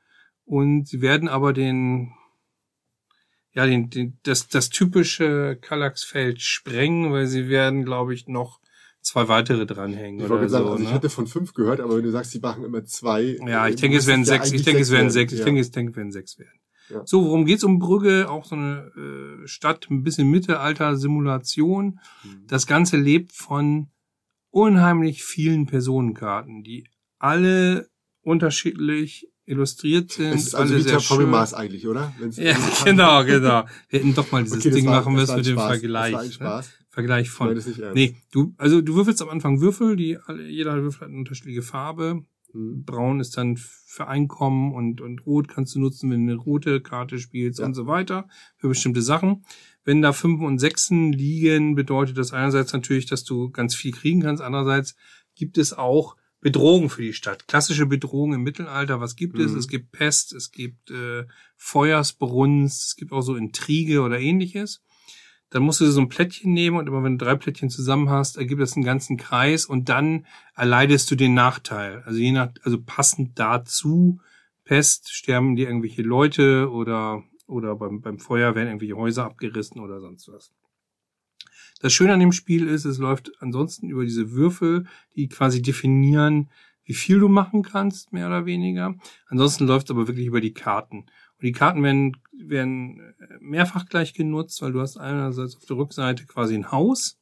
Und 0.43 0.87
sie 0.87 1.01
werden 1.01 1.29
aber 1.29 1.53
den, 1.53 2.11
ja, 3.53 3.65
den, 3.65 3.89
den, 3.89 4.19
das, 4.23 4.47
das 4.47 4.69
typische 4.69 5.57
Kallax-Feld 5.61 6.41
sprengen, 6.41 7.11
weil 7.11 7.27
sie 7.27 7.47
werden, 7.47 7.85
glaube 7.85 8.13
ich, 8.13 8.27
noch 8.27 8.59
zwei 9.01 9.27
weitere 9.27 9.65
dranhängen 9.65 10.19
Ich 10.19 10.29
oder 10.29 10.49
sagen, 10.49 10.65
so. 10.65 10.71
also 10.71 10.83
ich 10.83 10.89
ne? 10.89 10.95
hatte 10.95 11.09
von 11.09 11.27
fünf 11.27 11.53
gehört, 11.53 11.79
aber 11.79 11.95
wenn 11.95 12.03
du 12.03 12.11
sagst, 12.11 12.33
die 12.33 12.39
machen 12.39 12.65
immer 12.65 12.83
zwei. 12.83 13.37
Ja, 13.45 13.67
äh, 13.67 13.69
ich 13.69 13.75
denke, 13.77 13.97
es 13.97 14.07
werden 14.07 14.25
sechs. 14.25 14.51
Ich 14.51 14.63
denke, 14.63 14.81
es 14.81 14.91
werden 14.91 15.09
sechs. 15.09 15.31
Ich 15.31 15.43
denke, 15.43 15.61
es 15.61 15.71
denke, 15.71 15.91
es 15.91 15.97
werden 15.97 16.11
sechs 16.11 16.37
werden. 16.37 16.59
Ja. 16.89 17.01
So, 17.05 17.23
worum 17.25 17.45
geht's 17.45 17.63
um 17.63 17.79
Brügge? 17.79 18.29
Auch 18.29 18.45
so 18.45 18.55
eine 18.55 18.91
äh, 19.43 19.47
Stadt, 19.47 19.87
ein 19.89 20.03
bisschen 20.03 20.29
Mittelalter-Simulation. 20.29 21.99
Hm. 22.21 22.43
Das 22.47 22.65
Ganze 22.67 22.97
lebt 22.97 23.31
von 23.33 23.89
unheimlich 24.51 25.23
vielen 25.23 25.65
Personenkarten, 25.65 26.63
die 26.63 26.87
alle 27.19 27.89
unterschiedlich 28.21 29.27
illustriert 29.45 30.11
sind. 30.13 30.33
Es 30.35 30.47
ist 30.47 30.55
also 30.55 30.73
alle 30.73 30.83
wie 30.83 30.87
sehr 30.89 30.99
schön. 30.99 31.33
Eigentlich, 31.33 31.87
oder? 31.87 32.13
Wenn's 32.19 32.37
Ja, 32.37 32.55
genau, 32.85 33.23
genau. 33.23 33.65
Wir 33.89 33.99
hätten 33.99 34.13
doch 34.15 34.31
mal 34.31 34.43
dieses 34.43 34.59
Okay, 34.65 34.71
Ding 34.75 34.85
war- 34.85 34.99
machen 35.01 35.13
müssen 35.13 35.35
mit 35.35 35.45
dem 35.45 35.53
Spaß. 35.53 35.67
Vergleich. 35.79 36.11
Das 36.11 36.13
war 36.13 36.21
ein 36.21 36.27
ne? 36.27 36.33
Spaß. 36.33 36.71
Vergleich 36.91 37.25
Ich 37.27 37.31
von. 37.31 37.47
meine 37.47 37.55
das 37.57 37.67
nicht 37.67 37.79
ernst. 37.79 37.95
Nee, 37.95 38.15
du, 38.31 38.53
also 38.57 38.81
du 38.81 38.95
würfelst 38.95 39.21
am 39.21 39.29
Anfang 39.29 39.61
Würfel, 39.61 39.95
die 39.95 40.17
alle, 40.17 40.47
jeder 40.47 40.81
Würfel 40.81 41.01
hat 41.01 41.07
eine 41.09 41.17
unterschiedliche 41.17 41.61
Farbe. 41.61 42.23
Braun 42.53 43.19
ist 43.19 43.37
dann 43.37 43.57
für 43.57 44.07
Einkommen 44.07 44.73
und, 44.73 45.01
und 45.01 45.25
Rot 45.25 45.47
kannst 45.47 45.75
du 45.75 45.79
nutzen, 45.79 46.09
wenn 46.09 46.25
du 46.25 46.33
eine 46.33 46.41
rote 46.41 46.81
Karte 46.81 47.19
spielst 47.19 47.59
Ja. 47.59 47.65
und 47.65 47.73
so 47.75 47.85
weiter, 47.87 48.27
für 48.57 48.69
bestimmte 48.69 49.01
Sachen. 49.01 49.45
Wenn 49.83 50.01
da 50.01 50.13
Fünfen 50.13 50.45
und 50.45 50.59
Sechsen 50.59 51.13
liegen, 51.13 51.75
bedeutet 51.75 52.17
das 52.17 52.33
einerseits 52.33 52.73
natürlich, 52.73 53.05
dass 53.05 53.23
du 53.23 53.49
ganz 53.51 53.75
viel 53.75 53.91
kriegen 53.91 54.21
kannst, 54.21 54.41
andererseits 54.41 54.95
gibt 55.35 55.57
es 55.57 55.73
auch 55.73 56.15
Bedrohungen 56.41 56.89
für 56.89 57.01
die 57.01 57.13
Stadt. 57.13 57.47
Klassische 57.47 57.85
Bedrohungen 57.85 58.35
im 58.35 58.43
Mittelalter, 58.43 59.01
was 59.01 59.15
gibt 59.15 59.37
es? 59.39 59.51
Mhm. 59.51 59.57
Es 59.59 59.67
gibt 59.67 59.91
Pest, 59.91 60.33
es 60.33 60.51
gibt 60.51 60.89
äh, 60.89 61.25
Feuersbrunst, 61.57 62.85
es 62.85 62.95
gibt 62.95 63.11
auch 63.11 63.21
so 63.21 63.35
Intrige 63.35 64.01
oder 64.01 64.19
ähnliches. 64.19 64.81
Dann 65.49 65.63
musst 65.63 65.81
du 65.81 65.85
so 65.89 65.99
ein 65.99 66.09
Plättchen 66.09 66.53
nehmen 66.53 66.77
und 66.77 66.87
immer 66.87 67.03
wenn 67.03 67.17
du 67.17 67.25
drei 67.25 67.35
Plättchen 67.35 67.69
zusammen 67.69 68.09
hast, 68.09 68.37
ergibt 68.37 68.61
das 68.61 68.75
einen 68.75 68.85
ganzen 68.85 69.17
Kreis 69.17 69.65
und 69.65 69.89
dann 69.89 70.25
erleidest 70.55 71.09
du 71.09 71.15
den 71.15 71.33
Nachteil. 71.33 72.03
Also 72.05 72.19
je 72.19 72.31
nach, 72.31 72.49
also 72.63 72.79
passend 72.81 73.39
dazu, 73.39 74.19
Pest, 74.63 75.11
sterben 75.11 75.55
dir 75.55 75.67
irgendwelche 75.67 76.03
Leute 76.03 76.69
oder, 76.71 77.23
oder 77.47 77.75
beim, 77.75 78.01
beim 78.01 78.19
Feuer 78.19 78.53
werden 78.53 78.67
irgendwelche 78.67 78.95
Häuser 78.95 79.25
abgerissen 79.25 79.81
oder 79.81 79.99
sonst 79.99 80.27
was. 80.31 80.51
Das 81.81 81.93
Schöne 81.93 82.13
an 82.13 82.19
dem 82.19 82.33
Spiel 82.33 82.67
ist, 82.67 82.85
es 82.85 82.97
läuft 82.97 83.31
ansonsten 83.41 83.89
über 83.89 84.03
diese 84.03 84.31
Würfel, 84.31 84.85
die 85.15 85.29
quasi 85.29 85.61
definieren, 85.61 86.49
wie 86.83 86.93
viel 86.93 87.19
du 87.19 87.29
machen 87.29 87.63
kannst, 87.63 88.13
mehr 88.13 88.27
oder 88.27 88.45
weniger. 88.45 88.95
Ansonsten 89.27 89.65
läuft 89.65 89.87
es 89.87 89.91
aber 89.91 90.07
wirklich 90.07 90.25
über 90.25 90.41
die 90.41 90.53
Karten. 90.53 91.05
Und 91.39 91.45
die 91.45 91.51
Karten 91.53 91.83
werden, 91.83 92.17
werden 92.33 93.15
mehrfach 93.39 93.85
gleich 93.85 94.13
genutzt, 94.13 94.61
weil 94.61 94.73
du 94.73 94.81
hast 94.81 94.97
einerseits 94.97 95.55
auf 95.55 95.65
der 95.65 95.77
Rückseite 95.77 96.25
quasi 96.25 96.53
ein 96.53 96.71
Haus. 96.71 97.17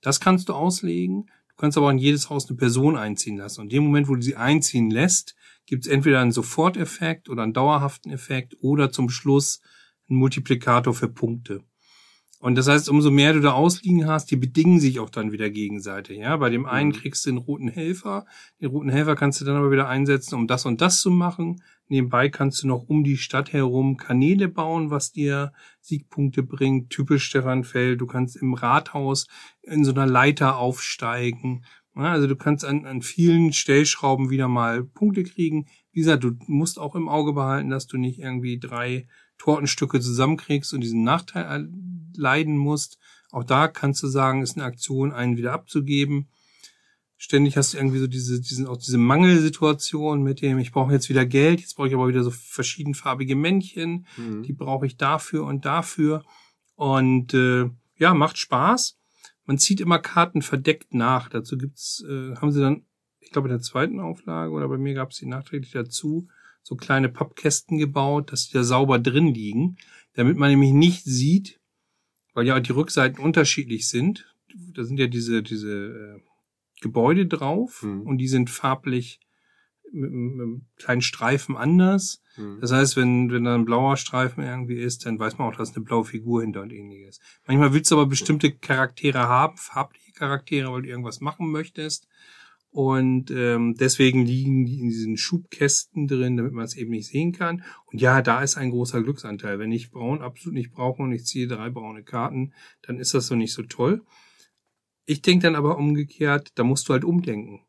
Das 0.00 0.20
kannst 0.20 0.48
du 0.48 0.54
auslegen. 0.54 1.26
Du 1.48 1.56
kannst 1.56 1.76
aber 1.76 1.90
in 1.90 1.98
jedes 1.98 2.30
Haus 2.30 2.48
eine 2.48 2.56
Person 2.56 2.96
einziehen 2.96 3.36
lassen. 3.36 3.62
Und 3.62 3.66
in 3.66 3.70
dem 3.70 3.84
Moment, 3.84 4.08
wo 4.08 4.14
du 4.14 4.22
sie 4.22 4.36
einziehen 4.36 4.90
lässt, 4.90 5.34
gibt 5.66 5.84
es 5.84 5.90
entweder 5.90 6.20
einen 6.20 6.30
Soforteffekt 6.30 7.28
oder 7.28 7.42
einen 7.42 7.54
dauerhaften 7.54 8.12
Effekt 8.12 8.56
oder 8.60 8.92
zum 8.92 9.08
Schluss 9.08 9.60
einen 10.08 10.20
Multiplikator 10.20 10.94
für 10.94 11.08
Punkte. 11.08 11.64
Und 12.46 12.54
das 12.54 12.68
heißt, 12.68 12.88
umso 12.88 13.10
mehr 13.10 13.32
du 13.32 13.40
da 13.40 13.54
ausliegen 13.54 14.06
hast, 14.06 14.30
die 14.30 14.36
bedingen 14.36 14.78
sich 14.78 15.00
auch 15.00 15.10
dann 15.10 15.32
wieder 15.32 15.50
gegenseitig. 15.50 16.18
Ja, 16.18 16.36
bei 16.36 16.48
dem 16.48 16.64
einen 16.64 16.90
Mhm. 16.90 16.92
kriegst 16.92 17.26
du 17.26 17.30
den 17.30 17.38
roten 17.38 17.66
Helfer. 17.66 18.24
Den 18.60 18.70
roten 18.70 18.88
Helfer 18.88 19.16
kannst 19.16 19.40
du 19.40 19.44
dann 19.44 19.56
aber 19.56 19.72
wieder 19.72 19.88
einsetzen, 19.88 20.36
um 20.36 20.46
das 20.46 20.64
und 20.64 20.80
das 20.80 21.00
zu 21.00 21.10
machen. 21.10 21.60
Nebenbei 21.88 22.28
kannst 22.28 22.62
du 22.62 22.68
noch 22.68 22.84
um 22.88 23.02
die 23.02 23.16
Stadt 23.16 23.52
herum 23.52 23.96
Kanäle 23.96 24.46
bauen, 24.46 24.90
was 24.92 25.10
dir 25.10 25.52
Siegpunkte 25.80 26.44
bringt. 26.44 26.90
Typisch 26.90 27.24
Stefan 27.24 27.64
Feld. 27.64 28.00
Du 28.00 28.06
kannst 28.06 28.36
im 28.36 28.54
Rathaus 28.54 29.26
in 29.62 29.84
so 29.84 29.90
einer 29.90 30.06
Leiter 30.06 30.56
aufsteigen. 30.56 31.64
Ja, 31.96 32.12
also 32.12 32.28
du 32.28 32.36
kannst 32.36 32.64
an, 32.64 32.86
an 32.86 33.02
vielen 33.02 33.52
Stellschrauben 33.54 34.30
wieder 34.30 34.46
mal 34.46 34.84
Punkte 34.84 35.24
kriegen. 35.24 35.66
Wie 35.90 35.98
gesagt, 35.98 36.22
du 36.22 36.30
musst 36.46 36.78
auch 36.78 36.94
im 36.94 37.08
Auge 37.08 37.32
behalten, 37.32 37.70
dass 37.70 37.88
du 37.88 37.98
nicht 37.98 38.20
irgendwie 38.20 38.60
drei 38.60 39.08
Tortenstücke 39.38 40.00
zusammenkriegst 40.00 40.72
und 40.74 40.80
diesen 40.80 41.02
Nachteil 41.04 41.68
leiden 42.16 42.56
musst. 42.56 42.98
Auch 43.30 43.44
da 43.44 43.68
kannst 43.68 44.02
du 44.02 44.08
sagen, 44.08 44.42
ist 44.42 44.56
eine 44.56 44.64
Aktion, 44.64 45.12
einen 45.12 45.36
wieder 45.36 45.52
abzugeben. 45.52 46.28
Ständig 47.18 47.56
hast 47.56 47.72
du 47.72 47.78
irgendwie 47.78 47.98
so 47.98 48.06
diese, 48.06 48.40
diesen, 48.40 48.66
auch 48.66 48.76
diese 48.76 48.98
Mangelsituation 48.98 50.22
mit 50.22 50.42
dem, 50.42 50.58
ich 50.58 50.70
brauche 50.70 50.92
jetzt 50.92 51.08
wieder 51.08 51.24
Geld, 51.24 51.60
jetzt 51.60 51.74
brauche 51.76 51.88
ich 51.88 51.94
aber 51.94 52.08
wieder 52.08 52.22
so 52.22 52.30
verschiedenfarbige 52.30 53.36
Männchen, 53.36 54.06
Hm. 54.16 54.42
die 54.42 54.52
brauche 54.52 54.86
ich 54.86 54.96
dafür 54.96 55.44
und 55.44 55.64
dafür. 55.64 56.24
Und 56.74 57.32
äh, 57.32 57.70
ja, 57.96 58.12
macht 58.12 58.36
Spaß. 58.36 58.98
Man 59.46 59.58
zieht 59.58 59.80
immer 59.80 59.98
Karten 59.98 60.42
verdeckt 60.42 60.92
nach. 60.92 61.28
Dazu 61.30 61.56
gibt's, 61.56 62.04
äh, 62.06 62.36
haben 62.36 62.52
sie 62.52 62.60
dann, 62.60 62.84
ich 63.20 63.30
glaube 63.30 63.48
in 63.48 63.54
der 63.54 63.62
zweiten 63.62 63.98
Auflage 63.98 64.52
oder 64.52 64.68
bei 64.68 64.76
mir 64.76 64.92
gab 64.92 65.10
es 65.10 65.18
die 65.18 65.26
nachträglich 65.26 65.72
dazu, 65.72 66.28
so 66.66 66.74
kleine 66.74 67.08
Pappkästen 67.08 67.78
gebaut, 67.78 68.32
dass 68.32 68.48
die 68.48 68.54
da 68.54 68.64
sauber 68.64 68.98
drin 68.98 69.32
liegen, 69.32 69.76
damit 70.14 70.36
man 70.36 70.50
nämlich 70.50 70.72
nicht 70.72 71.04
sieht, 71.04 71.60
weil 72.34 72.44
ja 72.44 72.58
die 72.58 72.72
Rückseiten 72.72 73.22
unterschiedlich 73.22 73.86
sind. 73.86 74.34
Da 74.74 74.82
sind 74.82 74.98
ja 74.98 75.06
diese, 75.06 75.44
diese 75.44 75.70
äh, 75.70 76.20
Gebäude 76.80 77.26
drauf 77.26 77.84
Mhm. 77.84 78.00
und 78.02 78.18
die 78.18 78.26
sind 78.26 78.50
farblich 78.50 79.20
mit, 79.92 80.10
mit 80.10 80.40
einem 80.40 80.66
kleinen 80.76 81.02
Streifen 81.02 81.56
anders. 81.56 82.20
Hm. 82.34 82.58
Das 82.60 82.72
heißt, 82.72 82.96
wenn, 82.96 83.30
wenn 83.30 83.44
da 83.44 83.54
ein 83.54 83.64
blauer 83.64 83.96
Streifen 83.96 84.42
irgendwie 84.42 84.80
ist, 84.80 85.06
dann 85.06 85.20
weiß 85.20 85.38
man 85.38 85.46
auch, 85.48 85.56
dass 85.56 85.76
eine 85.76 85.84
blaue 85.84 86.04
Figur 86.04 86.40
hinter 86.40 86.62
und 86.62 86.72
ähnliches. 86.72 87.20
Manchmal 87.46 87.72
willst 87.74 87.92
du 87.92 87.94
aber 87.94 88.06
bestimmte 88.06 88.50
Charaktere 88.50 89.20
haben, 89.20 89.56
farbliche 89.56 90.10
Charaktere, 90.10 90.72
weil 90.72 90.82
du 90.82 90.88
irgendwas 90.88 91.20
machen 91.20 91.48
möchtest. 91.52 92.08
Und 92.76 93.30
ähm, 93.30 93.74
deswegen 93.80 94.26
liegen 94.26 94.66
die 94.66 94.80
in 94.80 94.90
diesen 94.90 95.16
Schubkästen 95.16 96.06
drin, 96.08 96.36
damit 96.36 96.52
man 96.52 96.66
es 96.66 96.76
eben 96.76 96.90
nicht 96.90 97.08
sehen 97.08 97.32
kann. 97.32 97.64
Und 97.86 98.02
ja, 98.02 98.20
da 98.20 98.42
ist 98.42 98.58
ein 98.58 98.68
großer 98.68 99.02
Glücksanteil. 99.02 99.58
Wenn 99.58 99.72
ich 99.72 99.90
braun 99.90 100.20
absolut 100.20 100.52
nicht 100.52 100.72
brauche 100.72 101.02
und 101.02 101.10
ich 101.10 101.24
ziehe 101.24 101.48
drei 101.48 101.70
braune 101.70 102.02
Karten, 102.02 102.52
dann 102.82 102.98
ist 102.98 103.14
das 103.14 103.28
so 103.28 103.34
nicht 103.34 103.54
so 103.54 103.62
toll. 103.62 104.04
Ich 105.06 105.22
denke 105.22 105.44
dann 105.44 105.54
aber 105.54 105.78
umgekehrt, 105.78 106.50
da 106.56 106.64
musst 106.64 106.90
du 106.90 106.92
halt 106.92 107.06
umdenken. 107.06 107.62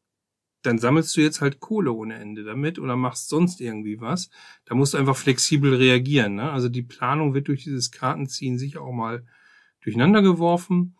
Dann 0.61 0.77
sammelst 0.77 1.15
du 1.15 1.21
jetzt 1.21 1.39
halt 1.39 1.61
Kohle 1.61 1.93
ohne 1.93 2.15
Ende 2.15 2.43
damit 2.43 2.77
oder 2.77 2.97
machst 2.97 3.29
sonst 3.29 3.61
irgendwie 3.61 4.01
was. 4.01 4.29
Da 4.65 4.75
musst 4.75 4.93
du 4.93 4.97
einfach 4.97 5.15
flexibel 5.15 5.73
reagieren. 5.73 6.35
Ne? 6.35 6.51
Also 6.51 6.67
die 6.67 6.83
Planung 6.83 7.33
wird 7.33 7.47
durch 7.47 7.63
dieses 7.63 7.91
Kartenziehen 7.91 8.57
sicher 8.57 8.81
auch 8.81 8.91
mal 8.91 9.25
durcheinander 9.79 10.21
geworfen. 10.21 10.97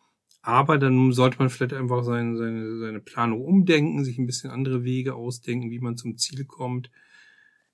Aber 0.48 0.78
dann 0.78 1.12
sollte 1.12 1.39
man 1.39 1.50
vielleicht 1.50 1.74
einfach 1.74 2.06
seine, 2.06 2.38
seine, 2.38 2.80
seine 2.80 3.02
Planung 3.02 3.43
umdenken, 3.43 4.06
sich 4.06 4.18
ein 4.18 4.26
bisschen 4.26 4.50
andere 4.50 4.86
Wege 4.86 5.14
ausdenken, 5.14 5.72
wie 5.72 5.80
man 5.80 5.98
zum 5.98 6.18
Ziel 6.18 6.45
kommt. 6.45 6.89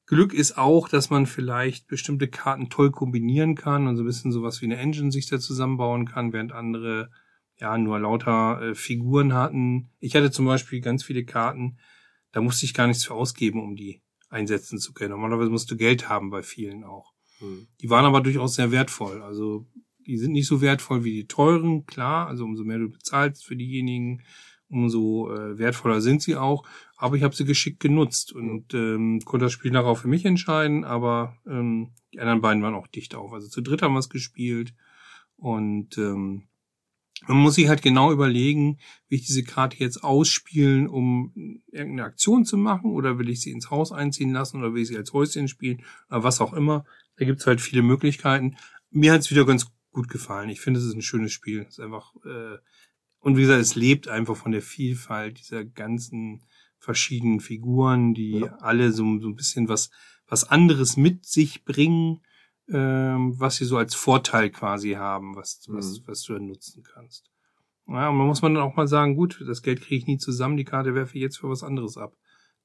Glück 0.07 0.33
ist 0.33 0.57
auch, 0.57 0.89
dass 0.89 1.11
man 1.11 1.27
vielleicht 1.27 1.85
bestimmte 1.87 2.27
Karten 2.27 2.71
toll 2.71 2.89
kombinieren 2.89 3.53
kann 3.53 3.85
und 3.85 3.95
so 3.95 4.01
ein 4.01 4.07
bisschen 4.07 4.31
sowas 4.31 4.59
wie 4.63 4.65
eine 4.65 4.77
Engine 4.77 5.11
sich 5.11 5.27
da 5.27 5.39
zusammenbauen 5.39 6.07
kann, 6.07 6.33
während 6.33 6.51
andere 6.51 7.11
ja 7.57 7.77
nur 7.77 7.99
lauter 7.99 8.59
äh, 8.63 8.73
Figuren 8.73 9.35
hatten. 9.35 9.91
Ich 9.99 10.15
hatte 10.15 10.31
zum 10.31 10.45
Beispiel 10.45 10.81
ganz 10.81 11.03
viele 11.03 11.25
Karten, 11.25 11.77
da 12.31 12.41
musste 12.41 12.65
ich 12.65 12.73
gar 12.73 12.87
nichts 12.87 13.05
für 13.05 13.13
ausgeben, 13.13 13.61
um 13.61 13.75
die 13.75 14.01
einsetzen 14.29 14.79
zu 14.79 14.93
können. 14.93 15.11
Normalerweise 15.11 15.51
musst 15.51 15.69
du 15.69 15.77
Geld 15.77 16.09
haben 16.09 16.31
bei 16.31 16.41
vielen 16.41 16.83
auch. 16.83 17.13
Mhm. 17.39 17.67
Die 17.81 17.91
waren 17.91 18.05
aber 18.05 18.21
durchaus 18.21 18.55
sehr 18.55 18.71
wertvoll. 18.71 19.21
Also 19.21 19.67
die 20.05 20.17
sind 20.17 20.33
nicht 20.33 20.47
so 20.47 20.61
wertvoll 20.61 21.03
wie 21.03 21.13
die 21.13 21.27
teuren, 21.27 21.85
klar. 21.85 22.27
Also 22.27 22.43
umso 22.43 22.63
mehr 22.63 22.79
du 22.79 22.89
bezahlst 22.89 23.45
für 23.45 23.55
diejenigen, 23.55 24.21
umso 24.69 25.31
äh, 25.31 25.57
wertvoller 25.57 26.01
sind 26.01 26.21
sie 26.21 26.35
auch. 26.35 26.65
Aber 26.97 27.15
ich 27.15 27.23
habe 27.23 27.35
sie 27.35 27.45
geschickt 27.45 27.79
genutzt 27.79 28.33
und 28.33 28.73
ähm, 28.73 29.19
konnte 29.25 29.45
das 29.45 29.53
Spiel 29.53 29.71
darauf 29.71 30.01
für 30.01 30.07
mich 30.07 30.25
entscheiden. 30.25 30.83
Aber 30.83 31.37
ähm, 31.47 31.91
die 32.13 32.19
anderen 32.19 32.41
beiden 32.41 32.63
waren 32.63 32.75
auch 32.75 32.87
dicht 32.87 33.15
auf. 33.15 33.33
Also 33.33 33.47
zu 33.47 33.61
dritt 33.61 33.81
haben 33.81 33.93
wir 33.93 33.99
es 33.99 34.09
gespielt 34.09 34.73
und 35.35 35.97
ähm, 35.97 36.47
man 37.27 37.37
muss 37.37 37.55
sich 37.55 37.67
halt 37.67 37.81
genau 37.81 38.11
überlegen, 38.11 38.79
will 39.07 39.19
ich 39.19 39.25
diese 39.25 39.43
Karte 39.43 39.77
jetzt 39.77 40.03
ausspielen, 40.03 40.87
um 40.87 41.61
irgendeine 41.71 42.05
Aktion 42.05 42.45
zu 42.45 42.57
machen, 42.57 42.91
oder 42.91 43.17
will 43.17 43.29
ich 43.29 43.41
sie 43.41 43.51
ins 43.51 43.69
Haus 43.69 43.91
einziehen 43.91 44.31
lassen, 44.31 44.57
oder 44.57 44.73
will 44.73 44.81
ich 44.81 44.89
sie 44.89 44.97
als 44.97 45.13
Häuschen 45.13 45.47
spielen, 45.47 45.83
oder 46.09 46.23
was 46.23 46.41
auch 46.41 46.53
immer. 46.53 46.85
Da 47.17 47.25
gibt's 47.25 47.47
halt 47.47 47.61
viele 47.61 47.81
Möglichkeiten. 47.81 48.57
Mir 48.89 49.13
hat's 49.13 49.31
wieder 49.31 49.45
ganz 49.45 49.67
gut 49.93 50.09
gefallen. 50.09 50.49
Ich 50.49 50.59
finde, 50.59 50.79
es 50.79 50.85
ist 50.85 50.95
ein 50.95 51.01
schönes 51.01 51.31
Spiel. 51.31 51.61
Es 51.61 51.77
ist 51.77 51.79
einfach, 51.79 52.13
äh, 52.25 52.57
und 53.19 53.37
wie 53.37 53.41
gesagt, 53.41 53.61
es 53.61 53.75
lebt 53.75 54.07
einfach 54.07 54.35
von 54.35 54.51
der 54.51 54.61
Vielfalt 54.61 55.39
dieser 55.39 55.63
ganzen 55.63 56.43
verschiedenen 56.79 57.39
Figuren, 57.39 58.13
die 58.13 58.39
ja. 58.39 58.57
alle 58.59 58.91
so, 58.91 59.19
so 59.19 59.29
ein 59.29 59.35
bisschen 59.35 59.69
was, 59.69 59.89
was 60.27 60.43
anderes 60.43 60.97
mit 60.97 61.25
sich 61.25 61.63
bringen, 61.63 62.21
ähm, 62.69 63.39
was 63.39 63.55
sie 63.55 63.65
so 63.65 63.77
als 63.77 63.95
Vorteil 63.95 64.49
quasi 64.49 64.91
haben, 64.91 65.35
was, 65.35 65.61
was, 65.67 65.99
mhm. 65.99 66.07
was 66.07 66.23
du 66.23 66.33
dann 66.33 66.47
nutzen 66.47 66.83
kannst. 66.83 67.29
Ja, 67.87 68.09
und 68.09 68.17
man 68.17 68.27
muss 68.27 68.41
man 68.41 68.53
dann 68.53 68.63
auch 68.63 68.75
mal 68.75 68.87
sagen, 68.87 69.15
gut, 69.15 69.43
das 69.47 69.61
Geld 69.61 69.81
kriege 69.81 69.95
ich 69.95 70.07
nie 70.07 70.17
zusammen, 70.17 70.57
die 70.57 70.63
Karte 70.63 70.95
werfe 70.95 71.17
ich 71.17 71.21
jetzt 71.21 71.37
für 71.37 71.49
was 71.49 71.63
anderes 71.63 71.97
ab. 71.97 72.15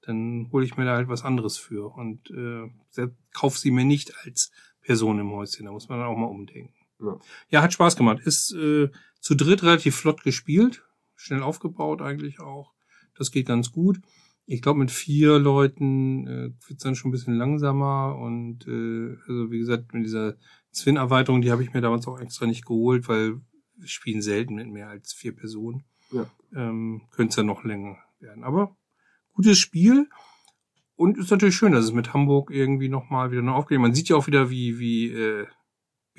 Dann 0.02 0.48
hole 0.52 0.64
ich 0.64 0.76
mir 0.76 0.84
da 0.84 0.94
halt 0.94 1.08
was 1.08 1.24
anderes 1.24 1.58
für 1.58 1.92
und 1.92 2.30
äh, 2.30 3.08
kauf 3.34 3.58
sie 3.58 3.72
mir 3.72 3.84
nicht 3.84 4.14
als 4.24 4.52
Person 4.80 5.18
im 5.18 5.32
Häuschen. 5.32 5.66
Da 5.66 5.72
muss 5.72 5.88
man 5.88 5.98
dann 5.98 6.08
auch 6.08 6.16
mal 6.16 6.26
umdenken. 6.26 6.77
Ja, 7.00 7.18
ja 7.50 7.62
hat 7.62 7.72
Spaß 7.72 7.96
gemacht. 7.96 8.20
Ist 8.24 8.52
äh, 8.54 8.90
zu 9.20 9.34
dritt 9.34 9.62
relativ 9.62 9.96
flott 9.96 10.22
gespielt, 10.22 10.84
schnell 11.16 11.42
aufgebaut 11.42 12.02
eigentlich 12.02 12.40
auch. 12.40 12.72
Das 13.16 13.30
geht 13.30 13.46
ganz 13.46 13.72
gut. 13.72 14.00
Ich 14.46 14.62
glaube, 14.62 14.78
mit 14.78 14.90
vier 14.90 15.38
Leuten 15.38 16.26
äh, 16.26 16.50
wird 16.66 16.84
dann 16.84 16.94
schon 16.94 17.10
ein 17.10 17.12
bisschen 17.12 17.34
langsamer 17.34 18.16
und 18.16 18.66
äh, 18.66 19.16
also 19.28 19.50
wie 19.50 19.58
gesagt, 19.58 19.92
mit 19.92 20.06
dieser 20.06 20.36
Zwin-Erweiterung, 20.70 21.42
die 21.42 21.50
habe 21.50 21.62
ich 21.62 21.74
mir 21.74 21.80
damals 21.80 22.06
auch 22.06 22.18
extra 22.18 22.46
nicht 22.46 22.64
geholt, 22.64 23.08
weil 23.08 23.40
wir 23.76 23.88
spielen 23.88 24.22
selten 24.22 24.54
mit 24.54 24.68
mehr 24.68 24.88
als 24.88 25.12
vier 25.12 25.34
Personen. 25.34 25.84
Ja. 26.12 26.30
Ähm, 26.54 27.02
Könnte 27.10 27.30
es 27.30 27.36
ja 27.36 27.42
noch 27.42 27.64
länger 27.64 27.98
werden. 28.20 28.44
Aber 28.44 28.76
gutes 29.32 29.58
Spiel. 29.58 30.08
Und 30.96 31.16
ist 31.16 31.30
natürlich 31.30 31.54
schön, 31.54 31.72
dass 31.72 31.84
es 31.84 31.92
mit 31.92 32.12
Hamburg 32.12 32.50
irgendwie 32.50 32.88
nochmal 32.88 33.30
wieder 33.30 33.42
neu 33.42 33.52
aufgeht. 33.52 33.78
Man 33.78 33.94
sieht 33.94 34.08
ja 34.08 34.16
auch 34.16 34.26
wieder, 34.26 34.50
wie, 34.50 34.78
wie 34.78 35.12
äh, 35.12 35.46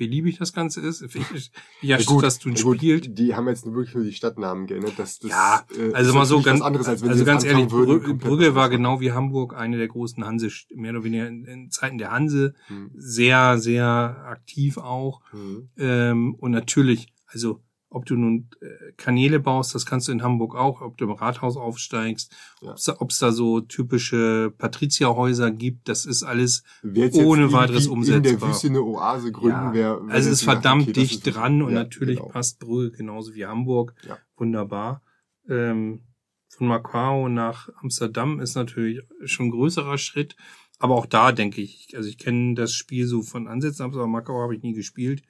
beliebig 0.00 0.38
das 0.38 0.54
Ganze 0.54 0.80
ist. 0.80 1.02
Ich, 1.02 1.14
ja, 1.82 1.98
ja 1.98 2.04
gut, 2.04 2.22
dass 2.24 2.38
du 2.38 2.48
ja, 2.48 2.62
gut, 2.62 2.80
Die 2.80 3.34
haben 3.36 3.46
jetzt 3.48 3.66
wirklich 3.66 3.94
nur 3.94 4.02
die 4.02 4.14
Stadtnamen 4.14 4.66
geändert. 4.66 4.94
Das, 4.96 5.18
das, 5.18 5.30
ja, 5.30 5.62
äh, 5.78 5.92
also 5.92 6.14
mal 6.14 6.24
so 6.24 6.40
ganz, 6.40 6.62
anderes, 6.62 6.88
als 6.88 7.02
also 7.02 7.22
ganz 7.26 7.44
ehrlich, 7.44 7.70
würden, 7.70 8.16
Brügge 8.16 8.54
war 8.54 8.70
genau 8.70 9.00
wie 9.00 9.12
Hamburg 9.12 9.54
eine 9.54 9.76
der 9.76 9.88
großen 9.88 10.24
Hanse, 10.24 10.48
mehr 10.74 10.92
oder 10.92 11.04
weniger 11.04 11.28
in, 11.28 11.44
in 11.44 11.70
Zeiten 11.70 11.98
der 11.98 12.12
Hanse, 12.12 12.54
hm. 12.68 12.90
sehr, 12.96 13.58
sehr 13.58 14.24
aktiv 14.26 14.78
auch. 14.78 15.20
Hm. 15.32 15.68
Ähm, 15.76 16.34
und 16.34 16.50
natürlich, 16.50 17.12
also 17.26 17.60
ob 17.90 18.06
du 18.06 18.14
nun 18.14 18.48
äh, 18.60 18.92
Kanäle 18.96 19.40
baust, 19.40 19.74
das 19.74 19.84
kannst 19.84 20.06
du 20.06 20.12
in 20.12 20.22
Hamburg 20.22 20.54
auch, 20.54 20.80
ob 20.80 20.96
du 20.96 21.06
im 21.06 21.10
Rathaus 21.10 21.56
aufsteigst, 21.56 22.32
ja. 22.62 22.74
ob 22.98 23.10
es 23.10 23.18
da 23.18 23.32
so 23.32 23.60
typische 23.60 24.54
Patrizierhäuser 24.56 25.50
gibt, 25.50 25.88
das 25.88 26.06
ist 26.06 26.22
alles 26.22 26.62
ohne 26.84 27.52
weiteres 27.52 27.88
umsetzbar. 27.88 28.32
In 28.32 28.38
der 28.38 28.48
Wüste 28.48 28.68
eine 28.68 28.82
Oase 28.82 29.32
gründen 29.32 29.58
ja. 29.58 29.74
wäre. 29.74 30.00
Also 30.08 30.28
es 30.30 30.36
ist 30.36 30.44
verdammt 30.44 30.84
okay, 30.84 30.92
dicht 30.92 31.26
ist 31.26 31.34
dran 31.34 31.62
und 31.62 31.72
ja, 31.72 31.80
natürlich 31.80 32.18
genau. 32.18 32.30
passt 32.30 32.60
Brügge 32.60 32.96
genauso 32.96 33.34
wie 33.34 33.44
Hamburg. 33.44 33.94
Ja. 34.06 34.18
Wunderbar. 34.36 35.02
Ähm, 35.48 36.02
von 36.48 36.68
Macau 36.68 37.28
nach 37.28 37.70
Amsterdam 37.82 38.38
ist 38.38 38.54
natürlich 38.54 39.00
schon 39.24 39.46
ein 39.46 39.50
größerer 39.50 39.98
Schritt. 39.98 40.36
Aber 40.78 40.94
auch 40.94 41.06
da 41.06 41.32
denke 41.32 41.60
ich, 41.60 41.92
also 41.94 42.08
ich 42.08 42.18
kenne 42.18 42.54
das 42.54 42.72
Spiel 42.72 43.06
so 43.06 43.22
von 43.22 43.48
Ansätzen, 43.48 43.84
aber 43.84 44.06
Macau 44.06 44.40
habe 44.40 44.54
ich 44.54 44.62
nie 44.62 44.72
gespielt. 44.72 45.22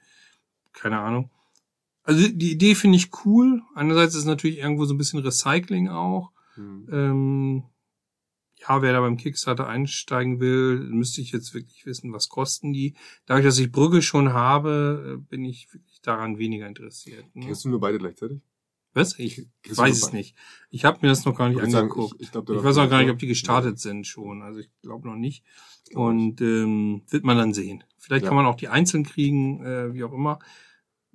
Keine 0.73 0.99
Ahnung 0.99 1.29
also 2.03 2.27
die 2.27 2.51
Idee 2.51 2.75
finde 2.75 2.97
ich 2.97 3.09
cool. 3.25 3.61
Einerseits 3.75 4.13
ist 4.13 4.21
es 4.21 4.25
natürlich 4.25 4.57
irgendwo 4.57 4.85
so 4.85 4.93
ein 4.93 4.97
bisschen 4.97 5.19
Recycling 5.19 5.89
auch. 5.89 6.31
Mhm. 6.55 6.87
Ähm, 6.91 7.63
ja, 8.67 8.81
wer 8.81 8.93
da 8.93 9.01
beim 9.01 9.17
Kickstarter 9.17 9.67
einsteigen 9.67 10.39
will, 10.39 10.79
müsste 10.79 11.21
ich 11.21 11.31
jetzt 11.31 11.53
wirklich 11.53 11.85
wissen, 11.85 12.13
was 12.13 12.29
kosten 12.29 12.73
die. 12.73 12.95
Dadurch, 13.25 13.45
dass 13.45 13.59
ich 13.59 13.71
Brügge 13.71 14.01
schon 14.01 14.33
habe, 14.33 15.17
äh, 15.17 15.29
bin 15.29 15.45
ich 15.45 15.73
wirklich 15.73 16.01
daran 16.01 16.37
weniger 16.37 16.67
interessiert. 16.67 17.25
Ne? 17.35 17.45
Kennst 17.45 17.65
du 17.65 17.69
nur 17.69 17.79
beide 17.79 17.97
gleichzeitig? 17.97 18.39
Was? 18.93 19.17
Ich 19.19 19.47
Kriegst 19.63 19.77
weiß 19.77 19.97
es 19.97 20.13
nicht. 20.13 20.35
Ich 20.69 20.83
habe 20.85 20.99
mir 21.01 21.07
das 21.07 21.23
noch 21.23 21.35
gar 21.35 21.47
nicht 21.47 21.61
angeguckt. 21.61 22.09
Sagen, 22.09 22.15
ich, 22.19 22.25
ich, 22.25 22.31
glaub, 22.31 22.49
ich 22.49 22.63
weiß 22.63 22.77
auch 22.77 22.89
gar 22.89 23.01
nicht, 23.01 23.11
ob 23.11 23.19
die 23.19 23.27
gestartet 23.27 23.75
ja. 23.75 23.77
sind 23.77 24.05
schon. 24.05 24.41
Also 24.41 24.59
ich 24.59 24.69
glaube 24.81 25.07
noch 25.07 25.15
nicht. 25.15 25.45
Und 25.93 26.41
ähm, 26.41 27.03
wird 27.09 27.23
man 27.23 27.37
dann 27.37 27.53
sehen. 27.53 27.83
Vielleicht 27.97 28.23
ja. 28.23 28.29
kann 28.29 28.35
man 28.35 28.45
auch 28.45 28.55
die 28.55 28.67
einzeln 28.67 29.05
kriegen, 29.05 29.63
äh, 29.63 29.93
wie 29.93 30.03
auch 30.03 30.13
immer. 30.13 30.39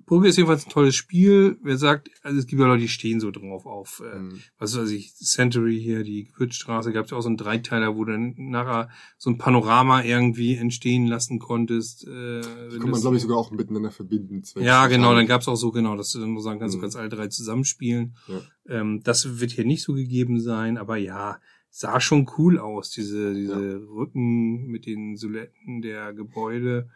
Brügge 0.07 0.29
ist 0.29 0.37
jedenfalls 0.37 0.65
ein 0.65 0.71
tolles 0.71 0.95
Spiel. 0.95 1.57
Wer 1.61 1.77
sagt, 1.77 2.09
also 2.23 2.39
es 2.39 2.47
gibt 2.47 2.61
ja 2.61 2.67
Leute, 2.67 2.81
die 2.81 2.87
stehen 2.87 3.19
so 3.19 3.29
drauf 3.29 3.65
auf, 3.65 4.01
äh, 4.09 4.19
mhm. 4.19 4.39
was 4.57 4.77
weiß 4.77 4.89
ich, 4.91 5.13
Century 5.13 5.77
hier, 5.79 6.03
die 6.03 6.23
Gewürzstraße, 6.23 6.93
gab 6.93 7.05
es 7.05 7.11
ja 7.11 7.17
auch 7.17 7.21
so 7.21 7.27
einen 7.27 7.35
Dreiteiler, 7.35 7.93
wo 7.97 8.05
du 8.05 8.13
dann 8.13 8.33
nachher 8.37 8.89
so 9.17 9.29
ein 9.29 9.37
Panorama 9.37 10.03
irgendwie 10.03 10.55
entstehen 10.55 11.07
lassen 11.07 11.39
konntest. 11.39 12.07
Äh, 12.07 12.39
das 12.39 12.79
kann 12.79 12.89
man, 12.89 13.01
glaube 13.01 13.17
ich, 13.17 13.21
sogar 13.21 13.37
auch 13.37 13.51
miteinander 13.51 13.91
verbinden. 13.91 14.41
Ja, 14.55 14.87
genau, 14.87 15.13
dann 15.13 15.27
gab 15.27 15.41
es 15.41 15.49
auch 15.49 15.57
so, 15.57 15.71
genau, 15.71 15.97
dass 15.97 16.13
du 16.13 16.19
dann 16.19 16.31
nur 16.31 16.41
sagen 16.41 16.61
kannst, 16.61 16.75
mhm. 16.75 16.79
du 16.79 16.83
kannst 16.83 16.95
alle 16.95 17.09
drei 17.09 17.27
zusammenspielen. 17.27 18.15
Ja. 18.27 18.79
Ähm, 18.79 19.01
das 19.03 19.41
wird 19.41 19.51
hier 19.51 19.65
nicht 19.65 19.83
so 19.83 19.93
gegeben 19.93 20.39
sein, 20.39 20.77
aber 20.77 20.95
ja, 20.95 21.41
sah 21.69 21.99
schon 21.99 22.29
cool 22.37 22.59
aus, 22.59 22.91
diese, 22.91 23.33
diese 23.33 23.71
ja. 23.71 23.77
Rücken 23.77 24.67
mit 24.67 24.85
den 24.85 25.17
Soletten 25.17 25.81
der 25.81 26.13
Gebäude. 26.13 26.89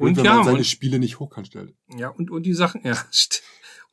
Und, 0.00 0.16
wenn 0.16 0.24
ja, 0.24 0.36
man 0.36 0.44
seine 0.44 0.58
und, 0.58 0.64
Spiele 0.64 0.98
nicht 0.98 1.20
hochkant 1.20 1.48
stellt. 1.48 1.74
Ja, 1.96 2.08
und, 2.08 2.30
und 2.30 2.44
die 2.44 2.54
Sachen, 2.54 2.80
ja, 2.84 2.96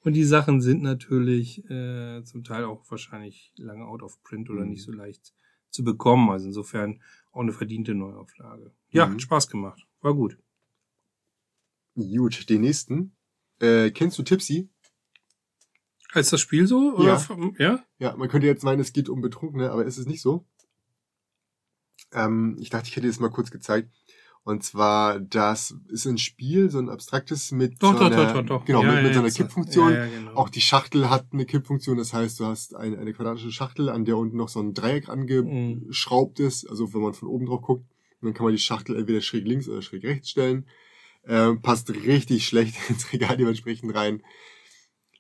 und 0.02 0.14
die 0.14 0.24
Sachen 0.24 0.62
sind 0.62 0.82
natürlich 0.82 1.70
äh, 1.70 2.24
zum 2.24 2.44
Teil 2.44 2.64
auch 2.64 2.90
wahrscheinlich 2.90 3.52
lange 3.58 3.86
out 3.86 4.04
of 4.04 4.24
print 4.24 4.50
oder 4.50 4.64
mhm. 4.64 4.70
nicht 4.70 4.84
so 4.84 4.92
leicht 4.92 5.34
zu 5.70 5.84
bekommen. 5.84 6.30
Also 6.30 6.48
insofern 6.48 7.02
auch 7.32 7.42
eine 7.42 7.52
verdiente 7.52 7.94
Neuauflage. 7.94 8.72
Ja, 8.90 9.06
mhm. 9.06 9.14
hat 9.14 9.22
Spaß 9.22 9.50
gemacht. 9.50 9.86
War 10.02 10.14
gut. 10.14 10.38
Gut, 11.96 12.50
den 12.50 12.62
nächsten. 12.62 13.12
Äh, 13.60 13.92
kennst 13.92 14.18
du 14.18 14.24
Tipsy? 14.24 14.70
Heißt 16.14 16.32
das 16.32 16.40
Spiel 16.40 16.68
so? 16.68 16.96
Oder? 16.96 17.22
Ja. 17.28 17.52
ja. 17.58 17.84
Ja, 18.00 18.16
man 18.16 18.30
könnte 18.30 18.48
jetzt 18.48 18.64
meinen, 18.64 18.80
es 18.80 18.94
geht 18.94 19.10
um 19.10 19.20
Betrunkene, 19.20 19.72
aber 19.72 19.84
ist 19.84 19.98
es 19.98 20.06
nicht 20.06 20.22
so. 20.22 20.46
Ähm, 22.14 22.56
ich 22.62 22.70
dachte, 22.70 22.88
ich 22.88 22.96
hätte 22.96 23.08
es 23.08 23.20
mal 23.20 23.30
kurz 23.30 23.52
gezeigt. 23.52 23.92
Und 24.48 24.64
zwar, 24.64 25.20
das 25.20 25.76
ist 25.90 26.06
ein 26.06 26.18
Spiel, 26.18 26.70
so 26.70 26.80
ein 26.80 26.88
abstraktes 26.88 27.52
mit 27.52 27.84
doch, 27.84 27.98
so 27.98 28.06
einer, 28.06 28.16
doch, 28.16 28.34
doch, 28.34 28.46
doch, 28.46 28.66
genau, 28.66 28.82
ja, 28.82 28.94
mit, 28.94 29.04
mit 29.04 29.08
ja, 29.08 29.14
so 29.16 29.20
einer 29.20 29.30
Kippfunktion. 29.30 29.94
Ja, 29.94 30.06
genau. 30.06 30.36
Auch 30.36 30.48
die 30.48 30.62
Schachtel 30.62 31.10
hat 31.10 31.26
eine 31.34 31.46
Kippfunktion, 31.46 31.98
das 31.98 32.14
heißt, 32.14 32.40
du 32.40 32.46
hast 32.46 32.74
eine, 32.74 32.98
eine 32.98 33.12
quadratische 33.12 33.52
Schachtel, 33.52 33.90
an 33.90 34.06
der 34.06 34.16
unten 34.16 34.38
noch 34.38 34.48
so 34.48 34.62
ein 34.62 34.74
Dreieck 34.74 35.10
angeschraubt 35.10 36.40
ist. 36.40 36.66
Also 36.70 36.94
wenn 36.94 37.02
man 37.02 37.14
von 37.14 37.28
oben 37.28 37.46
drauf 37.46 37.62
guckt, 37.62 37.92
dann 38.22 38.34
kann 38.34 38.46
man 38.46 38.54
die 38.54 38.60
Schachtel 38.60 38.96
entweder 38.96 39.20
schräg 39.20 39.46
links 39.46 39.68
oder 39.68 39.82
schräg 39.82 40.06
rechts 40.06 40.30
stellen. 40.30 40.66
Äh, 41.24 41.56
passt 41.56 41.90
richtig 41.90 42.48
schlecht 42.48 42.78
ins 42.90 43.12
Regal 43.12 43.36
dementsprechend 43.36 43.94
rein. 43.94 44.24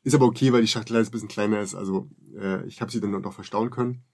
Ist 0.04 0.16
aber 0.16 0.28
okay, 0.28 0.54
weil 0.54 0.62
die 0.62 0.70
Schachtel 0.70 0.96
halt 0.96 1.06
ein 1.06 1.12
bisschen 1.12 1.28
kleiner 1.28 1.60
ist. 1.60 1.76
Also 1.76 2.10
äh, 2.40 2.66
ich 2.66 2.80
habe 2.80 2.94
sie 2.94 3.02
dann 3.02 3.12
noch 3.12 3.34
verstauen 3.34 3.72
können. 3.72 4.06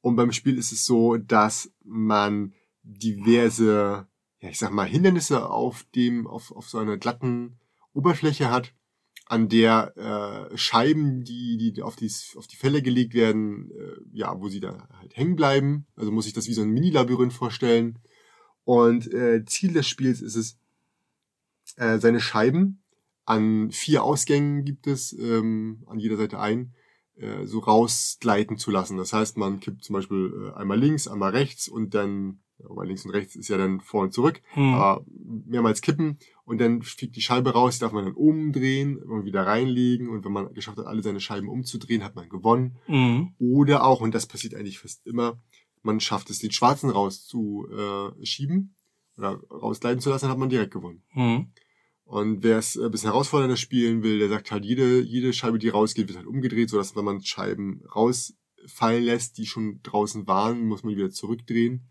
Und 0.00 0.16
beim 0.16 0.32
Spiel 0.32 0.56
ist 0.56 0.72
es 0.72 0.86
so, 0.86 1.18
dass 1.18 1.70
man 1.84 2.54
diverse 2.82 4.07
ja, 4.40 4.48
ich 4.48 4.58
sag 4.58 4.70
mal, 4.70 4.86
Hindernisse 4.86 5.48
auf 5.48 5.84
dem, 5.94 6.26
auf, 6.26 6.52
auf 6.52 6.68
so 6.68 6.78
einer 6.78 6.96
glatten 6.96 7.58
Oberfläche 7.92 8.50
hat, 8.50 8.74
an 9.26 9.48
der 9.48 10.48
äh, 10.50 10.56
Scheiben, 10.56 11.22
die, 11.22 11.72
die 11.72 11.82
auf, 11.82 11.96
die 11.96 12.10
auf 12.36 12.46
die 12.46 12.56
Fälle 12.56 12.80
gelegt 12.80 13.12
werden, 13.12 13.70
äh, 13.72 14.00
ja, 14.12 14.40
wo 14.40 14.48
sie 14.48 14.60
da 14.60 14.88
halt 14.98 15.16
hängen 15.16 15.36
bleiben. 15.36 15.86
Also 15.96 16.10
muss 16.10 16.26
ich 16.26 16.32
das 16.32 16.48
wie 16.48 16.54
so 16.54 16.62
ein 16.62 16.70
Mini-Labyrinth 16.70 17.34
vorstellen. 17.34 17.98
Und 18.64 19.12
äh, 19.12 19.44
Ziel 19.44 19.72
des 19.74 19.86
Spiels 19.86 20.22
ist 20.22 20.36
es, 20.36 20.58
äh, 21.76 21.98
seine 21.98 22.20
Scheiben 22.20 22.82
an 23.26 23.70
vier 23.70 24.02
Ausgängen 24.02 24.64
gibt 24.64 24.86
es, 24.86 25.12
ähm, 25.12 25.84
an 25.86 25.98
jeder 25.98 26.16
Seite 26.16 26.40
ein, 26.40 26.74
äh, 27.16 27.44
so 27.44 27.58
rausgleiten 27.58 28.56
zu 28.56 28.70
lassen. 28.70 28.96
Das 28.96 29.12
heißt, 29.12 29.36
man 29.36 29.60
kippt 29.60 29.84
zum 29.84 29.92
Beispiel 29.92 30.52
äh, 30.54 30.56
einmal 30.56 30.78
links, 30.78 31.06
einmal 31.06 31.32
rechts 31.32 31.68
und 31.68 31.94
dann 31.94 32.40
weil 32.58 32.88
links 32.88 33.04
und 33.04 33.12
rechts 33.12 33.36
ist 33.36 33.48
ja 33.48 33.56
dann 33.56 33.80
vor 33.80 34.02
und 34.02 34.12
zurück. 34.12 34.40
Hm. 34.54 34.74
Aber 34.74 35.04
mehrmals 35.46 35.80
kippen 35.80 36.18
und 36.44 36.60
dann 36.60 36.82
fliegt 36.82 37.16
die 37.16 37.20
Scheibe 37.20 37.52
raus, 37.52 37.74
die 37.74 37.80
darf 37.80 37.92
man 37.92 38.04
dann 38.04 38.14
umdrehen 38.14 38.98
und 38.98 39.24
wieder 39.24 39.46
reinlegen. 39.46 40.08
Und 40.08 40.24
wenn 40.24 40.32
man 40.32 40.52
geschafft 40.54 40.78
hat, 40.78 40.86
alle 40.86 41.02
seine 41.02 41.20
Scheiben 41.20 41.48
umzudrehen, 41.48 42.04
hat 42.04 42.16
man 42.16 42.28
gewonnen. 42.28 42.76
Mhm. 42.86 43.34
Oder 43.38 43.84
auch, 43.84 44.00
und 44.00 44.14
das 44.14 44.26
passiert 44.26 44.54
eigentlich 44.54 44.78
fast 44.78 45.06
immer, 45.06 45.38
man 45.82 46.00
schafft 46.00 46.30
es, 46.30 46.38
den 46.38 46.52
Schwarzen 46.52 46.90
rauszuschieben 46.90 48.24
schieben 48.24 48.74
oder 49.16 49.40
rausgleiten 49.50 50.00
zu 50.00 50.10
lassen, 50.10 50.28
hat 50.28 50.38
man 50.38 50.48
direkt 50.48 50.72
gewonnen. 50.72 51.02
Mhm. 51.14 51.52
Und 52.04 52.42
wer 52.42 52.56
es 52.56 52.76
ein 52.78 52.90
bisschen 52.90 53.10
herausfordernder 53.10 53.56
spielen 53.56 54.02
will, 54.02 54.18
der 54.18 54.30
sagt 54.30 54.50
halt, 54.50 54.64
jede, 54.64 55.02
jede 55.02 55.34
Scheibe, 55.34 55.58
die 55.58 55.68
rausgeht, 55.68 56.08
wird 56.08 56.16
halt 56.16 56.26
umgedreht, 56.26 56.70
sodass 56.70 56.96
wenn 56.96 57.04
man 57.04 57.22
Scheiben 57.22 57.82
rausfallen 57.94 59.04
lässt, 59.04 59.36
die 59.36 59.44
schon 59.44 59.80
draußen 59.82 60.26
waren, 60.26 60.66
muss 60.66 60.82
man 60.82 60.90
die 60.90 60.96
wieder 60.96 61.10
zurückdrehen. 61.10 61.90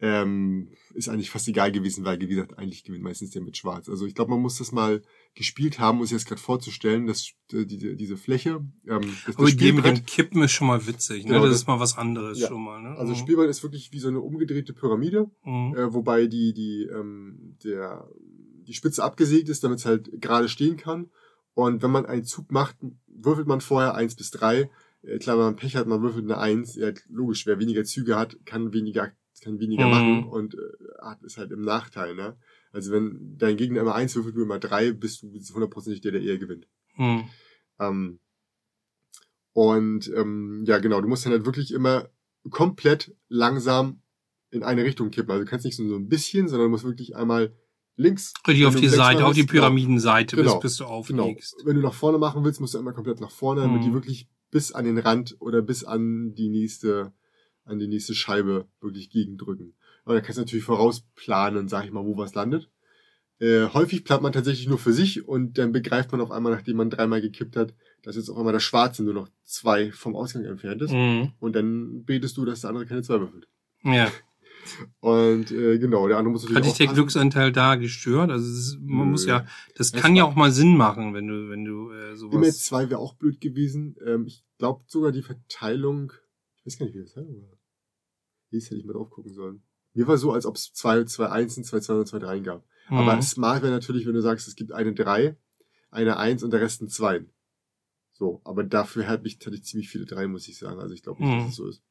Ähm, 0.00 0.70
ist 0.92 1.08
eigentlich 1.08 1.30
fast 1.30 1.46
egal 1.48 1.70
gewesen, 1.72 2.04
weil, 2.04 2.20
wie 2.20 2.26
gesagt, 2.26 2.58
eigentlich 2.58 2.82
gewinnt 2.84 3.04
meistens 3.04 3.30
der 3.30 3.42
mit 3.42 3.56
Schwarz. 3.56 3.88
Also 3.88 4.06
ich 4.06 4.14
glaube, 4.14 4.32
man 4.32 4.40
muss 4.40 4.58
das 4.58 4.72
mal 4.72 5.02
gespielt 5.34 5.78
haben, 5.78 6.00
um 6.00 6.04
sich 6.04 6.12
jetzt 6.12 6.26
gerade 6.26 6.40
vorzustellen, 6.40 7.06
dass 7.06 7.30
äh, 7.52 7.64
die, 7.64 7.96
diese 7.96 8.16
Fläche, 8.16 8.64
ähm, 8.88 9.16
das, 9.26 9.36
Aber 9.36 9.44
das 9.44 9.52
Spielbrett, 9.52 9.96
dem 9.98 10.04
Kippen 10.06 10.42
ist 10.42 10.52
schon 10.52 10.66
mal 10.66 10.86
witzig, 10.86 11.24
ne? 11.24 11.30
Genau, 11.30 11.42
das, 11.42 11.50
das- 11.52 11.60
ist 11.62 11.68
mal 11.68 11.78
was 11.80 11.96
anderes 11.96 12.40
Ja. 12.40 12.48
schon 12.48 12.62
mal, 12.64 12.82
ne? 12.82 12.96
also 12.98 13.12
Mhm. 13.12 13.16
Spielbrett 13.18 13.48
ist 13.48 13.62
wirklich 13.62 13.92
wie 13.92 14.00
so 14.00 14.08
eine 14.08 14.20
umgedrehte 14.20 14.72
Pyramide. 14.74 15.30
Mhm. 15.44 15.74
äh, 15.76 15.94
wobei 15.94 16.26
die, 16.26 16.52
die, 16.52 16.88
ähm, 16.92 17.56
der, 17.64 18.08
die 18.66 18.74
Spitze 18.74 19.02
abgesägt 19.04 19.48
ist, 19.48 19.62
damit 19.62 19.78
es 19.78 19.86
halt 19.86 20.10
gerade 20.20 20.48
stehen 20.48 20.76
kann. 20.76 21.10
Und 21.54 21.82
wenn 21.82 21.92
man 21.92 22.04
einen 22.04 22.24
Zug 22.24 22.50
macht, 22.50 22.76
würfelt 23.06 23.46
man 23.46 23.60
vorher 23.60 23.94
eins 23.94 24.16
bis 24.16 24.30
drei. 24.32 24.70
Äh, 25.02 25.18
klar, 25.18 25.36
wenn 25.38 25.44
man 25.44 25.56
Pech 25.56 25.76
hat, 25.76 25.86
man 25.86 26.02
würfelt 26.02 26.24
eine 26.24 26.38
eins. 26.38 26.74
Ja, 26.74 26.90
logisch, 27.08 27.46
wer 27.46 27.60
weniger 27.60 27.84
Züge 27.84 28.16
hat, 28.18 28.36
kann 28.44 28.72
weniger, 28.72 29.12
kann 29.44 29.60
weniger 29.60 29.84
Mhm. 29.86 29.90
machen 29.92 30.24
und 30.24 30.54
äh, 30.54 30.58
hat 31.02 31.22
ist 31.22 31.38
halt 31.38 31.52
im 31.52 31.60
Nachteil, 31.62 32.14
ne? 32.14 32.36
Also 32.72 32.90
wenn 32.92 33.36
dein 33.38 33.56
Gegner 33.56 33.80
immer 33.82 33.94
eins 33.94 34.16
würfelt, 34.16 34.34
du 34.36 34.42
immer 34.42 34.58
drei, 34.58 34.92
bist 34.92 35.22
du 35.22 35.28
hundertprozentig 35.54 36.00
der, 36.00 36.12
der 36.12 36.22
eher 36.22 36.38
gewinnt. 36.38 36.66
Mhm. 36.96 37.24
Ähm, 37.78 38.18
und 39.52 40.10
ähm, 40.14 40.64
ja, 40.66 40.78
genau, 40.78 41.00
du 41.00 41.08
musst 41.08 41.24
dann 41.24 41.32
halt 41.32 41.44
wirklich 41.46 41.72
immer 41.72 42.08
komplett 42.50 43.14
langsam 43.28 44.00
in 44.50 44.62
eine 44.62 44.84
Richtung 44.84 45.10
kippen. 45.10 45.30
Also 45.30 45.44
du 45.44 45.50
kannst 45.50 45.64
nicht 45.64 45.76
so 45.76 45.86
so 45.88 45.96
ein 45.96 46.08
bisschen, 46.08 46.48
sondern 46.48 46.66
du 46.66 46.70
musst 46.70 46.84
wirklich 46.84 47.14
einmal 47.16 47.52
links. 47.96 48.32
Richtig 48.46 48.66
auf 48.66 48.74
die 48.74 48.88
Seite, 48.88 49.24
auf 49.24 49.34
die 49.34 49.40
genau. 49.46 49.52
Pyramidenseite, 49.52 50.36
Genau. 50.36 50.54
bis, 50.54 50.60
bis 50.60 50.76
du 50.78 50.84
Genau. 50.84 50.94
auflegst. 51.24 51.56
Wenn 51.64 51.76
du 51.76 51.82
nach 51.82 51.94
vorne 51.94 52.18
machen 52.18 52.44
willst, 52.44 52.60
musst 52.60 52.74
du 52.74 52.78
einmal 52.78 52.94
komplett 52.94 53.20
nach 53.20 53.30
vorne, 53.30 53.62
damit 53.62 53.80
Mhm. 53.82 53.84
die 53.86 53.92
wirklich 53.92 54.28
bis 54.50 54.72
an 54.72 54.84
den 54.84 54.98
Rand 54.98 55.36
oder 55.40 55.62
bis 55.62 55.84
an 55.84 56.34
die 56.34 56.48
nächste, 56.48 57.12
an 57.64 57.78
die 57.78 57.88
nächste 57.88 58.14
Scheibe 58.14 58.66
wirklich 58.80 59.10
gegendrücken. 59.10 59.74
Aber 60.04 60.14
da 60.14 60.20
kannst 60.20 60.38
du 60.38 60.42
natürlich 60.42 60.64
vorausplanen, 60.64 61.68
sag 61.68 61.84
ich 61.86 61.90
mal, 61.92 62.04
wo 62.04 62.16
was 62.16 62.34
landet. 62.34 62.68
Äh, 63.40 63.66
häufig 63.72 64.04
plant 64.04 64.22
man 64.22 64.32
tatsächlich 64.32 64.68
nur 64.68 64.78
für 64.78 64.92
sich 64.92 65.26
und 65.26 65.58
dann 65.58 65.72
begreift 65.72 66.12
man 66.12 66.20
auf 66.20 66.30
einmal, 66.30 66.52
nachdem 66.52 66.76
man 66.76 66.90
dreimal 66.90 67.20
gekippt 67.20 67.56
hat, 67.56 67.74
dass 68.02 68.16
jetzt 68.16 68.28
auf 68.30 68.36
einmal 68.38 68.52
der 68.52 68.60
Schwarze 68.60 69.02
nur 69.02 69.14
noch 69.14 69.28
zwei 69.44 69.90
vom 69.92 70.14
Ausgang 70.14 70.44
entfernt 70.44 70.82
ist. 70.82 70.92
Mhm. 70.92 71.32
Und 71.40 71.56
dann 71.56 72.04
betest 72.04 72.36
du, 72.36 72.44
dass 72.44 72.60
der 72.60 72.70
andere 72.70 72.86
keine 72.86 73.02
zwei 73.02 73.18
würfelt. 73.20 73.48
Ja. 73.82 74.10
Und 75.00 75.50
äh, 75.50 75.78
genau, 75.78 76.08
der 76.08 76.16
andere 76.16 76.32
muss 76.32 76.42
natürlich 76.42 76.56
Hat 76.58 76.64
dich 76.64 76.74
der 76.78 76.86
aufpassen. 76.86 76.94
Glücksanteil 77.02 77.52
da 77.52 77.74
gestört? 77.74 78.30
Also 78.30 78.46
ist, 78.50 78.78
man 78.80 79.06
Nö. 79.06 79.10
muss 79.12 79.26
ja, 79.26 79.46
das 79.74 79.92
kann 79.92 80.16
ja 80.16 80.22
war- 80.22 80.30
auch 80.30 80.36
mal 80.36 80.52
Sinn 80.52 80.76
machen, 80.76 81.12
wenn 81.12 81.26
du, 81.26 81.50
wenn 81.50 81.64
du 81.64 81.90
äh, 81.90 82.08
Immer 82.08 82.16
sowas. 82.16 82.60
zwei 82.60 82.88
wäre 82.88 83.00
auch 83.00 83.14
blöd 83.14 83.40
gewesen. 83.40 83.96
Ähm, 84.06 84.26
ich 84.26 84.42
glaube 84.58 84.82
sogar 84.86 85.12
die 85.12 85.22
Verteilung, 85.22 86.12
ich 86.56 86.66
weiß 86.66 86.78
gar 86.78 86.86
nicht, 86.86 86.94
wie 86.94 87.00
das 87.02 87.16
war. 87.16 87.24
Hier 88.50 88.60
hätte 88.60 88.76
ich 88.76 88.84
mal 88.84 88.92
drauf 88.92 89.10
gucken 89.10 89.32
sollen. 89.32 89.62
Mir 89.94 90.06
war 90.06 90.18
so, 90.18 90.32
als 90.32 90.46
ob 90.46 90.56
es 90.56 90.72
zwei, 90.72 91.04
zwei 91.04 91.28
Einsen, 91.28 91.64
zwei 91.64 91.80
Zwei 91.80 91.94
und 91.94 92.06
zwei 92.06 92.18
Dreien 92.18 92.42
gab. 92.44 92.64
Mhm. 92.90 92.96
Aber 92.98 93.22
smart 93.22 93.62
wäre 93.62 93.72
natürlich, 93.72 94.06
wenn 94.06 94.14
du 94.14 94.20
sagst, 94.22 94.48
es 94.48 94.56
gibt 94.56 94.72
eine 94.72 94.92
Drei, 94.94 95.36
eine 95.90 96.16
Eins 96.16 96.42
und 96.42 96.50
der 96.52 96.60
Rest 96.60 96.82
ein 96.82 96.88
Zwei. 96.88 97.24
So, 98.12 98.40
aber 98.44 98.62
dafür 98.64 99.08
hatte 99.08 99.26
ich, 99.26 99.38
hatte 99.44 99.54
ich 99.56 99.64
ziemlich 99.64 99.88
viele 99.88 100.04
Drei, 100.04 100.26
muss 100.26 100.46
ich 100.48 100.58
sagen. 100.58 100.80
Also 100.80 100.94
ich 100.94 101.02
glaube 101.02 101.22
nicht, 101.22 101.32
Mhm. 101.34 101.38
dass 101.40 101.48
es 101.50 101.56
so 101.56 101.66
ist. 101.68 101.82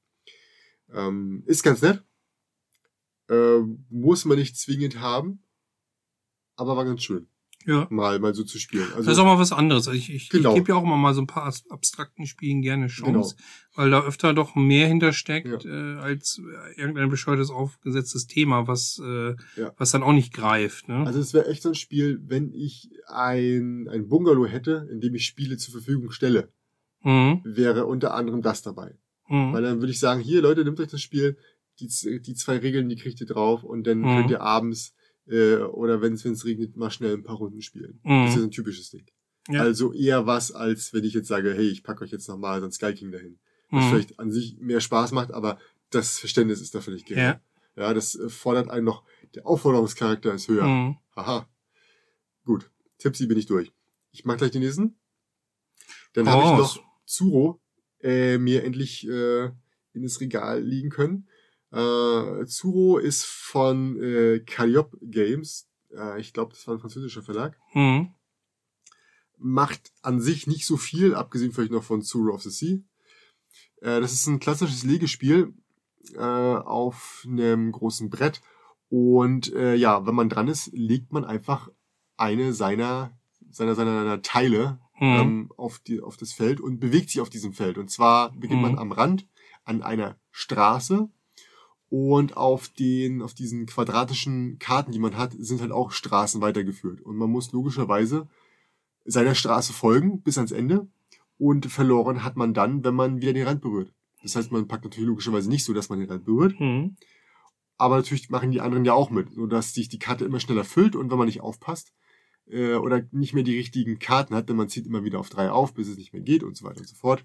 Ähm, 0.91 1.43
ist 1.45 1.63
ganz 1.63 1.81
nett. 1.81 2.03
Ähm, 3.29 3.85
muss 3.89 4.25
man 4.25 4.37
nicht 4.37 4.57
zwingend 4.57 4.99
haben. 4.99 5.43
Aber 6.55 6.77
war 6.77 6.85
ganz 6.85 7.01
schön, 7.01 7.27
ja. 7.65 7.87
mal, 7.89 8.19
mal 8.19 8.33
so 8.33 8.43
zu 8.43 8.59
spielen. 8.59 8.87
Also, 8.95 9.03
das 9.03 9.13
ist 9.13 9.19
auch 9.19 9.25
mal 9.25 9.39
was 9.39 9.51
anderes. 9.51 9.87
Ich, 9.87 10.13
ich, 10.13 10.29
Genau. 10.29 10.49
ich 10.49 10.55
gebe 10.55 10.69
ja 10.69 10.75
auch 10.75 10.83
immer 10.83 10.97
mal 10.97 11.13
so 11.13 11.21
ein 11.21 11.27
paar 11.27 11.51
abstrakten 11.69 12.25
Spielen 12.25 12.61
gerne 12.61 12.87
Chance, 12.87 13.35
Genau. 13.35 13.47
weil 13.75 13.89
da 13.91 14.01
öfter 14.03 14.33
doch 14.33 14.55
mehr 14.55 14.87
hintersteckt 14.87 15.65
äh, 15.65 15.69
als 15.95 16.39
äh, 16.39 16.79
irgendein 16.79 17.09
bescheuertes 17.09 17.49
aufgesetztes 17.49 18.27
Thema, 18.27 18.67
was, 18.67 19.01
äh, 19.03 19.35
Ja. 19.59 19.73
was 19.77 19.91
dann 19.91 20.03
auch 20.03 20.13
nicht 20.13 20.33
greift. 20.33 20.87
Ne? 20.87 21.05
Also 21.05 21.19
es 21.19 21.33
wäre 21.33 21.47
echt 21.47 21.63
so 21.63 21.69
ein 21.69 21.75
Spiel, 21.75 22.19
wenn 22.25 22.53
ich 22.53 22.89
ein, 23.07 23.87
ein 23.89 24.07
Bungalow 24.07 24.45
hätte, 24.45 24.87
in 24.91 25.01
dem 25.01 25.15
ich 25.15 25.25
Spiele 25.25 25.57
zur 25.57 25.71
Verfügung 25.73 26.11
stelle, 26.11 26.49
mhm. 27.03 27.41
wäre 27.43 27.85
unter 27.85 28.13
anderem 28.13 28.41
das 28.41 28.61
dabei. 28.61 28.95
Mhm. 29.29 29.53
Weil 29.53 29.61
dann 29.63 29.79
würde 29.79 29.91
ich 29.91 29.99
sagen, 29.99 30.21
hier 30.21 30.41
Leute, 30.41 30.63
nehmt 30.63 30.79
euch 30.79 30.89
das 30.89 31.01
Spiel, 31.01 31.37
die, 31.79 31.87
die 32.21 32.33
zwei 32.35 32.57
Regeln, 32.57 32.87
die 32.89 32.95
kriegt 32.97 33.19
ihr 33.21 33.27
drauf 33.27 33.63
und 33.63 33.87
dann 33.87 33.99
Mhm. 33.99 34.05
könnt 34.17 34.31
ihr 34.31 34.41
abends 34.41 34.93
äh, 35.27 35.55
oder 35.57 36.01
wenn 36.01 36.13
es 36.13 36.45
regnet, 36.45 36.75
mal 36.75 36.91
schnell 36.91 37.13
ein 37.13 37.23
paar 37.23 37.37
Runden 37.37 37.61
spielen. 37.61 37.99
Mhm. 38.03 38.25
Das 38.25 38.35
ist 38.35 38.43
ein 38.43 38.51
typisches 38.51 38.89
Ding. 38.89 39.05
Ja. 39.49 39.61
Also 39.61 39.91
eher 39.93 40.25
was, 40.25 40.51
als 40.51 40.93
wenn 40.93 41.03
ich 41.03 41.13
jetzt 41.13 41.27
sage, 41.27 41.53
hey, 41.53 41.67
ich 41.67 41.83
packe 41.83 42.03
euch 42.03 42.11
jetzt 42.11 42.27
nochmal 42.29 42.59
so 42.61 42.65
ein 42.65 42.71
Sky 42.71 42.93
King 42.93 43.11
dahin. 43.11 43.39
Was 43.69 43.85
Mhm. 43.85 43.89
vielleicht 43.89 44.19
an 44.19 44.31
sich 44.31 44.57
mehr 44.59 44.79
Spaß 44.79 45.11
macht, 45.11 45.31
aber 45.31 45.57
das 45.89 46.17
Verständnis 46.19 46.61
ist 46.61 46.73
dafür 46.75 46.93
nicht 46.93 47.05
gering. 47.05 47.23
Ja. 47.23 47.41
ja, 47.75 47.93
das 47.93 48.15
äh, 48.15 48.29
fordert 48.29 48.69
einen 48.69 48.85
noch, 48.85 49.03
der 49.35 49.45
Aufforderungscharakter 49.45 50.33
ist 50.33 50.47
höher. 50.47 50.65
Mhm. 50.65 50.97
Haha. 51.15 51.47
Gut. 52.45 52.69
Tipsy 52.99 53.25
bin 53.25 53.37
ich 53.37 53.45
durch. 53.47 53.71
Ich 54.11 54.25
mach 54.25 54.37
gleich 54.37 54.51
den 54.51 54.61
nächsten. 54.61 54.95
Dann 56.13 56.29
habe 56.29 56.43
ich 56.43 56.57
noch 56.57 56.83
Zuro 57.05 57.59
äh, 58.01 58.37
mir 58.37 58.63
endlich 58.63 59.07
äh, 59.07 59.45
in 59.93 60.03
das 60.03 60.19
Regal 60.21 60.61
liegen 60.61 60.89
können. 60.89 61.27
Äh, 61.73 62.45
Zuro 62.45 62.97
ist 62.99 63.25
von 63.25 64.01
äh, 64.01 64.39
Calliope 64.45 64.97
Games. 65.01 65.67
Äh, 65.91 66.21
ich 66.21 66.31
glaube, 66.33 66.51
das 66.53 66.67
war 66.67 66.75
ein 66.75 66.79
französischer 66.79 67.23
Verlag. 67.23 67.57
Mhm. 67.73 68.13
Macht 69.37 69.91
an 70.01 70.21
sich 70.21 70.47
nicht 70.47 70.65
so 70.65 70.77
viel, 70.77 71.15
abgesehen 71.15 71.51
vielleicht 71.51 71.71
noch 71.71 71.83
von 71.83 72.01
Zuro 72.01 72.33
of 72.33 72.43
the 72.43 72.49
Sea. 72.49 72.77
Äh, 73.81 73.99
das 74.01 74.13
ist 74.13 74.27
ein 74.27 74.39
klassisches 74.39 74.83
Legespiel 74.83 75.53
äh, 76.15 76.19
auf 76.19 77.25
einem 77.27 77.71
großen 77.71 78.09
Brett. 78.09 78.41
Und 78.89 79.51
äh, 79.53 79.73
ja, 79.75 80.05
wenn 80.05 80.15
man 80.15 80.29
dran 80.29 80.47
ist, 80.47 80.69
legt 80.73 81.11
man 81.11 81.25
einfach 81.25 81.69
eine 82.17 82.53
seiner 82.53 83.17
seiner 83.49 83.75
seiner, 83.75 83.93
seiner 84.03 84.21
Teile 84.21 84.79
Mhm. 84.99 85.19
ähm, 85.19 85.51
auf 85.57 85.79
die 85.79 86.01
auf 86.01 86.17
das 86.17 86.33
Feld 86.33 86.61
und 86.61 86.79
bewegt 86.79 87.09
sich 87.09 87.19
auf 87.19 87.31
diesem 87.31 87.51
Feld. 87.53 87.79
Und 87.79 87.89
zwar 87.89 88.31
beginnt 88.33 88.61
Mhm. 88.61 88.67
man 88.69 88.77
am 88.77 88.91
Rand 88.91 89.27
an 89.63 89.81
einer 89.81 90.17
Straße 90.29 91.09
und 91.93 92.37
auf 92.37 92.69
den 92.69 93.21
auf 93.21 93.35
diesen 93.35 93.67
quadratischen 93.67 94.57
Karten, 94.57 94.91
die 94.91 94.97
man 94.97 95.15
hat, 95.15 95.33
sind 95.37 95.61
halt 95.61 95.71
auch 95.71 95.91
Straßen 95.91 96.41
weitergeführt. 96.41 97.01
Und 97.01 97.17
man 97.17 97.29
muss 97.29 97.51
logischerweise 97.51 98.27
seiner 99.05 99.35
Straße 99.35 99.73
folgen 99.73 100.23
bis 100.23 100.39
ans 100.39 100.51
Ende. 100.51 100.87
Und 101.37 101.67
verloren 101.67 102.23
hat 102.23 102.35
man 102.35 102.55
dann, 102.55 102.83
wenn 102.83 102.95
man 102.95 103.21
wieder 103.21 103.33
den 103.33 103.45
Rand 103.45 103.61
berührt. 103.61 103.93
Das 104.23 104.35
heißt, 104.35 104.51
man 104.51 104.67
packt 104.67 104.85
natürlich 104.85 105.07
logischerweise 105.07 105.47
nicht 105.51 105.65
so, 105.65 105.71
dass 105.71 105.89
man 105.89 105.99
den 105.99 106.09
Rand 106.09 106.25
berührt. 106.25 106.59
Mhm. 106.59 106.95
Aber 107.77 107.97
natürlich 107.97 108.27
machen 108.31 108.49
die 108.49 108.61
anderen 108.61 108.85
ja 108.85 108.93
auch 108.93 109.11
mit, 109.11 109.31
sodass 109.31 109.75
sich 109.75 109.87
die 109.87 109.99
Karte 109.99 110.25
immer 110.25 110.39
schneller 110.39 110.63
füllt 110.63 110.95
und 110.95 111.11
wenn 111.11 111.19
man 111.19 111.27
nicht 111.27 111.41
aufpasst 111.41 111.93
äh, 112.47 112.73
oder 112.73 113.03
nicht 113.11 113.35
mehr 113.35 113.43
die 113.43 113.57
richtigen 113.57 113.99
Karten 113.99 114.33
hat, 114.33 114.49
denn 114.49 114.55
man 114.55 114.67
zieht 114.67 114.87
immer 114.87 115.03
wieder 115.03 115.19
auf 115.19 115.29
drei 115.29 115.51
auf, 115.51 115.75
bis 115.75 115.89
es 115.89 115.97
nicht 115.97 116.11
mehr 116.11 116.23
geht 116.23 116.41
und 116.41 116.57
so 116.57 116.65
weiter 116.65 116.79
und 116.79 116.87
so 116.87 116.95
fort, 116.95 117.23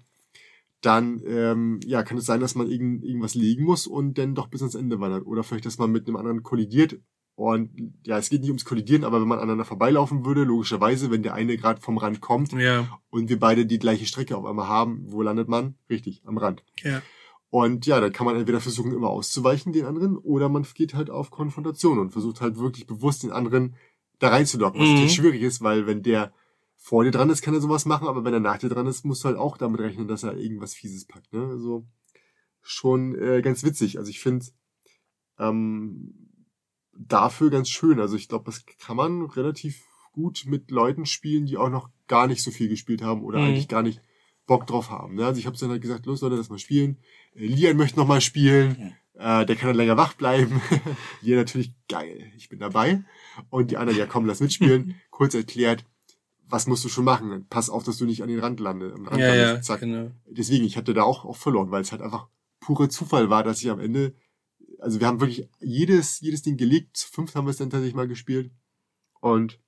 dann 0.81 1.21
ähm, 1.25 1.79
ja, 1.85 2.03
kann 2.03 2.17
es 2.17 2.25
sein, 2.25 2.39
dass 2.39 2.55
man 2.55 2.69
irgend, 2.69 3.03
irgendwas 3.03 3.35
legen 3.35 3.63
muss 3.65 3.85
und 3.87 4.17
dann 4.17 4.35
doch 4.35 4.47
bis 4.47 4.61
ans 4.61 4.75
Ende 4.75 4.99
wandert. 4.99 5.25
Oder 5.25 5.43
vielleicht, 5.43 5.65
dass 5.65 5.77
man 5.77 5.91
mit 5.91 6.07
einem 6.07 6.15
anderen 6.15 6.43
kollidiert. 6.43 6.99
Und 7.35 7.93
ja, 8.05 8.17
es 8.17 8.29
geht 8.29 8.41
nicht 8.41 8.49
ums 8.49 8.65
Kollidieren, 8.65 9.05
aber 9.05 9.21
wenn 9.21 9.27
man 9.27 9.39
aneinander 9.39 9.63
vorbeilaufen 9.63 10.25
würde, 10.25 10.43
logischerweise, 10.43 11.09
wenn 11.09 11.23
der 11.23 11.33
eine 11.35 11.55
gerade 11.55 11.79
vom 11.79 11.97
Rand 11.97 12.19
kommt 12.19 12.51
Ja. 12.53 12.99
und 13.09 13.29
wir 13.29 13.39
beide 13.39 13.65
die 13.65 13.79
gleiche 13.79 14.05
Strecke 14.05 14.35
auf 14.35 14.45
einmal 14.45 14.67
haben, 14.67 15.03
wo 15.05 15.21
landet 15.21 15.47
man? 15.47 15.75
Richtig, 15.89 16.21
am 16.25 16.37
Rand. 16.37 16.63
Ja. 16.83 17.01
Und 17.49 17.85
ja, 17.85 17.99
dann 18.01 18.11
kann 18.11 18.25
man 18.25 18.35
entweder 18.35 18.59
versuchen, 18.59 18.91
immer 18.93 19.09
auszuweichen, 19.09 19.71
den 19.73 19.85
anderen, 19.85 20.17
oder 20.17 20.49
man 20.49 20.65
geht 20.75 20.93
halt 20.95 21.09
auf 21.09 21.31
Konfrontation 21.31 21.97
und 21.97 22.11
versucht 22.11 22.41
halt 22.41 22.57
wirklich 22.59 22.85
bewusst 22.87 23.23
den 23.23 23.31
anderen 23.31 23.75
da 24.19 24.27
reinzulocken. 24.29 24.79
Was 24.79 24.87
Mhm. 24.87 24.93
natürlich 24.95 25.15
schwierig 25.15 25.41
ist, 25.41 25.61
weil 25.61 25.87
wenn 25.87 26.03
der 26.03 26.33
vor 26.89 27.03
dir 27.03 27.11
dran 27.11 27.29
ist, 27.29 27.43
kann 27.43 27.53
er 27.53 27.61
sowas 27.61 27.85
machen, 27.85 28.07
aber 28.07 28.23
wenn 28.25 28.33
er 28.33 28.39
nach 28.39 28.57
dir 28.57 28.67
dran 28.67 28.87
ist, 28.87 29.05
musst 29.05 29.23
du 29.23 29.27
halt 29.27 29.37
auch 29.37 29.57
damit 29.57 29.79
rechnen, 29.79 30.07
dass 30.07 30.23
er 30.23 30.35
irgendwas 30.35 30.73
Fieses 30.73 31.05
packt. 31.05 31.31
Ne? 31.31 31.45
Also 31.45 31.85
schon 32.63 33.13
äh, 33.13 33.43
ganz 33.43 33.63
witzig. 33.63 33.99
Also 33.99 34.09
ich 34.09 34.19
finde 34.19 34.47
ähm, 35.37 36.13
dafür 36.97 37.51
ganz 37.51 37.69
schön. 37.69 37.99
Also 37.99 38.15
ich 38.15 38.27
glaube, 38.27 38.45
das 38.45 38.65
kann 38.79 38.97
man 38.97 39.21
relativ 39.21 39.85
gut 40.13 40.45
mit 40.47 40.71
Leuten 40.71 41.05
spielen, 41.05 41.45
die 41.45 41.57
auch 41.57 41.69
noch 41.69 41.89
gar 42.07 42.25
nicht 42.25 42.41
so 42.41 42.49
viel 42.49 42.69
gespielt 42.69 43.03
haben 43.03 43.21
oder 43.23 43.37
Mhm. 43.37 43.45
eigentlich 43.45 43.67
gar 43.67 43.83
nicht 43.83 44.01
Bock 44.47 44.65
drauf 44.65 44.89
haben. 44.89 45.13
Ne? 45.13 45.27
Also 45.27 45.39
ich 45.39 45.45
habe 45.45 45.55
dann 45.57 45.69
halt 45.69 45.83
gesagt, 45.83 46.07
los 46.07 46.21
Leute, 46.21 46.37
lass 46.37 46.49
mal 46.49 46.57
spielen. 46.57 46.97
Äh, 47.35 47.45
Lian 47.45 47.77
möchte 47.77 47.99
noch 47.99 48.07
mal 48.07 48.19
spielen. 48.19 48.95
Äh, 49.13 49.45
der 49.45 49.55
kann 49.55 49.67
dann 49.67 49.77
länger 49.77 49.95
wach 49.95 50.13
bleiben. 50.15 50.59
Hier 51.21 51.35
natürlich 51.37 51.71
geil, 51.87 52.31
ich 52.35 52.49
bin 52.49 52.57
dabei. 52.57 53.03
Und 53.51 53.69
die 53.69 53.77
anderen, 53.77 53.99
ja 53.99 54.07
komm, 54.07 54.25
lass 54.25 54.39
mitspielen. 54.39 54.95
Kurz 55.11 55.35
erklärt, 55.35 55.85
was 56.49 56.67
musst 56.67 56.83
du 56.83 56.89
schon 56.89 57.05
machen? 57.05 57.45
Pass 57.49 57.69
auf, 57.69 57.83
dass 57.83 57.97
du 57.97 58.05
nicht 58.05 58.23
an 58.23 58.29
den 58.29 58.39
Rand 58.39 58.59
landest. 58.59 58.95
Rand 58.97 59.19
Ja, 59.19 59.33
ja, 59.33 59.45
landest. 59.45 59.67
Zack. 59.67 59.81
genau. 59.81 60.11
Deswegen, 60.27 60.65
ich 60.65 60.77
hatte 60.77 60.93
da 60.93 61.03
auch, 61.03 61.25
auch 61.25 61.37
verloren, 61.37 61.71
weil 61.71 61.81
es 61.81 61.91
halt 61.91 62.01
einfach 62.01 62.27
purer 62.59 62.89
Zufall 62.89 63.29
war, 63.29 63.43
dass 63.43 63.61
ich 63.61 63.69
am 63.69 63.79
Ende, 63.79 64.13
also 64.79 64.99
wir 64.99 65.07
haben 65.07 65.19
wirklich 65.19 65.47
jedes, 65.59 66.19
jedes 66.19 66.41
Ding 66.41 66.57
gelegt. 66.57 66.97
Fünf 66.97 67.35
haben 67.35 67.45
wir 67.45 67.51
es 67.51 67.57
dann 67.57 67.69
tatsächlich 67.69 67.95
mal 67.95 68.07
gespielt. 68.07 68.51
Und 69.21 69.59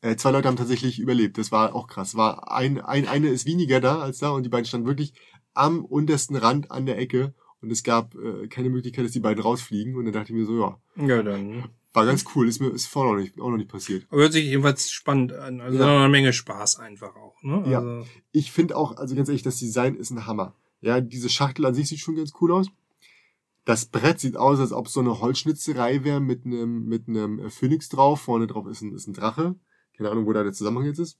äh, 0.00 0.16
zwei 0.16 0.30
Leute 0.32 0.48
haben 0.48 0.56
tatsächlich 0.56 0.98
überlebt. 0.98 1.38
Das 1.38 1.52
war 1.52 1.74
auch 1.74 1.86
krass. 1.86 2.14
War 2.16 2.50
ein, 2.52 2.80
ein, 2.80 3.06
eine 3.06 3.28
ist 3.28 3.46
weniger 3.46 3.80
da 3.80 4.00
als 4.00 4.18
da 4.18 4.30
und 4.30 4.42
die 4.42 4.48
beiden 4.48 4.66
standen 4.66 4.86
wirklich 4.86 5.14
am 5.54 5.84
untersten 5.84 6.36
Rand 6.36 6.70
an 6.70 6.86
der 6.86 6.98
Ecke 6.98 7.34
und 7.60 7.70
es 7.70 7.82
gab 7.82 8.14
äh, 8.16 8.48
keine 8.48 8.68
Möglichkeit, 8.68 9.04
dass 9.04 9.12
die 9.12 9.20
beiden 9.20 9.42
rausfliegen. 9.42 9.96
Und 9.96 10.04
dann 10.04 10.12
dachte 10.12 10.32
ich 10.32 10.38
mir 10.38 10.44
so, 10.44 10.58
ja, 10.60 10.80
Ja, 10.96 11.22
dann. 11.22 11.64
War 11.94 12.04
ganz 12.04 12.24
cool. 12.34 12.46
Ist 12.48 12.60
mir 12.60 12.68
ist 12.68 12.86
vorher 12.86 13.14
noch 13.14 13.20
nicht, 13.20 13.40
auch 13.40 13.48
noch 13.50 13.56
nicht 13.56 13.70
passiert. 13.70 14.06
Aber 14.10 14.20
hört 14.22 14.32
sich 14.34 14.44
jedenfalls 14.44 14.90
spannend 14.90 15.32
an. 15.32 15.60
Also 15.60 15.78
Ja. 15.78 15.86
noch 15.86 16.00
eine 16.00 16.08
Menge 16.10 16.32
Spaß 16.32 16.78
einfach 16.80 17.16
auch. 17.16 17.42
Ne? 17.42 17.64
Ja. 17.70 17.78
Also, 17.78 18.06
Ich 18.32 18.52
finde 18.52 18.76
auch, 18.76 18.96
also 18.98 19.14
ganz 19.14 19.28
ehrlich, 19.28 19.42
das 19.42 19.58
Design 19.58 19.94
ist 19.96 20.10
ein 20.10 20.26
Hammer. 20.26 20.54
Ja, 20.80 21.00
diese 21.00 21.30
Schachtel 21.30 21.64
an 21.64 21.74
sich 21.74 21.88
sieht 21.88 22.00
schon 22.00 22.16
ganz 22.16 22.32
cool 22.40 22.52
aus. 22.52 22.66
Das 23.64 23.86
Brett 23.86 24.20
sieht 24.20 24.36
aus, 24.36 24.60
als 24.60 24.72
ob 24.72 24.88
es 24.88 24.92
so 24.92 25.00
eine 25.00 25.20
Holzschnitzerei 25.20 26.04
wäre 26.04 26.20
mit 26.20 26.44
einem 26.44 26.84
mit 26.84 27.08
einem 27.08 27.38
äh, 27.38 27.48
Phönix 27.48 27.88
drauf. 27.88 28.20
Vorne 28.20 28.46
drauf 28.46 28.66
ist 28.66 28.82
ein, 28.82 28.92
ist 28.92 29.06
ein 29.06 29.14
Drache. 29.14 29.54
Keine 29.96 30.10
Ahnung, 30.10 30.26
wo 30.26 30.32
da 30.34 30.42
der 30.42 30.52
Zusammenhang 30.52 30.86
jetzt 30.86 30.98
ist. 30.98 31.18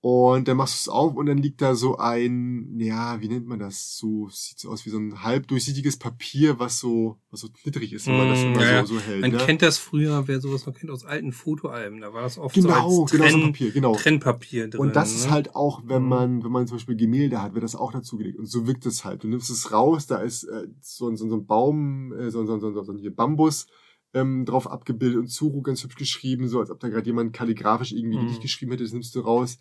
Und 0.00 0.46
dann 0.46 0.56
machst 0.56 0.74
du 0.74 0.90
es 0.90 0.94
auf 0.94 1.16
und 1.16 1.26
dann 1.26 1.38
liegt 1.38 1.60
da 1.60 1.74
so 1.74 1.96
ein, 1.98 2.78
ja, 2.78 3.20
wie 3.20 3.26
nennt 3.26 3.48
man 3.48 3.58
das? 3.58 3.96
So 3.96 4.28
sieht 4.30 4.60
so 4.60 4.70
aus 4.70 4.86
wie 4.86 4.90
so 4.90 4.98
ein 4.98 5.24
halb 5.24 5.48
durchsichtiges 5.48 5.96
Papier, 5.96 6.60
was 6.60 6.78
so 6.78 7.18
was 7.32 7.40
so 7.40 7.48
knittrig 7.48 7.92
ist, 7.92 8.06
wenn 8.06 8.16
man 8.16 8.28
das 8.28 8.44
Mm, 8.44 8.54
immer 8.54 8.62
ja, 8.62 8.86
so, 8.86 8.94
so 8.94 9.00
hält. 9.04 9.22
man 9.22 9.32
ne? 9.32 9.36
kennt 9.38 9.60
das 9.60 9.76
früher, 9.78 10.28
wer 10.28 10.40
sowas 10.40 10.66
noch 10.66 10.74
kennt, 10.74 10.92
aus 10.92 11.04
alten 11.04 11.32
Fotoalben. 11.32 12.00
Da 12.00 12.12
war 12.14 12.22
das 12.22 12.38
oft 12.38 12.54
genau, 12.54 12.88
so 12.88 13.02
als 13.02 13.10
genau 13.10 13.24
so 13.28 13.38
Trenn, 13.38 13.42
Papier, 13.52 13.70
genau. 13.72 13.94
Trennpapier 13.96 14.68
drin. 14.68 14.80
Und 14.80 14.94
das 14.94 15.16
ist 15.16 15.26
ne? 15.26 15.32
halt 15.32 15.56
auch, 15.56 15.82
wenn 15.86 16.04
Mhm. 16.04 16.08
man, 16.08 16.44
wenn 16.44 16.52
man 16.52 16.66
zum 16.68 16.76
Beispiel 16.76 16.96
Gemälde 16.96 17.42
hat, 17.42 17.54
wird 17.54 17.64
das 17.64 17.74
auch 17.74 17.90
dazugelegt. 17.90 18.38
Und 18.38 18.46
so 18.46 18.68
wirkt 18.68 18.86
es 18.86 19.04
halt. 19.04 19.24
Du 19.24 19.28
nimmst 19.28 19.50
es 19.50 19.72
raus, 19.72 20.06
da 20.06 20.18
ist 20.18 20.44
äh, 20.44 20.68
so, 20.80 21.08
ein- 21.08 21.16
so, 21.16 21.28
so 21.28 21.34
ein 21.34 21.46
Baum, 21.46 22.12
äh, 22.12 22.30
so, 22.30 22.46
so, 22.46 22.56
so, 22.60 22.70
so, 22.72 22.84
so 22.84 22.92
ein 22.92 23.14
Bambus 23.16 23.66
ähm, 24.14 24.44
drauf 24.46 24.70
abgebildet 24.70 25.18
und 25.18 25.26
Zuru 25.26 25.60
ganz 25.60 25.82
hübsch 25.82 25.96
geschrieben, 25.96 26.48
so 26.48 26.60
als 26.60 26.70
ob 26.70 26.78
da 26.78 26.88
gerade 26.88 27.04
jemand 27.06 27.32
kalligrafisch 27.32 27.92
irgendwie 27.92 28.16
Mhm. 28.18 28.22
Gedicht 28.22 28.42
geschrieben 28.42 28.70
hätte, 28.70 28.84
das 28.84 28.92
nimmst 28.92 29.12
du 29.16 29.20
raus. 29.20 29.58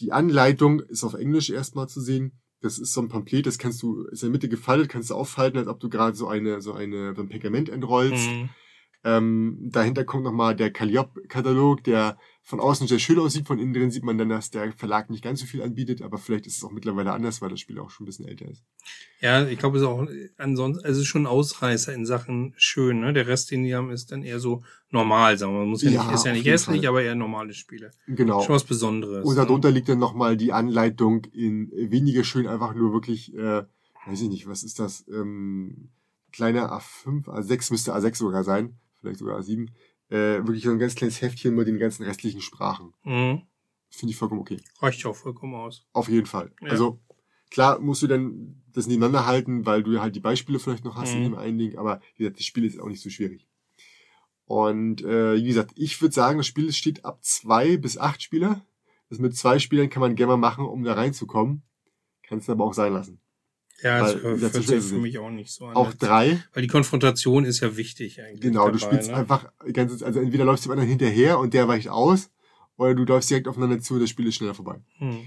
Die 0.00 0.12
Anleitung 0.12 0.80
ist 0.80 1.04
auf 1.04 1.14
Englisch 1.14 1.50
erstmal 1.50 1.88
zu 1.88 2.00
sehen. 2.00 2.32
Das 2.62 2.78
ist 2.78 2.92
so 2.92 3.00
ein 3.00 3.08
Pamphlet, 3.08 3.46
das 3.46 3.58
kannst 3.58 3.82
du, 3.82 4.04
ist 4.04 4.22
in 4.22 4.28
der 4.28 4.32
Mitte 4.32 4.48
gefaltet, 4.48 4.90
kannst 4.90 5.10
du 5.10 5.14
auffalten, 5.14 5.58
als 5.58 5.68
ob 5.68 5.80
du 5.80 5.88
gerade 5.88 6.16
so 6.16 6.28
eine, 6.28 6.60
so 6.60 6.74
eine, 6.74 7.14
so 7.14 7.22
ein 7.22 7.28
Pergament 7.28 7.68
entrollst. 7.68 8.28
Mhm. 8.30 8.50
Ähm, 9.02 9.58
dahinter 9.70 10.04
kommt 10.04 10.24
nochmal 10.24 10.54
der 10.54 10.70
Calliope-Katalog, 10.70 11.84
der 11.84 12.18
von 12.42 12.60
außen 12.60 12.88
sehr 12.88 12.98
schön 12.98 13.18
aussieht, 13.18 13.46
von 13.46 13.58
innen 13.58 13.72
drin 13.72 13.90
sieht 13.90 14.02
man 14.02 14.18
dann, 14.18 14.28
dass 14.28 14.50
der 14.50 14.72
Verlag 14.72 15.10
nicht 15.10 15.22
ganz 15.22 15.40
so 15.40 15.46
viel 15.46 15.62
anbietet, 15.62 16.02
aber 16.02 16.18
vielleicht 16.18 16.46
ist 16.46 16.56
es 16.56 16.64
auch 16.64 16.70
mittlerweile 16.70 17.12
anders, 17.12 17.40
weil 17.42 17.50
das 17.50 17.60
Spiel 17.60 17.78
auch 17.78 17.90
schon 17.90 18.04
ein 18.04 18.06
bisschen 18.06 18.26
älter 18.26 18.48
ist. 18.48 18.64
Ja, 19.20 19.46
ich 19.46 19.58
glaube, 19.58 19.76
es 19.76 19.82
ist 19.82 19.88
auch 19.88 20.06
ansonsten, 20.38 20.84
also 20.84 20.98
es 20.98 21.04
ist 21.04 21.08
schon 21.08 21.22
ein 21.22 21.26
Ausreißer 21.26 21.94
in 21.94 22.06
Sachen 22.06 22.54
schön, 22.56 23.00
ne? 23.00 23.12
Der 23.12 23.26
Rest, 23.26 23.50
den 23.50 23.62
die 23.62 23.74
haben, 23.74 23.90
ist 23.90 24.10
dann 24.10 24.22
eher 24.22 24.40
so 24.40 24.64
normal, 24.90 25.38
sagen 25.38 25.52
wir. 25.52 25.60
mal. 25.60 25.66
Muss 25.66 25.82
ja, 25.82 25.90
Ja, 25.90 26.04
nicht, 26.04 26.14
ist 26.14 26.26
ja 26.26 26.32
nicht 26.32 26.46
hässlich, 26.46 26.88
aber 26.88 27.02
eher 27.02 27.14
normale 27.14 27.52
Spiele. 27.52 27.92
Genau. 28.06 28.42
Schon 28.42 28.54
was 28.54 28.64
Besonderes. 28.64 29.24
Und 29.24 29.36
ne? 29.36 29.42
darunter 29.42 29.70
liegt 29.70 29.88
dann 29.88 29.98
nochmal 29.98 30.36
die 30.36 30.52
Anleitung 30.52 31.26
in 31.32 31.70
weniger 31.72 32.24
schön, 32.24 32.46
einfach 32.46 32.74
nur 32.74 32.92
wirklich, 32.92 33.34
äh, 33.34 33.64
weiß 34.06 34.22
ich 34.22 34.28
nicht, 34.28 34.48
was 34.48 34.62
ist 34.62 34.78
das, 34.78 35.06
ähm, 35.08 35.90
kleiner 36.32 36.72
A5, 36.72 37.26
A6 37.26 37.72
müsste 37.72 37.94
A6 37.94 38.16
sogar 38.16 38.44
sein, 38.44 38.78
vielleicht 39.00 39.18
sogar 39.18 39.38
A7, 39.38 39.68
äh, 40.10 40.38
wirklich 40.46 40.64
so 40.64 40.70
ein 40.70 40.78
ganz 40.78 40.94
kleines 40.94 41.20
Heftchen 41.22 41.54
mit 41.54 41.66
den 41.68 41.78
ganzen 41.78 42.04
restlichen 42.04 42.40
Sprachen. 42.42 42.92
Mhm. 43.04 43.42
Finde 43.90 44.10
ich 44.12 44.16
vollkommen 44.16 44.40
okay. 44.40 44.60
Reicht 44.80 45.02
ja 45.02 45.10
auch 45.10 45.16
vollkommen 45.16 45.54
aus. 45.54 45.86
Auf 45.92 46.08
jeden 46.08 46.26
Fall. 46.26 46.52
Ja. 46.60 46.68
Also 46.68 47.00
klar 47.50 47.80
musst 47.80 48.02
du 48.02 48.06
dann 48.06 48.62
das 48.72 48.86
nebeneinander 48.86 49.26
halten, 49.26 49.66
weil 49.66 49.82
du 49.82 49.92
ja 49.92 50.00
halt 50.00 50.14
die 50.14 50.20
Beispiele 50.20 50.58
vielleicht 50.60 50.84
noch 50.84 50.96
hast 50.96 51.12
in 51.14 51.20
Mhm. 51.20 51.24
dem 51.24 51.34
einen 51.36 51.58
Ding, 51.58 51.76
aber 51.78 52.00
wie 52.14 52.22
gesagt, 52.24 52.38
das 52.38 52.46
Spiel 52.46 52.64
ist 52.64 52.78
auch 52.78 52.86
nicht 52.86 53.02
so 53.02 53.10
schwierig. 53.10 53.48
Und 54.44 55.02
äh, 55.02 55.36
wie 55.36 55.44
gesagt, 55.46 55.72
ich 55.76 56.00
würde 56.00 56.14
sagen, 56.14 56.38
das 56.38 56.46
Spiel 56.46 56.72
steht 56.72 57.04
ab 57.04 57.22
zwei 57.24 57.76
bis 57.76 57.98
acht 57.98 58.22
Spieler. 58.22 58.64
Das 59.08 59.18
mit 59.18 59.36
zwei 59.36 59.58
Spielern 59.58 59.90
kann 59.90 60.00
man 60.00 60.14
gerne 60.16 60.32
mal 60.32 60.36
machen, 60.36 60.64
um 60.66 60.82
da 60.82 60.94
reinzukommen. 60.94 61.62
Kannst 62.22 62.48
du 62.48 62.52
aber 62.52 62.64
auch 62.64 62.74
sein 62.74 62.92
lassen. 62.92 63.20
Ja, 63.82 64.00
das 64.00 64.22
hört 64.22 64.52
sich 64.52 64.82
für 64.82 64.98
mich 64.98 65.18
auch 65.18 65.30
nicht 65.30 65.50
so 65.50 65.66
an. 65.66 65.74
Auch 65.74 65.94
drei. 65.94 66.42
Weil 66.52 66.62
die 66.62 66.68
Konfrontation 66.68 67.44
ist 67.44 67.60
ja 67.60 67.76
wichtig 67.76 68.20
eigentlich. 68.20 68.40
Genau, 68.40 68.68
du 68.68 68.78
dabei, 68.78 68.92
spielst 68.92 69.10
ne? 69.10 69.16
einfach 69.16 69.50
ganz, 69.72 70.02
also 70.02 70.20
entweder 70.20 70.44
läufst 70.44 70.64
du 70.64 70.68
dem 70.68 70.72
anderen 70.72 70.88
hinterher 70.88 71.38
und 71.38 71.54
der 71.54 71.66
weicht 71.68 71.88
aus, 71.88 72.30
oder 72.76 72.94
du 72.94 73.04
läufst 73.04 73.30
direkt 73.30 73.48
aufeinander 73.48 73.80
zu 73.80 73.94
und 73.94 74.00
das 74.00 74.10
Spiel 74.10 74.26
ist 74.26 74.36
schneller 74.36 74.54
vorbei. 74.54 74.80
Hm. 74.98 75.20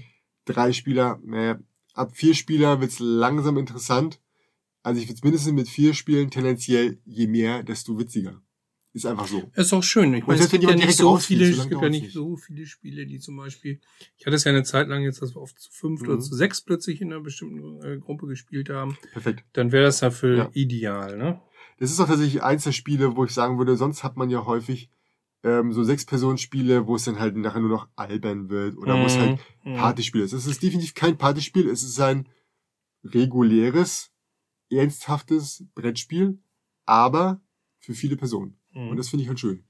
drei 0.44 0.72
Spieler, 0.72 1.20
naja, 1.24 1.58
ab 1.94 2.12
vier 2.14 2.34
Spieler 2.34 2.80
wird's 2.80 2.98
langsam 2.98 3.58
interessant. 3.58 4.20
Also 4.82 5.00
ich 5.00 5.08
würde 5.08 5.20
mindestens 5.24 5.52
mit 5.52 5.68
vier 5.68 5.94
Spielen 5.94 6.30
tendenziell 6.30 6.98
je 7.04 7.26
mehr, 7.26 7.62
desto 7.62 7.98
witziger. 7.98 8.42
Ist 8.94 9.06
einfach 9.06 9.26
so. 9.26 9.50
Ist 9.54 9.72
auch 9.72 9.82
schön. 9.82 10.14
Ich 10.14 10.24
meine, 10.24 10.40
es 10.40 10.48
gibt 10.50 10.62
ja 10.62 10.74
nicht 10.74 10.96
so 10.96 11.16
viele, 11.18 11.50
es 11.50 11.68
gibt 11.68 11.82
ja 11.82 11.88
nicht 11.90 12.12
so 12.12 12.36
viele 12.36 12.64
Spiele, 12.64 13.06
die 13.06 13.18
zum 13.18 13.36
Beispiel, 13.36 13.80
ich 14.16 14.24
hatte 14.24 14.36
es 14.36 14.44
ja 14.44 14.52
eine 14.52 14.62
Zeit 14.62 14.86
lang 14.86 15.02
jetzt, 15.02 15.20
dass 15.20 15.34
wir 15.34 15.42
oft 15.42 15.58
zu 15.58 15.70
fünf 15.72 16.00
oder 16.02 16.14
Mhm. 16.14 16.20
zu 16.20 16.34
sechs 16.36 16.60
plötzlich 16.60 17.00
in 17.00 17.12
einer 17.12 17.20
bestimmten 17.20 17.82
äh, 17.84 17.98
Gruppe 17.98 18.28
gespielt 18.28 18.70
haben. 18.70 18.96
Perfekt. 19.12 19.44
Dann 19.52 19.72
wäre 19.72 19.82
das 19.84 19.98
dafür 19.98 20.36
Ja. 20.36 20.50
ideal, 20.52 21.18
ne? 21.18 21.40
Das 21.78 21.90
ist 21.90 21.98
auch 21.98 22.06
tatsächlich 22.06 22.44
eins 22.44 22.62
der 22.62 22.70
Spiele, 22.72 23.16
wo 23.16 23.24
ich 23.24 23.32
sagen 23.32 23.58
würde, 23.58 23.76
sonst 23.76 24.04
hat 24.04 24.16
man 24.16 24.30
ja 24.30 24.46
häufig 24.46 24.90
ähm, 25.42 25.72
so 25.72 25.82
Sechs-Personen-Spiele, 25.82 26.86
wo 26.86 26.94
es 26.94 27.04
dann 27.04 27.18
halt 27.18 27.36
nachher 27.36 27.60
nur 27.60 27.68
noch 27.70 27.88
albern 27.96 28.48
wird 28.48 28.76
oder 28.78 28.98
wo 29.00 29.06
es 29.06 29.18
halt 29.18 29.38
Mhm. 29.64 29.74
Partyspiel 29.74 30.20
ist. 30.22 30.32
Es 30.32 30.46
ist 30.46 30.62
definitiv 30.62 30.94
kein 30.94 31.18
Partyspiel, 31.18 31.68
es 31.68 31.82
ist 31.82 31.98
ein 32.00 32.28
reguläres, 33.02 34.10
ernsthaftes 34.70 35.64
Brettspiel, 35.74 36.38
aber 36.86 37.40
für 37.80 37.92
viele 37.94 38.16
Personen. 38.16 38.56
Mhm. 38.74 38.88
Und 38.88 38.96
das 38.96 39.08
finde 39.08 39.22
ich 39.22 39.28
halt 39.28 39.40
schön. 39.40 39.64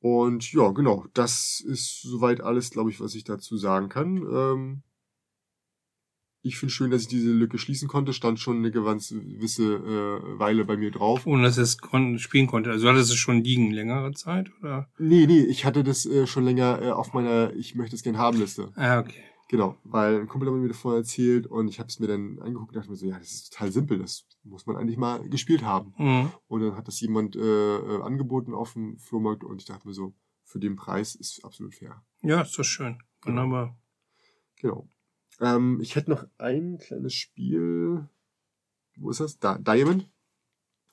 Und 0.00 0.52
ja, 0.52 0.70
genau, 0.70 1.06
das 1.14 1.62
ist 1.66 2.02
soweit 2.02 2.42
alles, 2.42 2.70
glaube 2.70 2.90
ich, 2.90 3.00
was 3.00 3.14
ich 3.14 3.24
dazu 3.24 3.56
sagen 3.56 3.88
kann. 3.88 4.16
Ähm, 4.18 4.82
ich 6.42 6.58
finde 6.58 6.74
schön, 6.74 6.90
dass 6.90 7.02
ich 7.02 7.08
diese 7.08 7.32
Lücke 7.32 7.56
schließen 7.56 7.88
konnte. 7.88 8.12
Stand 8.12 8.38
schon 8.38 8.58
eine 8.58 8.70
gewisse 8.70 9.64
äh, 9.64 10.38
Weile 10.38 10.66
bei 10.66 10.76
mir 10.76 10.90
drauf. 10.90 11.26
Ohne 11.26 11.44
dass 11.44 11.56
es 11.56 11.78
kon 11.78 12.18
spielen 12.18 12.46
konnte. 12.46 12.70
Also 12.70 12.86
hattest 12.86 13.08
du 13.08 13.14
es 13.14 13.18
schon 13.18 13.42
liegen 13.42 13.70
längere 13.70 14.12
Zeit, 14.12 14.50
oder? 14.60 14.90
Nee, 14.98 15.24
nee, 15.26 15.40
ich 15.40 15.64
hatte 15.64 15.82
das 15.82 16.04
äh, 16.04 16.26
schon 16.26 16.44
länger 16.44 16.82
äh, 16.82 16.90
auf 16.90 17.14
meiner 17.14 17.54
Ich 17.54 17.74
möchte 17.74 17.96
es 17.96 18.02
gern 18.02 18.18
haben 18.18 18.38
Liste. 18.38 18.72
Ah, 18.76 18.98
okay. 18.98 19.22
Genau, 19.54 19.78
weil 19.84 20.18
ein 20.18 20.26
Kumpel 20.26 20.48
hat 20.48 20.56
mir 20.56 20.66
davon 20.66 20.96
erzählt 20.96 21.46
und 21.46 21.68
ich 21.68 21.78
habe 21.78 21.88
es 21.88 22.00
mir 22.00 22.08
dann 22.08 22.40
angeguckt 22.40 22.70
und 22.70 22.76
dachte 22.76 22.90
mir 22.90 22.96
so, 22.96 23.06
ja, 23.06 23.20
das 23.20 23.30
ist 23.30 23.52
total 23.52 23.70
simpel, 23.70 24.00
das 24.00 24.26
muss 24.42 24.66
man 24.66 24.74
eigentlich 24.74 24.96
mal 24.96 25.28
gespielt 25.28 25.62
haben. 25.62 25.94
Mhm. 25.96 26.32
Und 26.48 26.60
dann 26.62 26.76
hat 26.76 26.88
das 26.88 27.00
jemand 27.00 27.36
äh, 27.36 27.76
äh, 27.76 28.02
angeboten 28.02 28.52
auf 28.52 28.72
dem 28.72 28.98
Flohmarkt 28.98 29.44
und 29.44 29.62
ich 29.62 29.64
dachte 29.68 29.86
mir 29.86 29.94
so, 29.94 30.12
für 30.42 30.58
den 30.58 30.74
Preis 30.74 31.14
ist 31.14 31.44
absolut 31.44 31.72
fair. 31.72 32.02
Ja, 32.22 32.40
ist 32.40 32.58
doch 32.58 32.64
schön. 32.64 32.98
Wunderbar. 33.22 33.78
Genau. 34.56 34.88
Ähm, 35.38 35.78
ich 35.80 35.94
hätte 35.94 36.10
noch 36.10 36.26
ein 36.36 36.78
kleines 36.78 37.14
Spiel. 37.14 38.08
Wo 38.96 39.10
ist 39.10 39.20
das? 39.20 39.38
Da, 39.38 39.56
Diamond. 39.56 40.10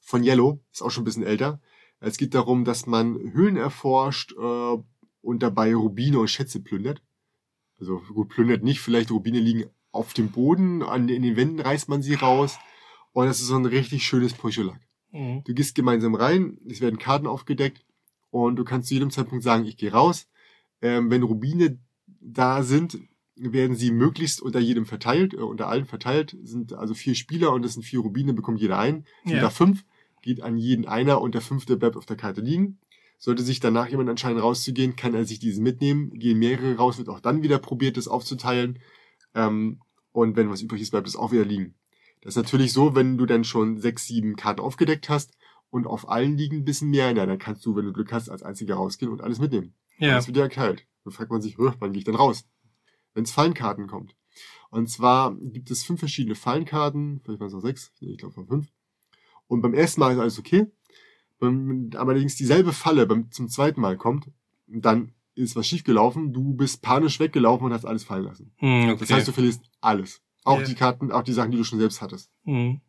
Von 0.02 0.24
Yellow. 0.24 0.64
Ist 0.72 0.84
auch 0.84 0.92
schon 0.92 1.02
ein 1.02 1.06
bisschen 1.06 1.24
älter. 1.24 1.60
Es 2.00 2.16
geht 2.16 2.36
darum, 2.36 2.64
dass 2.64 2.86
man 2.86 3.18
Höhlen 3.34 3.58
erforscht 3.58 4.34
äh, 4.34 4.78
und 5.22 5.42
dabei 5.42 5.74
Rubine 5.74 6.20
und 6.20 6.30
Schätze 6.30 6.60
plündert. 6.60 7.02
Also 7.82 8.02
gut, 8.14 8.30
plündert 8.30 8.64
nicht. 8.64 8.80
Vielleicht 8.80 9.12
Rubine 9.12 9.40
liegen 9.40 9.66
auf 9.92 10.14
dem 10.14 10.30
Boden, 10.30 10.84
an, 10.84 11.10
in 11.10 11.24
den 11.24 11.36
Wänden 11.36 11.60
reißt 11.60 11.90
man 11.90 12.02
sie 12.02 12.14
raus. 12.14 12.58
Und 13.12 13.26
das 13.26 13.42
ist 13.42 13.48
so 13.48 13.58
ein 13.58 13.66
richtig 13.66 14.04
schönes 14.06 14.34
Puschelack. 14.34 14.80
Mhm. 15.12 15.44
Du 15.44 15.54
gehst 15.54 15.76
gemeinsam 15.76 16.16
rein, 16.16 16.58
es 16.70 16.80
werden 16.80 17.00
Karten 17.00 17.28
aufgedeckt 17.28 17.84
und 18.30 18.56
du 18.56 18.64
kannst 18.64 18.88
zu 18.88 18.94
jedem 18.94 19.12
Zeitpunkt 19.12 19.44
sagen, 19.44 19.66
ich 19.66 19.76
gehe 19.76 19.92
raus. 19.92 20.30
Ähm, 20.82 21.12
wenn 21.12 21.24
Rubine 21.24 21.78
da 22.22 22.64
sind, 22.64 23.00
werden 23.36 23.76
sie 23.76 23.92
möglichst 23.92 24.42
unter 24.42 24.60
jedem 24.60 24.86
verteilt, 24.86 25.34
äh, 25.34 25.38
unter 25.38 25.68
allen 25.68 25.86
verteilt, 25.86 26.38
sind 26.44 26.74
also 26.74 26.94
vier 26.94 27.16
Spieler 27.16 27.52
und 27.52 27.66
es 27.66 27.74
sind 27.74 27.84
vier 27.84 28.00
Rubine, 28.00 28.34
bekommt 28.34 28.62
jeder 28.62 28.78
ein. 28.78 29.06
Sind 29.26 29.42
da 29.44 29.50
fünf, 29.50 29.84
geht 30.22 30.42
an 30.42 30.58
jeden 30.58 30.88
einer 30.88 31.22
und 31.22 31.34
der 31.36 31.42
fünfte 31.42 31.78
bleibt 31.78 31.98
auf 31.98 32.06
der 32.06 32.18
Karte 32.18 32.42
liegen. 32.42 32.80
Sollte 33.24 33.44
sich 33.44 33.60
danach 33.60 33.88
jemand 33.88 34.10
entscheiden 34.10 34.40
rauszugehen, 34.40 34.96
kann 34.96 35.14
er 35.14 35.26
sich 35.26 35.38
diesen 35.38 35.64
mitnehmen. 35.64 36.10
Gehen 36.18 36.40
mehrere 36.40 36.76
raus, 36.76 36.98
wird 36.98 37.08
auch 37.08 37.20
dann 37.20 37.44
wieder 37.44 37.60
probiert, 37.60 37.96
das 37.96 38.08
aufzuteilen. 38.08 38.80
Ähm, 39.36 39.80
und 40.12 40.36
wenn 40.36 40.50
was 40.50 40.64
übrig 40.64 40.82
ist, 40.82 40.90
bleibt 40.90 41.08
es 41.08 41.16
auch 41.16 41.32
wieder 41.32 41.46
liegen. 41.46 41.76
Das 42.22 42.34
ist 42.34 42.42
natürlich 42.42 42.74
so, 42.74 42.96
wenn 42.96 43.20
du 43.20 43.28
dann 43.28 43.44
schon 43.44 43.78
sechs, 43.78 44.08
sieben 44.08 44.36
Karten 44.36 44.60
aufgedeckt 44.60 45.08
hast 45.08 45.38
und 45.70 45.86
auf 45.86 46.10
allen 46.10 46.36
liegen 46.36 46.58
ein 46.58 46.66
bisschen 46.66 46.90
mehr, 46.90 47.14
na, 47.14 47.28
dann 47.28 47.38
kannst 47.38 47.64
du, 47.64 47.76
wenn 47.76 47.86
du 47.86 47.94
Glück 47.94 48.12
hast, 48.12 48.28
als 48.28 48.42
einziger 48.42 48.74
rausgehen 48.74 49.12
und 49.12 49.22
alles 49.22 49.38
mitnehmen. 49.38 49.76
Ja. 50.00 50.14
Alles 50.14 50.26
wird 50.26 50.38
ja 50.38 50.48
geteilt. 50.48 50.88
Dann 51.04 51.14
fragt 51.14 51.30
man 51.30 51.44
sich, 51.44 51.60
"Hö, 51.60 51.72
wann 51.78 51.92
gehe 51.92 52.00
ich 52.00 52.06
denn 52.06 52.16
raus? 52.16 52.46
Wenn 53.14 53.24
es 53.24 53.32
Fallenkarten 53.32 53.86
kommt. 53.86 54.16
Und 54.72 54.90
zwar 54.90 55.36
gibt 55.36 55.70
es 55.70 55.84
fünf 55.84 56.00
verschiedene 56.00 56.34
Fallenkarten, 56.34 57.22
vielleicht 57.24 57.40
waren 57.40 57.50
es 57.50 57.54
auch 57.54 57.62
sechs, 57.62 57.92
ich 58.00 58.18
glaube 58.18 58.46
fünf. 58.48 58.68
Und 59.46 59.62
beim 59.62 59.76
ersten 59.76 60.00
Mal 60.00 60.14
ist 60.14 60.20
alles 60.20 60.40
okay. 60.40 60.72
Wenn 61.42 61.90
allerdings 61.96 62.36
dieselbe 62.36 62.72
Falle 62.72 63.06
beim, 63.08 63.32
zum 63.32 63.50
zweiten 63.50 63.82
Mal 63.82 63.98
kommt, 63.98 64.30
dann 64.68 65.14
ist 65.36 65.56
was 65.56 65.68
schiefgelaufen, 65.68 66.32
du 66.34 66.54
bist 66.54 66.82
panisch 66.82 67.20
weggelaufen 67.20 67.66
und 67.66 67.74
hast 67.74 67.86
alles 67.86 68.04
fallen 68.04 68.26
lassen. 68.26 68.54
Hm, 68.58 68.90
okay. 68.90 68.98
Das 69.00 69.12
heißt, 69.12 69.28
du 69.28 69.32
verlierst 69.32 69.62
alles. 69.82 70.22
Auch 70.44 70.60
Ja. 70.60 70.66
die 70.66 70.76
Karten, 70.76 71.12
auch 71.12 71.24
die 71.24 71.34
Sachen, 71.34 71.52
die 71.52 71.58
du 71.58 71.64
schon 71.64 71.80
selbst 71.80 72.02
hattest. 72.02 72.32
Hm. 72.44 72.82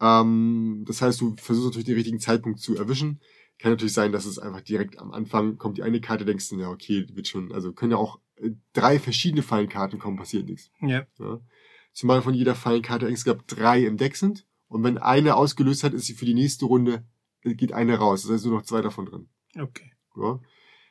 Ähm, 0.00 0.84
das 0.86 1.00
heißt, 1.00 1.20
du 1.20 1.34
versuchst 1.36 1.66
natürlich 1.68 1.86
den 1.86 1.94
richtigen 1.94 2.20
Zeitpunkt 2.20 2.60
zu 2.60 2.76
erwischen. 2.76 3.20
Kann 3.58 3.70
natürlich 3.72 3.92
sein, 3.92 4.12
dass 4.12 4.24
es 4.24 4.38
einfach 4.38 4.60
direkt 4.60 4.98
am 4.98 5.12
Anfang 5.12 5.56
kommt 5.58 5.78
die 5.78 5.82
eine 5.82 6.00
Karte, 6.00 6.24
denkst 6.24 6.48
du, 6.48 6.58
ja, 6.58 6.68
okay, 6.68 7.06
wird 7.12 7.28
schon, 7.28 7.52
also 7.52 7.72
können 7.72 7.92
ja 7.92 7.98
auch 7.98 8.18
äh, 8.36 8.50
drei 8.72 8.98
verschiedene 8.98 9.42
Fallenkarten 9.42 9.98
kommen, 9.98 10.16
passiert 10.16 10.46
nichts. 10.46 10.70
Ja. 10.80 11.06
Ja. 11.18 11.40
Zumal 11.92 12.22
von 12.22 12.34
jeder 12.34 12.54
Fallenkarte 12.54 13.06
insgesamt 13.06 13.44
drei 13.46 13.84
im 13.84 13.96
Deck 13.96 14.16
sind. 14.16 14.46
Und 14.68 14.82
wenn 14.82 14.96
eine 14.98 15.36
ausgelöst 15.36 15.84
hat, 15.84 15.92
ist 15.92 16.06
sie 16.06 16.14
für 16.14 16.24
die 16.24 16.34
nächste 16.34 16.64
Runde, 16.64 17.04
geht 17.42 17.72
eine 17.72 17.96
raus. 17.96 18.22
Das 18.22 18.30
heißt 18.32 18.46
nur 18.46 18.54
noch 18.58 18.64
zwei 18.64 18.82
davon 18.82 19.06
drin. 19.06 19.28
Okay. 19.58 19.92
Ja. 20.16 20.40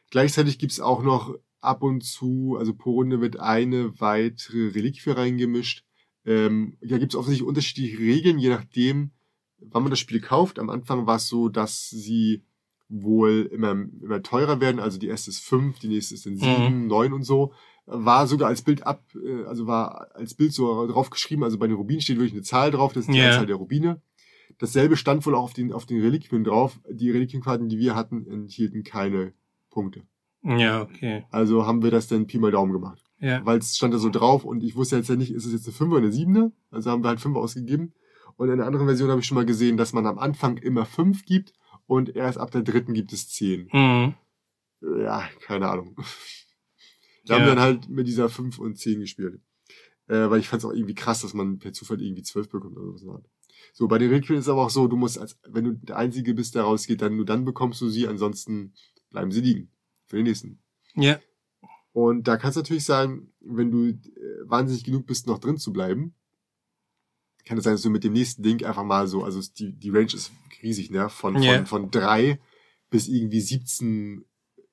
Gleichzeitig 0.10 0.60
gibt's 0.60 0.80
auch 0.80 1.04
noch 1.04 1.36
ab 1.62 1.84
und 1.84 2.04
zu, 2.04 2.56
also 2.60 2.74
pro 2.74 2.92
Runde 2.92 3.22
wird 3.22 3.40
eine 3.40 4.00
weitere 4.00 4.70
Reliquie 4.70 5.12
reingemischt. 5.12 5.86
Ähm, 6.26 6.78
da 6.82 6.98
gibt's 6.98 7.16
offensichtlich 7.16 7.48
unterschiedliche 7.48 7.98
Regeln, 8.00 8.38
je 8.40 8.50
nachdem, 8.50 9.12
wann 9.60 9.84
man 9.84 9.90
das 9.92 10.00
Spiel 10.00 10.20
kauft. 10.22 10.60
Am 10.60 10.70
Anfang 10.70 11.06
war 11.08 11.16
es 11.18 11.28
so, 11.28 11.50
dass 11.50 11.90
sie 11.90 12.44
wohl 12.90 13.48
immer, 13.52 13.72
immer 13.72 14.22
teurer 14.22 14.60
werden. 14.60 14.80
Also 14.80 14.98
die 15.00 15.08
erste 15.08 15.30
ist 15.30 15.40
fünf, 15.40 15.80
die 15.80 15.88
nächste 15.88 16.16
ist 16.16 16.26
dann 16.26 16.36
sieben, 16.38 16.88
neun 16.88 17.14
und 17.14 17.24
so. 17.24 17.54
War 17.86 18.28
sogar 18.28 18.50
als 18.50 18.62
Bild 18.62 18.86
ab, 18.86 19.04
äh, 19.16 19.44
also 19.46 19.66
war 19.66 20.14
als 20.16 20.34
Bild 20.34 20.54
so 20.54 20.88
drauf 20.88 21.10
geschrieben, 21.10 21.44
also 21.44 21.58
bei 21.58 21.68
den 21.68 21.78
Rubinen 21.78 22.02
steht 22.02 22.18
wirklich 22.18 22.34
eine 22.34 22.44
Zahl 22.44 22.72
drauf, 22.72 22.94
das 22.94 23.06
ist 23.06 23.14
die 23.14 23.18
Ja. 23.18 23.30
Anzahl 23.30 23.46
der 23.48 23.56
Rubine. 23.56 24.02
Dasselbe 24.62 24.96
stand 24.96 25.26
wohl 25.26 25.34
auch 25.36 25.44
auf 25.44 25.54
den, 25.54 25.74
auf 25.74 25.86
den 25.88 26.00
Reliquien 26.02 26.44
drauf. 26.44 26.80
Die 26.90 27.10
Reliquienkarten, 27.10 27.68
die 27.68 27.80
wir 27.80 27.96
hatten, 27.96 28.26
enthielten 28.28 28.84
keine 28.84 29.34
Punkte. 29.72 30.04
Ja, 30.44 30.82
okay. 30.84 31.26
Also 31.32 31.66
haben 31.66 31.82
wir 31.84 31.90
das 31.92 32.08
dann 32.08 32.28
Pi 32.28 32.38
mal 32.38 32.52
Daumen 32.52 32.72
gemacht. 32.72 33.04
Ja. 33.20 33.44
Weil 33.46 33.58
es 33.60 33.76
stand 33.76 33.94
da 33.94 33.98
so 33.98 34.10
drauf 34.10 34.46
und 34.46 34.64
ich 34.64 34.76
wusste 34.76 34.98
jetzt 34.98 35.10
ja 35.10 35.16
nicht, 35.16 35.32
ist 35.32 35.46
es 35.46 35.52
jetzt 35.52 35.66
eine 35.68 35.74
5 35.74 35.92
oder 35.92 36.02
eine 36.04 36.12
7? 36.12 36.52
Also 36.70 36.92
haben 36.92 37.04
wir 37.04 37.10
halt 37.10 37.20
5 37.20 37.36
ausgegeben. 37.38 37.94
Und 38.38 38.48
in 38.48 38.54
einer 38.54 38.66
anderen 38.68 38.86
Version 38.88 39.10
habe 39.10 39.20
ich 39.20 39.26
schon 39.28 39.36
mal 39.36 39.46
gesehen, 39.46 39.78
dass 39.78 39.94
man 39.94 40.06
am 40.08 40.18
Anfang 40.20 40.58
immer 40.58 40.86
5 40.86 41.26
gibt 41.26 41.54
und 41.88 42.16
erst 42.16 42.38
ab 42.38 42.52
der 42.52 42.62
dritten 42.62 42.94
gibt 42.94 43.14
es 43.14 43.30
10. 43.30 43.68
Hm. 43.72 44.14
Ja, 44.82 45.24
keine 45.42 45.70
Ahnung. 45.70 45.96
Da 47.26 47.36
Ja. 47.36 47.40
haben 47.40 47.46
wir 47.48 47.54
dann 47.56 47.64
halt 47.64 47.88
mit 47.90 48.08
dieser 48.08 48.30
5 48.30 48.58
und 48.58 48.80
10 48.80 49.00
gespielt. 49.00 49.40
Äh, 50.08 50.32
weil 50.32 50.40
ich 50.40 50.48
fand 50.48 50.64
es 50.64 50.66
auch 50.68 50.74
irgendwie 50.74 50.96
krass, 50.96 51.22
dass 51.22 51.36
man 51.36 51.60
per 51.60 51.72
Zufall 51.72 52.02
irgendwie 52.02 52.24
12 52.24 52.50
bekommt 52.50 52.76
oder 52.78 52.98
so. 52.98 53.22
So, 53.74 53.88
bei 53.88 53.98
den 53.98 54.10
Reliquien 54.10 54.38
ist 54.40 54.46
es 54.46 54.50
aber 54.50 54.66
auch 54.66 54.70
so, 54.70 54.88
du 54.88 54.96
musst 54.98 55.18
als, 55.20 55.38
wenn 55.48 55.64
du 55.66 55.72
der 55.74 55.98
Einzige 55.98 56.34
bist, 56.34 56.56
der 56.56 56.64
rausgeht, 56.64 57.02
dann 57.02 57.16
nur 57.16 57.26
dann 57.26 57.46
bekommst 57.46 57.80
du 57.82 57.90
sie, 57.90 58.08
ansonsten 58.08 58.74
bleiben 59.10 59.32
sie 59.32 59.42
liegen. 59.42 59.72
Für 60.08 60.18
den 60.18 60.26
nächsten. 60.26 60.60
Ja. 60.96 61.20
Und 61.94 62.28
da 62.28 62.38
kann 62.38 62.50
es 62.52 62.56
natürlich 62.56 62.84
sein, 62.86 63.32
wenn 63.40 63.72
du 63.72 63.88
äh, 63.90 63.98
wahnsinnig 64.46 64.84
genug 64.84 65.06
bist, 65.06 65.28
noch 65.28 65.40
drin 65.40 65.58
zu 65.58 65.72
bleiben, 65.74 66.14
kann 67.46 67.58
es 67.58 67.64
sein, 67.64 67.74
dass 67.74 67.82
du 67.82 67.90
mit 67.90 68.04
dem 68.04 68.14
nächsten 68.14 68.44
Ding 68.44 68.64
einfach 68.66 68.84
mal 68.84 69.08
so, 69.08 69.24
also 69.24 69.40
es- 69.40 69.54
die, 69.54 69.72
die 69.74 69.90
Range 69.90 70.14
ist 70.14 70.32
riesig, 70.62 70.92
ne? 70.92 71.10
Von, 71.10 71.42
von, 71.42 71.66
von 71.66 71.92
drei 71.92 72.40
bis 72.90 73.08
irgendwie 73.08 73.42
17 73.42 74.24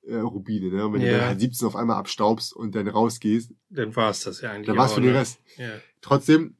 äh, 0.03 0.15
Rubine, 0.17 0.69
ne? 0.69 0.85
Und 0.85 0.93
wenn 0.93 1.01
du 1.01 1.07
Ja. 1.07 1.17
dann 1.19 1.27
halt 1.29 1.39
17 1.39 1.67
auf 1.67 1.75
einmal 1.75 1.97
abstaubst 1.97 2.53
und 2.53 2.75
dann 2.75 2.87
rausgehst, 2.87 3.53
Dann 3.69 3.95
war 3.95 4.11
es 4.11 4.21
das 4.23 4.41
ja 4.41 4.51
eigentlich. 4.51 4.67
dann 4.67 4.77
war's 4.77 4.91
auch, 4.91 4.95
für 4.95 5.01
den 5.01 5.13
ne? 5.13 5.19
Rest. 5.19 5.39
Ja. 5.57 5.71
Trotzdem 6.01 6.55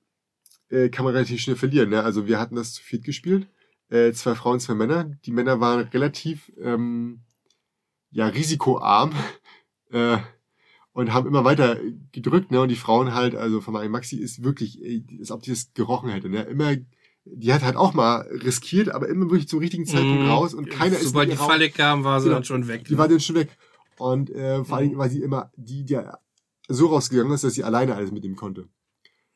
äh, 0.69 0.89
kann 0.89 1.05
man 1.05 1.13
relativ 1.13 1.41
schnell 1.41 1.55
verlieren, 1.55 1.89
ne? 1.89 2.03
Also 2.03 2.27
wir 2.27 2.39
hatten 2.39 2.55
das 2.55 2.73
zu 2.73 2.81
viert 2.83 3.03
gespielt. 3.03 3.47
Äh, 3.89 4.11
zwei 4.13 4.35
Frauen, 4.35 4.59
zwei 4.59 4.75
Männer. 4.75 5.05
Die 5.25 5.31
Männer 5.31 5.59
waren 5.59 5.87
relativ 5.89 6.51
ähm, 6.61 7.21
ja, 8.11 8.27
risikoarm 8.27 9.11
äh, 9.91 10.17
und 10.93 11.13
haben 11.13 11.27
immer 11.27 11.43
weiter 11.43 11.77
gedrückt, 12.11 12.51
ne? 12.51 12.61
Und 12.61 12.69
die 12.69 12.75
Frauen 12.75 13.13
halt, 13.13 13.35
also 13.35 13.61
von 13.61 13.73
meinem 13.73 13.91
Maxi 13.91 14.17
ist 14.17 14.43
wirklich, 14.43 14.79
als 15.19 15.31
ob 15.31 15.41
die 15.43 15.51
das 15.51 15.73
gerochen 15.73 16.09
hätte, 16.09 16.29
ne? 16.29 16.43
Immer, 16.43 16.75
die 17.25 17.53
hat 17.53 17.63
halt 17.63 17.75
auch 17.75 17.93
mal 17.93 18.21
riskiert, 18.43 18.89
aber 18.89 19.07
immer 19.09 19.25
wirklich 19.29 19.47
zum 19.47 19.59
richtigen 19.59 19.85
Zeitpunkt 19.85 20.23
Mhm. 20.23 20.29
raus 20.29 20.53
und 20.53 20.69
keiner 20.69 20.97
ist 20.97 21.09
Sobald 21.09 21.29
die 21.29 21.33
ihr 21.33 21.39
raus. 21.39 21.47
Falle 21.47 21.69
kam, 21.69 22.03
war 22.03 22.19
sie 22.19 22.25
Genau. 22.25 22.37
dann 22.37 22.43
schon 22.45 22.67
weg. 22.67 22.85
Die 22.85 22.97
war 22.97 23.07
dann 23.07 23.19
schon 23.19 23.35
weg. 23.35 23.49
Und 23.97 24.29
äh, 24.29 24.63
vor 24.63 24.77
allem 24.77 24.97
war 24.97 25.09
sie 25.09 25.21
immer 25.21 25.51
die, 25.57 25.83
die 25.83 25.99
so 26.69 26.87
rausgegangen 26.87 27.33
ist, 27.33 27.43
dass 27.43 27.53
sie 27.53 27.63
alleine 27.63 27.95
alles 27.95 28.11
mit 28.11 28.23
ihm 28.23 28.35
konnte. 28.35 28.67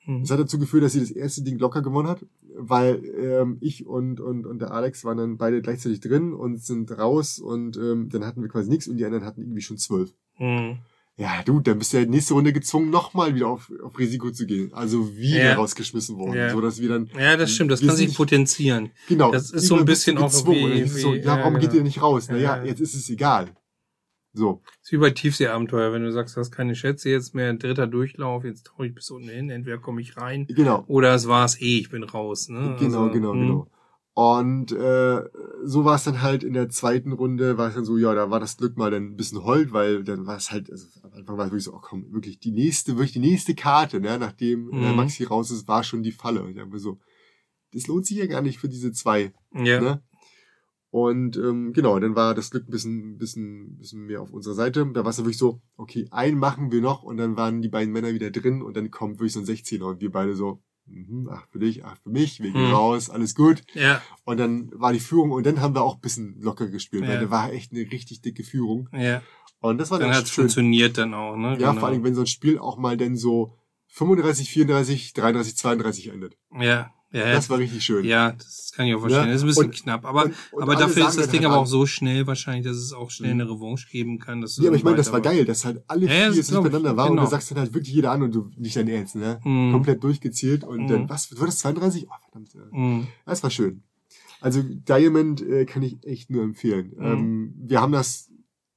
Hm. 0.06 0.22
Das 0.22 0.32
hat 0.32 0.40
dazu 0.40 0.60
geführt, 0.60 0.84
dass 0.84 0.94
sie 0.94 1.00
das 1.00 1.12
erste 1.12 1.44
Ding 1.44 1.58
locker 1.60 1.82
gewonnen 1.82 2.10
hat, 2.10 2.26
weil 2.58 3.02
ähm, 3.20 3.58
ich 3.62 3.86
und, 3.86 4.20
und, 4.20 4.46
und 4.46 4.60
der 4.60 4.72
Alex 4.72 5.06
waren 5.06 5.18
dann 5.18 5.38
beide 5.38 5.62
gleichzeitig 5.62 6.02
drin 6.02 6.34
und 6.34 6.62
sind 6.62 6.92
raus 6.98 7.40
und 7.40 7.78
ähm, 7.78 8.10
dann 8.10 8.26
hatten 8.26 8.42
wir 8.42 8.50
quasi 8.50 8.70
nichts 8.70 8.88
und 8.88 8.98
die 8.98 9.06
anderen 9.06 9.24
hatten 9.26 9.42
irgendwie 9.42 9.62
schon 9.62 9.78
zwölf. 9.78 10.14
Hm. 10.36 10.78
Ja, 11.16 11.44
du, 11.46 11.60
dann 11.60 11.78
bist 11.78 11.94
du 11.94 11.98
ja 12.00 12.06
nächste 12.08 12.34
Runde 12.34 12.52
gezwungen, 12.54 12.90
nochmal 12.90 13.36
wieder 13.36 13.48
auf, 13.48 13.72
auf 13.84 14.00
Risiko 14.00 14.32
zu 14.32 14.48
gehen. 14.48 14.74
Also 14.74 15.16
wieder 15.16 15.44
Ja. 15.44 15.54
rausgeschmissen 15.56 16.18
worden. 16.18 16.34
Ja. 16.38 16.50
So 16.50 16.60
dass 16.60 16.82
wir 16.82 16.90
dann, 16.90 17.08
Ja, 17.16 17.38
das 17.38 17.52
stimmt, 17.52 17.70
das 17.72 17.82
kann 17.86 17.96
sich 17.96 18.16
potenzieren. 18.18 18.90
genau. 19.08 19.32
Das 19.32 19.52
ist 19.52 19.68
so 19.68 19.76
ein 19.78 19.86
bisschen 19.86 20.18
auch 20.18 20.32
gezwungen. 20.32 20.74
wie- 20.74 20.88
so, 20.88 21.14
wie- 21.14 21.18
ja, 21.20 21.38
ja, 21.38 21.38
warum 21.40 21.54
geht 21.54 21.70
genau. 21.70 21.76
ihr 21.76 21.84
nicht 21.84 22.02
raus? 22.02 22.30
Naja, 22.30 22.58
Ja. 22.58 22.64
jetzt 22.64 22.80
ist 22.82 22.96
es 22.96 23.08
egal. 23.12 23.50
So. 24.34 24.62
ist 24.82 24.92
wie 24.92 24.98
bei 24.98 25.12
Tiefseeabenteuer, 25.12 25.94
wenn 25.94 26.04
du 26.04 26.12
sagst, 26.12 26.36
du 26.36 26.40
hast 26.40 26.52
keine 26.52 26.76
Schätze, 26.76 27.10
jetzt 27.10 27.36
mehr 27.36 27.50
ein 27.50 27.60
dritter 27.60 27.86
Durchlauf, 27.88 28.44
jetzt 28.44 28.66
tauche 28.68 28.88
ich 28.88 28.96
bis 28.96 29.12
unten 29.12 29.30
hin, 29.30 29.50
entweder 29.52 29.78
komme 29.78 30.02
ich 30.02 30.18
rein 30.18 30.48
Genau. 30.48 30.84
oder 30.88 31.14
es 31.14 31.28
war's 31.28 31.60
eh, 31.62 31.78
ich 31.80 31.90
bin 31.90 32.04
raus. 32.04 32.50
Ne? 32.50 32.76
Genau, 32.80 33.04
Also, 33.04 33.12
genau, 33.14 33.34
hm. 33.34 33.40
genau. 33.42 33.68
Und 34.16 34.72
äh, 34.72 35.24
so 35.64 35.86
war 35.86 35.96
es 35.96 36.04
dann 36.04 36.22
halt 36.22 36.44
in 36.44 36.54
der 36.54 36.70
zweiten 36.70 37.14
Runde, 37.14 37.58
war 37.58 37.70
es 37.70 37.74
dann 37.76 37.84
so, 37.86 37.98
ja, 37.98 38.14
da 38.14 38.30
war 38.30 38.40
das 38.40 38.58
Glück 38.58 38.78
mal 38.78 38.92
dann 38.92 39.04
ein 39.08 39.16
bisschen 39.16 39.44
hold, 39.44 39.74
weil 39.74 40.04
dann 40.04 40.28
war 40.28 40.38
es 40.38 40.52
halt, 40.52 40.70
also 40.70 40.86
am 41.02 41.14
Anfang 41.14 41.38
war 41.38 41.46
es 41.46 41.52
wirklich 41.52 41.64
so, 41.64 41.74
oh 41.74 41.80
komm, 41.82 42.12
wirklich 42.14 42.40
die 42.40 42.52
nächste, 42.52 42.92
wirklich 42.94 43.14
die 43.14 43.20
nächste 43.20 43.56
Karte, 43.56 44.00
ne, 44.00 44.20
nachdem 44.20 44.70
äh, 44.72 44.76
Mhm. 44.92 44.96
Maxi 44.98 45.24
raus 45.24 45.50
ist, 45.50 45.68
war 45.68 45.84
schon 45.84 46.04
die 46.04 46.12
Falle. 46.12 46.44
Und 46.44 46.50
ich 46.52 46.56
dachte 46.58 46.70
mir 46.70 46.78
so, 46.80 47.00
das 47.74 47.88
lohnt 47.88 48.06
sich 48.06 48.18
ja 48.18 48.28
gar 48.28 48.44
nicht 48.44 48.60
für 48.60 48.70
diese 48.70 48.92
zwei. 48.92 49.34
Ja. 49.52 49.82
Ne? 49.82 50.04
Und 50.94 51.38
ähm, 51.38 51.74
genau, 51.74 51.98
dann 52.00 52.16
war 52.16 52.36
das 52.36 52.52
Glück 52.52 52.68
ein 52.68 52.72
bisschen, 52.72 53.18
bisschen, 53.18 53.78
bisschen 53.80 54.06
mehr 54.06 54.22
auf 54.22 54.30
unserer 54.32 54.54
Seite. 54.54 54.86
Da 54.94 55.04
war 55.04 55.10
es 55.10 55.16
dann 55.16 55.26
wirklich 55.26 55.40
so, 55.40 55.60
okay, 55.76 56.08
einen 56.12 56.38
machen 56.38 56.72
wir 56.72 56.82
noch 56.82 57.02
und 57.02 57.18
dann 57.18 57.36
waren 57.36 57.64
die 57.64 57.68
beiden 57.68 57.92
Männer 57.92 58.14
wieder 58.14 58.30
drin 58.30 58.62
und 58.62 58.78
dann 58.78 58.92
kommt 58.92 59.18
wirklich 59.18 59.34
so 59.34 59.40
ein 59.40 59.46
16er 59.48 59.86
und 59.86 60.02
wir 60.02 60.12
beide 60.12 60.36
so, 60.36 60.62
mhm, 60.86 61.28
ach 61.32 61.48
für 61.50 61.58
dich, 61.58 61.84
ach 61.84 61.98
für 62.04 62.12
mich, 62.12 62.44
wir 62.44 62.52
gehen 62.52 62.68
Mhm. 62.68 62.74
raus, 62.76 63.10
alles 63.10 63.34
gut. 63.34 63.64
ja, 63.74 64.04
Und 64.24 64.38
dann 64.40 64.70
war 64.76 64.94
die 64.94 65.00
Führung 65.00 65.32
und 65.32 65.48
dann 65.48 65.62
haben 65.62 65.74
wir 65.74 65.82
auch 65.82 65.96
ein 65.96 66.02
bisschen 66.02 66.40
locker 66.40 66.68
gespielt, 66.68 67.06
Ja. 67.06 67.10
weil 67.10 67.20
da 67.22 67.32
war 67.32 67.52
echt 67.52 67.72
eine 67.72 67.92
richtig 67.92 68.22
dicke 68.22 68.44
Führung. 68.44 68.88
ja. 68.94 69.24
Und 69.62 69.80
das 69.80 69.90
war 69.90 69.98
Dann 69.98 70.12
dann 70.12 70.26
schön. 70.28 70.44
funktioniert 70.44 71.00
dann 71.00 71.16
auch, 71.16 71.36
ne? 71.38 71.58
Ja, 71.60 71.70
Genau. 71.72 71.80
vor 71.80 71.88
allem, 71.90 72.04
wenn 72.04 72.14
so 72.14 72.22
ein 72.22 72.28
Spiel 72.28 72.60
auch 72.60 72.78
mal 72.78 72.98
dann 72.98 73.16
so 73.16 73.56
35, 73.88 74.48
34, 74.52 75.14
33, 75.14 75.56
32 75.58 76.10
endet. 76.14 76.38
Ja, 76.60 76.94
ja, 77.14 77.32
Das 77.34 77.50
war 77.50 77.58
richtig 77.60 77.84
schön. 77.84 78.04
ja, 78.06 78.32
das 78.34 78.72
kann 78.76 78.86
ich 78.88 78.96
auch 78.96 79.00
verstehen. 79.00 79.22
Ja, 79.22 79.28
das 79.28 79.36
ist 79.38 79.44
ein 79.44 79.48
bisschen 79.48 79.66
und- 79.66 79.76
knapp, 79.76 80.06
aber, 80.06 80.26
und- 80.26 80.34
und 80.52 80.64
aber 80.64 80.76
dafür 80.76 81.08
ist 81.08 81.18
das 81.18 81.30
Ding 81.30 81.42
halt 81.42 81.52
aber 81.52 81.62
auch 81.62 81.66
so 81.68 81.86
schnell 81.86 82.26
wahrscheinlich, 82.28 82.66
dass 82.66 82.78
es 82.78 82.92
auch 82.92 83.10
schnell 83.12 83.34
Mhm. 83.36 83.42
eine 83.42 83.50
Revanche 83.52 83.88
geben 83.90 84.20
kann. 84.20 84.42
Dass 84.42 84.58
Ja, 84.58 84.68
aber 84.68 84.76
ich 84.76 84.84
meine, 84.84 84.98
das 84.98 85.12
war 85.12 85.22
geil, 85.22 85.46
dass 85.46 85.64
halt 85.64 85.84
alle 85.88 86.08
Ja, 86.08 86.12
vier 86.32 86.34
jetzt 86.36 86.52
ich. 86.52 86.58
miteinander 86.60 86.98
waren 86.98 87.12
und 87.12 87.16
Genau. 87.18 87.26
du 87.26 87.32
sagst 87.32 87.52
dann 87.52 87.60
halt 87.60 87.74
wirklich 87.74 87.94
jeder 87.94 88.12
an 88.12 88.24
und 88.24 88.34
du 88.36 88.50
nicht 88.58 88.76
dein 88.76 88.88
Ernst, 88.88 89.16
ne? 89.16 89.40
Mhm. 89.44 89.72
Komplett 89.74 90.04
durchgezielt 90.04 90.64
und 90.64 90.84
Mhm. 90.84 90.88
dann, 90.88 91.10
was, 91.10 91.38
war 91.40 91.46
das 91.46 91.60
32? 91.60 92.08
Oh, 92.10 92.14
verdammt. 92.24 92.54
ja. 92.54 92.62
Mhm. 92.72 93.08
Das 93.26 93.44
war 93.44 93.50
schön. 93.50 93.84
Also 94.42 94.62
Diamond 94.62 95.42
äh, 95.42 95.66
kann 95.66 95.84
ich 95.84 96.04
echt 96.04 96.30
nur 96.30 96.44
empfehlen. 96.44 96.94
Mhm. 96.98 97.06
Ähm, 97.06 97.54
wir 97.60 97.80
haben 97.80 97.94
das 97.94 98.30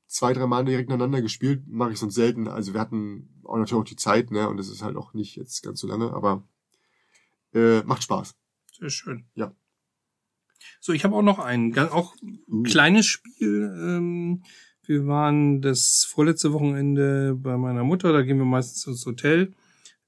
zwei, 0.06 0.32
drei 0.32 0.46
Mal 0.46 0.64
direkt 0.64 0.88
ineinander 0.88 1.20
gespielt, 1.20 1.64
mache 1.66 1.92
ich 1.92 1.98
sonst 1.98 2.14
selten. 2.14 2.46
Also 2.48 2.72
wir 2.74 2.80
hatten 2.80 3.28
auch 3.44 3.56
natürlich 3.56 3.80
auch 3.82 3.84
die 3.84 3.96
Zeit, 3.96 4.30
ne? 4.30 4.48
Und 4.48 4.60
es 4.60 4.68
ist 4.70 4.82
halt 4.82 4.96
auch 4.96 5.12
nicht 5.14 5.36
jetzt 5.36 5.62
ganz 5.62 5.80
so 5.80 5.86
lange, 5.88 6.12
aber 6.12 6.44
äh, 7.56 7.82
macht 7.84 8.02
Spaß. 8.02 8.34
Sehr 8.78 8.90
schön. 8.90 9.24
Ja. 9.34 9.54
So, 10.80 10.92
ich 10.92 11.04
habe 11.04 11.16
auch 11.16 11.22
noch 11.22 11.38
ein 11.38 11.72
ganz 11.72 11.90
auch 11.92 12.14
Uh. 12.48 12.62
kleines 12.62 13.06
Spiel. 13.06 13.62
Ähm, 13.64 14.42
wir 14.82 15.06
waren 15.06 15.62
das 15.62 16.06
vorletzte 16.08 16.52
Wochenende 16.52 17.34
bei 17.34 17.56
meiner 17.56 17.82
Mutter, 17.82 18.12
da 18.12 18.22
gehen 18.22 18.38
wir 18.38 18.44
meistens 18.44 18.86
ins 18.86 19.06
Hotel. 19.06 19.54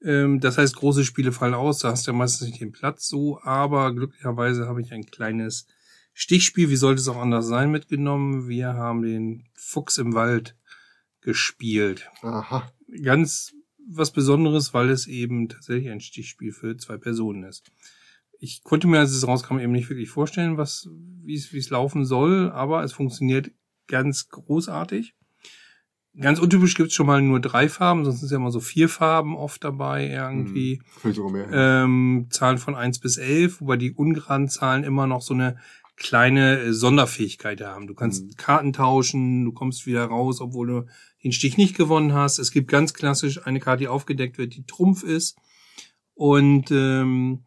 Ähm, 0.03 0.41
das 0.41 0.59
heißt, 0.59 0.77
große 0.77 1.05
Spiele 1.05 1.33
fallen 1.33 1.55
aus, 1.55 1.81
da 1.81 1.91
hast 1.91 2.07
du 2.07 2.13
ja 2.13 2.17
meistens 2.17 2.49
nicht 2.49 2.61
den 2.61 2.73
Platz 2.73 3.09
so, 3.09 3.41
aber 3.43 3.93
glücklicherweise 3.95 4.69
habe 4.69 4.81
ich 4.81 4.93
ein 4.93 5.07
kleines 5.07 5.67
Stichspiel, 6.13 6.71
wie 6.71 6.77
sollte 6.77 7.01
es 7.01 7.09
auch 7.09 7.17
anders 7.17 7.47
sein, 7.47 7.71
mitgenommen. 7.71 8.49
Wir 8.49 8.75
haben 8.75 9.03
den 9.03 9.49
Fuchs 9.55 9.99
im 9.99 10.15
Wald 10.15 10.57
gespielt. 11.21 12.11
Aha. 12.23 12.71
Ganz 13.03 13.53
was 13.91 14.13
Besonderes, 14.13 14.75
weil 14.75 14.91
es 14.91 15.07
eben 15.07 15.49
tatsächlich 15.49 15.91
ein 15.91 16.01
Stichspiel 16.01 16.53
für 16.53 16.77
zwei 16.77 16.97
Personen 16.97 17.45
ist. 17.45 17.73
Ich 18.39 18.63
konnte 18.63 18.87
mir, 18.87 19.01
als 19.01 19.11
es 19.11 19.27
rauskam, 19.27 19.59
eben 19.59 19.73
nicht 19.73 19.89
wirklich 19.89 20.11
vorstellen, 20.11 20.57
was, 20.57 20.89
wie 21.25 21.35
es, 21.35 21.53
wie 21.53 21.59
es 21.59 21.71
laufen 21.71 22.05
soll, 22.05 22.51
aber 22.53 22.85
es 22.85 22.93
funktioniert 22.93 23.51
ganz 23.89 24.29
großartig. 24.29 25.15
Ganz 26.21 26.39
untypisch 26.41 26.75
gibt's 26.75 26.95
schon 26.95 27.07
mal 27.07 27.23
nur 27.23 27.41
drei 27.41 27.69
Farben, 27.69 28.05
sonst 28.05 28.21
sind 28.21 28.31
ja 28.31 28.39
immer 28.39 28.51
so 28.51 28.61
vier 28.61 28.89
Farben 28.89 29.37
oft 29.37 29.63
dabei 29.63 30.09
irgendwie. 30.09 30.83
Hm, 31.03 31.33
mehr. 31.33 31.49
Ähm, 31.53 32.27
Zahlen 32.31 32.59
von 32.59 32.75
eins 32.75 32.99
bis 32.99 33.17
elf, 33.19 33.61
wobei 33.61 33.77
die 33.77 33.93
ungeraden 33.93 34.49
Zahlen 34.49 34.85
immer 34.85 35.07
noch 35.07 35.23
so 35.23 35.35
eine 35.35 35.59
kleine 35.99 36.61
äh, 36.61 36.73
Sonderfähigkeit 36.73 37.61
haben. 37.61 37.87
Du 37.87 37.95
kannst 37.95 38.25
Mhm. 38.25 38.37
Karten 38.37 38.73
tauschen, 38.73 39.45
du 39.45 39.53
kommst 39.53 39.87
wieder 39.87 40.05
raus, 40.07 40.41
obwohl 40.41 40.67
du 40.67 40.87
den 41.25 41.33
Stich 41.33 41.57
nicht 41.57 41.77
gewonnen 41.77 42.13
hast. 42.13 42.39
Es 42.39 42.53
gibt 42.53 42.71
ganz 42.71 42.95
klassisch 42.95 43.45
eine 43.47 43.61
Karte, 43.61 43.81
die 43.81 43.89
aufgedeckt 43.89 44.39
wird, 44.39 44.55
die 44.55 44.65
Trumpf 44.65 45.03
ist. 45.03 45.37
Und 46.15 46.71
ähm, 46.71 47.45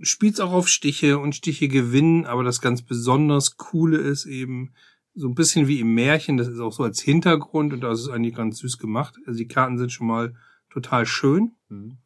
spielst 0.00 0.40
auch 0.40 0.52
auf 0.52 0.68
Stiche 0.68 1.18
und 1.18 1.34
Stiche 1.34 1.68
gewinnen, 1.68 2.26
aber 2.26 2.42
das 2.44 2.60
ganz 2.60 2.82
besonders 2.82 3.56
Coole 3.56 3.98
ist 3.98 4.26
eben 4.26 4.72
so 5.14 5.28
ein 5.28 5.34
bisschen 5.34 5.68
wie 5.68 5.80
im 5.80 5.94
Märchen, 5.94 6.36
das 6.36 6.48
ist 6.48 6.60
auch 6.60 6.72
so 6.72 6.82
als 6.82 7.00
Hintergrund 7.00 7.72
und 7.72 7.80
das 7.82 8.00
ist 8.00 8.08
eigentlich 8.08 8.34
ganz 8.34 8.58
süß 8.58 8.78
gemacht. 8.78 9.16
Also 9.26 9.38
die 9.38 9.48
Karten 9.48 9.78
sind 9.78 9.92
schon 9.92 10.06
mal 10.06 10.34
total 10.70 11.06
schön. 11.06 11.52
Hm. 11.68 11.98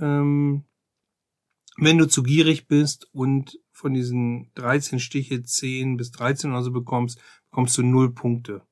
Ähm, 0.00 0.64
wenn 1.76 1.98
du 1.98 2.06
zu 2.06 2.22
gierig 2.22 2.66
bist 2.66 3.08
und 3.12 3.58
von 3.82 3.92
diesen 3.94 4.50
13 4.54 5.00
Stiche 5.00 5.42
10 5.42 5.96
bis 5.96 6.12
13 6.12 6.52
oder 6.52 6.62
so 6.62 6.70
bekommst, 6.70 7.20
bekommst 7.50 7.76
du 7.76 7.82
null 7.82 8.14
Punkte. 8.14 8.62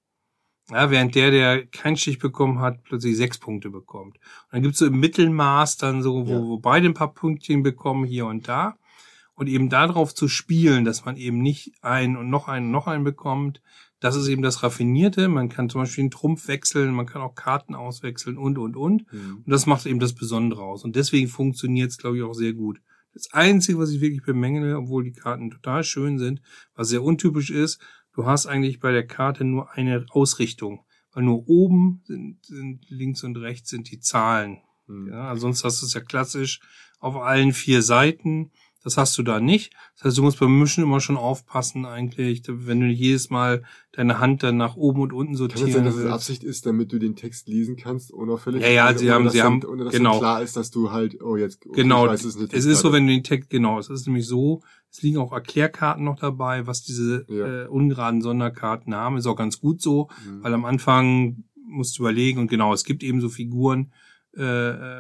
Ja, 0.70 0.88
während 0.90 1.16
der, 1.16 1.32
der 1.32 1.66
keinen 1.66 1.96
Stich 1.96 2.20
bekommen 2.20 2.61
hat, 2.61 2.84
plötzlich 2.84 3.16
sechs 3.16 3.38
Punkte 3.38 3.70
bekommt. 3.70 4.16
Und 4.18 4.52
dann 4.52 4.62
gibt's 4.62 4.78
so 4.78 4.86
im 4.86 5.00
Mittelmaß 5.00 5.78
dann 5.78 6.00
so, 6.00 6.28
wo, 6.28 6.32
Ja. 6.32 6.42
wo 6.42 6.58
beide 6.58 6.86
ein 6.86 6.94
paar 6.94 7.12
Pünktchen 7.12 7.64
bekommen, 7.64 8.04
hier 8.04 8.26
und 8.26 8.46
da. 8.46 8.76
Und 9.34 9.48
eben 9.48 9.68
darauf 9.68 10.14
zu 10.14 10.28
spielen, 10.28 10.84
dass 10.84 11.04
man 11.04 11.16
eben 11.16 11.38
nicht 11.38 11.72
einen 11.82 12.16
und 12.16 12.30
noch 12.30 12.46
einen 12.46 12.66
und 12.66 12.72
noch 12.72 12.86
einen 12.86 13.04
bekommt, 13.04 13.61
das 13.98 14.14
ist 14.14 14.28
eben 14.28 14.42
das 14.42 14.62
Raffinierte. 14.62 15.28
Man 15.28 15.48
kann 15.48 15.68
zum 15.68 15.80
Beispiel 15.80 16.02
einen 16.02 16.11
Trumpf 16.11 16.46
wechseln, 16.46 16.94
man 16.94 17.06
kann 17.06 17.20
auch 17.20 17.34
Karten 17.34 17.74
auswechseln 17.74 18.38
und, 18.38 18.56
und, 18.56 18.76
und. 18.76 19.11
Hm. 19.11 19.42
Und 19.44 19.50
das 19.50 19.66
macht 19.66 19.86
eben 19.86 19.98
das 19.98 20.14
Besondere 20.14 20.62
aus. 20.62 20.84
Und 20.84 20.94
deswegen 20.94 21.26
funktioniert 21.26 21.90
es, 21.90 21.98
glaube 21.98 22.18
ich, 22.18 22.22
auch 22.22 22.34
sehr 22.34 22.52
gut. 22.52 22.80
Das 23.12 23.32
Einzige, 23.32 23.78
was 23.78 23.90
ich 23.90 24.00
wirklich 24.00 24.22
bemängele, 24.22 24.76
obwohl 24.76 25.04
die 25.04 25.12
Karten 25.12 25.50
total 25.50 25.84
schön 25.84 26.18
sind, 26.18 26.40
was 26.74 26.88
sehr 26.88 27.02
untypisch 27.02 27.50
ist, 27.50 27.80
du 28.12 28.26
hast 28.26 28.46
eigentlich 28.46 28.80
bei 28.80 28.92
der 28.92 29.06
Karte 29.06 29.44
nur 29.44 29.72
eine 29.72 30.06
Ausrichtung. 30.11 30.84
Weil 31.12 31.24
nur 31.24 31.48
oben 31.48 32.02
sind, 32.04 32.44
sind 32.44 32.88
links 32.88 33.24
und 33.24 33.36
rechts 33.36 33.70
sind 33.70 33.90
die 33.90 33.98
Zahlen. 33.98 34.58
Hm. 34.86 35.08
Ja, 35.08 35.34
sonst 35.36 35.64
hast 35.64 35.82
du 35.82 35.86
es 35.86 35.94
ja 35.94 36.00
klassisch 36.00 36.61
auf 37.00 37.16
allen 37.16 37.52
vier 37.52 37.82
Seiten. 37.82 38.52
Das 38.83 38.97
hast 38.97 39.16
du 39.18 39.22
da 39.22 39.41
nicht. 39.41 39.74
Das 39.97 40.05
heißt, 40.05 40.18
du 40.18 40.22
musst 40.22 40.41
beim 40.41 40.59
Mischen 40.59 40.83
immer 40.85 41.01
schon 41.01 41.18
aufpassen 41.18 41.85
eigentlich, 41.85 42.43
wenn 42.49 42.81
du 42.81 42.87
nicht 42.87 42.99
jedes 42.99 43.28
Mal 43.28 43.62
deine 43.93 44.18
Hand 44.20 44.43
dann 44.43 44.57
nach 44.57 44.76
oben 44.76 45.03
und 45.03 45.12
unten 45.12 45.33
Kann 45.33 45.37
sortieren 45.39 45.70
sein, 45.72 45.85
dass 45.85 45.97
es. 45.97 46.07
Absicht 46.11 46.43
ist, 46.45 46.64
damit 46.64 46.91
du 46.93 46.99
den 46.99 47.14
Text 47.14 47.47
lesen 47.47 47.76
kannst, 47.76 48.11
unauffällig? 48.11 48.62
Ja, 48.62 48.68
ja, 48.68 48.97
sie 48.97 49.11
haben- 49.11 49.28
sie 49.28 49.43
haben- 49.43 49.62
ohne 49.64 49.85
dass 49.85 49.93
genau. 49.93 50.18
klar 50.18 50.43
ist, 50.43 50.57
dass 50.57 50.70
du 50.70 50.91
halt, 50.93 51.20
oh, 51.22 51.37
jetzt, 51.37 51.66
okay, 51.66 51.83
Genau, 51.83 52.07
weiß, 52.07 52.24
es 52.24 52.37
es 52.37 52.64
ist 52.64 52.81
so, 52.81 52.91
wenn 52.93 53.07
du 53.07 53.12
den 53.12 53.22
Text, 53.24 53.51
genau, 53.51 53.78
es 53.78 53.91
ist 53.91 54.07
nämlich 54.07 54.26
so, 54.26 54.62
es 54.91 55.03
liegen 55.03 55.18
auch 55.18 55.33
Erklärkarten 55.33 56.03
noch 56.05 56.18
dabei, 56.18 56.66
was 56.66 56.83
diese 56.83 57.26
Ja. 57.28 57.64
äh, 57.64 57.66
ungeraden 57.66 58.22
Sonderkarten 58.22 58.95
haben. 58.95 59.18
Ist 59.18 59.26
auch 59.26 59.37
ganz 59.37 59.61
gut 59.61 59.83
so, 59.83 60.09
Hm. 60.24 60.43
weil 60.43 60.55
am 60.55 60.64
Anfang 60.64 61.45
musst 61.68 61.99
du 61.99 62.03
überlegen 62.03 62.41
und 62.41 62.49
genau, 62.49 62.72
es 62.72 62.85
gibt 62.85 63.03
eben 63.03 63.20
so 63.20 63.28
Figuren, 63.28 63.93
äh, 64.37 64.43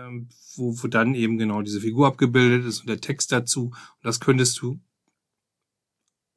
ähm, 0.06 0.28
wo, 0.56 0.74
wo 0.82 0.88
dann 0.88 1.14
eben 1.14 1.38
genau 1.38 1.62
diese 1.62 1.80
Figur 1.80 2.06
abgebildet 2.06 2.64
ist 2.66 2.80
und 2.80 2.88
der 2.88 3.00
Text 3.00 3.32
dazu. 3.32 3.66
Und 3.66 3.74
das 4.02 4.20
könntest 4.20 4.60
du, 4.60 4.80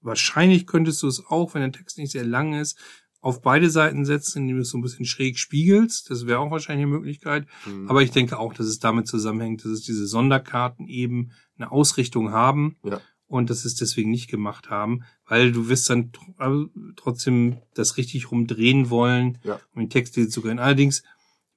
wahrscheinlich 0.01 0.67
könntest 0.67 1.01
du 1.03 1.07
es 1.07 1.25
auch, 1.25 1.53
wenn 1.53 1.61
der 1.61 1.71
Text 1.71 1.97
nicht 1.97 2.11
sehr 2.11 2.25
lang 2.25 2.53
ist, 2.53 2.77
auf 3.21 3.41
beide 3.41 3.69
Seiten 3.69 4.03
setzen, 4.03 4.39
indem 4.39 4.57
du 4.57 4.63
es 4.63 4.69
so 4.69 4.77
ein 4.77 4.81
bisschen 4.81 5.05
schräg 5.05 5.39
spiegelst. 5.39 6.09
Das 6.09 6.27
wäre 6.27 6.39
auch 6.39 6.51
wahrscheinlich 6.51 6.85
eine 6.85 6.93
Möglichkeit. 6.97 7.47
Hm. 7.63 7.89
Aber 7.89 8.01
ich 8.03 8.11
denke 8.11 8.37
auch, 8.37 8.53
dass 8.53 8.65
es 8.67 8.79
damit 8.79 9.07
zusammenhängt, 9.07 9.63
dass 9.63 9.71
es 9.71 9.81
diese 9.81 10.05
Sonderkarten 10.07 10.87
eben 10.87 11.31
eine 11.57 11.71
Ausrichtung 11.71 12.31
haben 12.33 12.75
Ja. 12.83 12.99
und 13.27 13.49
dass 13.49 13.63
es 13.63 13.75
deswegen 13.75 14.11
nicht 14.11 14.29
gemacht 14.29 14.69
haben, 14.69 15.03
weil 15.25 15.53
du 15.53 15.69
wirst 15.69 15.89
dann 15.89 16.11
tr 16.11 16.21
also 16.37 16.67
trotzdem 16.97 17.59
das 17.75 17.95
richtig 17.95 18.29
rumdrehen 18.29 18.89
wollen, 18.89 19.37
Ja. 19.43 19.61
um 19.73 19.83
den 19.83 19.89
Text 19.89 20.15
zu 20.29 20.41
können. 20.41 20.59
Allerdings, 20.59 21.03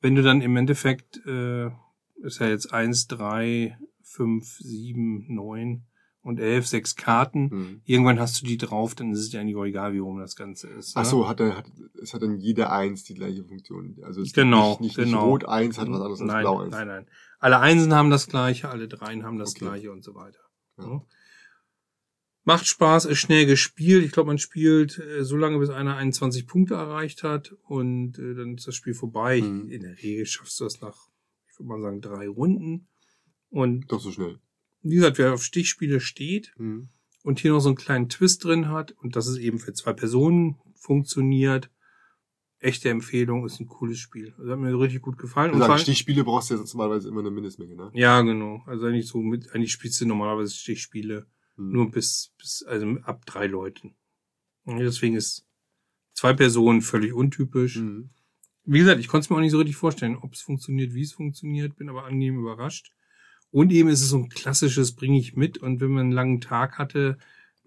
wenn 0.07 0.15
du 0.15 0.23
dann 0.23 0.41
im 0.41 0.57
Endeffekt, 0.57 1.21
äh, 1.27 1.67
ist 2.23 2.39
ja 2.39 2.47
jetzt 2.47 2.73
eins, 2.73 3.09
drei, 3.09 3.77
fünf, 4.03 4.57
sieben, 4.59 5.27
neun 5.27 5.83
und 6.23 6.39
elf, 6.39 6.65
sechs 6.65 6.95
Karten. 6.95 7.51
Hm. 7.51 7.81
Irgendwann 7.85 8.21
hast 8.21 8.41
du 8.41 8.47
die 8.47 8.57
drauf, 8.57 8.95
dann 8.95 9.11
ist 9.11 9.19
es 9.19 9.31
dir 9.31 9.41
eigentlich 9.41 9.57
auch 9.57 9.65
egal, 9.65 9.95
wie 9.95 9.99
rum 9.99 10.21
das 10.21 10.37
Ganze 10.37 10.69
ist. 10.69 10.97
Ach 10.97 11.03
ne? 11.03 11.09
so, 11.09 11.29
hat 11.29 11.41
er, 11.41 11.57
hat, 11.57 11.65
es 12.01 12.15
hat 12.15 12.23
dann 12.23 12.39
jeder 12.39 12.71
eins 12.71 13.03
die 13.03 13.15
gleiche 13.15 13.43
Funktion. 13.43 13.97
Also 14.05 14.23
es 14.23 14.33
Genau, 14.33 14.71
nicht, 14.71 14.81
nicht, 14.81 14.97
genau. 14.97 15.23
nicht 15.25 15.33
Rot 15.33 15.49
eins 15.49 15.77
hat 15.77 15.89
was 15.89 15.97
anderes 15.97 16.21
als 16.21 16.29
nein, 16.29 16.43
Blau 16.43 16.61
eins. 16.61 16.71
Nein, 16.71 16.87
nein. 16.87 17.07
Alle 17.41 17.59
Einsen 17.59 17.93
haben 17.93 18.11
das 18.11 18.29
gleiche, 18.29 18.69
alle 18.69 18.87
Dreien 18.87 19.25
haben 19.25 19.39
das 19.39 19.57
Okay. 19.57 19.65
gleiche 19.65 19.91
und 19.91 20.05
so 20.05 20.15
weiter. 20.15 20.39
Ja. 20.79 20.85
Ja. 20.85 21.03
Macht 22.49 22.67
Spaß, 22.69 23.07
ist 23.07 23.19
schnell 23.19 23.45
gespielt. 23.45 24.05
Ich 24.05 24.13
glaube, 24.13 24.29
man 24.29 24.39
spielt 24.39 24.99
äh, 25.01 25.25
so 25.25 25.37
lange, 25.37 25.59
bis 25.59 25.69
einer 25.69 25.97
21 25.97 26.47
Punkte 26.47 26.75
erreicht 26.75 27.23
hat 27.25 27.53
und 27.67 28.19
äh, 28.21 28.35
dann 28.35 28.55
ist 28.55 28.69
das 28.69 28.77
Spiel 28.77 28.95
vorbei. 28.95 29.41
Mhm. 29.43 29.69
In 29.69 29.83
der 29.83 30.01
Regel 30.01 30.25
schaffst 30.27 30.61
du 30.61 30.65
das 30.65 30.81
nach, 30.81 30.97
ich 31.51 31.59
würde 31.59 31.69
mal 31.69 31.81
sagen, 31.83 32.01
drei 32.01 32.29
Runden. 32.29 32.87
Und 33.51 33.91
Doch 33.91 34.01
so 34.01 34.13
schnell. 34.13 34.39
wie 34.83 34.95
gesagt, 34.95 35.19
wer 35.19 35.35
auf 35.35 35.43
Stichspiele 35.43 35.99
steht 36.01 36.53
Hm. 36.57 36.89
und 37.25 37.41
hier 37.41 37.51
noch 37.53 37.61
so 37.61 37.69
einen 37.69 37.77
kleinen 37.77 38.09
Twist 38.09 38.45
drin 38.45 38.69
hat 38.69 38.93
und 39.03 39.17
dass 39.17 39.27
es 39.27 39.39
eben 39.39 39.59
für 39.59 39.73
zwei 39.73 39.93
Personen 39.93 40.57
funktioniert, 40.77 41.69
echte 42.61 42.91
Empfehlung, 42.91 43.45
ist 43.45 43.59
ein 43.61 43.67
cooles 43.67 43.99
Spiel. 43.99 44.35
Also 44.39 44.53
hat 44.53 44.59
mir 44.61 44.79
richtig 44.79 45.03
gut 45.03 45.19
gefallen. 45.19 45.53
Und 45.53 45.63
allem- 45.63 45.79
Stichspiele 45.79 46.23
brauchst 46.25 46.51
du 46.51 46.55
ja 46.55 46.61
normalerweise 46.63 47.09
immer 47.09 47.21
eine 47.21 47.31
Mindestmenge, 47.31 47.75
ne? 47.77 47.91
Ja, 47.95 48.21
genau. 48.23 48.63
Also 48.67 48.87
eigentlich 48.87 49.09
so 49.09 49.19
mit, 49.21 49.53
eigentlich 49.53 49.73
spielst 49.73 50.01
du 50.01 50.07
normalerweise 50.07 50.55
Stichspiele 50.55 51.27
Hm. 51.57 51.73
nur 51.73 51.91
bis, 51.91 52.33
bis, 52.39 52.63
also 52.67 52.87
ab 53.03 53.25
drei 53.27 53.47
Leuten. 53.47 53.97
Und 54.65 54.79
deswegen 54.79 55.17
ist 55.17 55.47
zwei 56.13 56.33
Personen 56.33 56.83
völlig 56.83 57.13
untypisch. 57.13 57.77
Hm. 57.77 58.11
Wie 58.65 58.79
gesagt, 58.81 58.99
ich 59.01 59.09
konnte 59.09 59.25
es 59.27 59.31
mir 59.31 59.37
auch 59.37 59.41
nicht 59.41 59.53
so 59.53 59.59
richtig 59.59 59.77
vorstellen, 59.77 60.17
ob 60.17 60.33
es 60.35 60.41
funktioniert, 60.43 60.93
wie 60.93 61.03
es 61.03 61.13
funktioniert, 61.13 61.77
bin 61.77 61.89
aber 61.89 62.05
angenehm 62.05 62.39
überrascht. 62.39 62.93
Und 63.51 63.71
eben 63.73 63.89
ist 63.89 64.03
es 64.03 64.09
so 64.09 64.19
ein 64.19 64.29
klassisches, 64.29 64.95
bringe 64.95 65.19
ich 65.19 65.37
mit 65.37 65.59
und 65.59 65.81
wenn 65.81 65.91
man 65.91 66.01
einen 66.07 66.13
langen 66.13 66.41
Tag 66.41 66.79
hatte, 66.79 67.17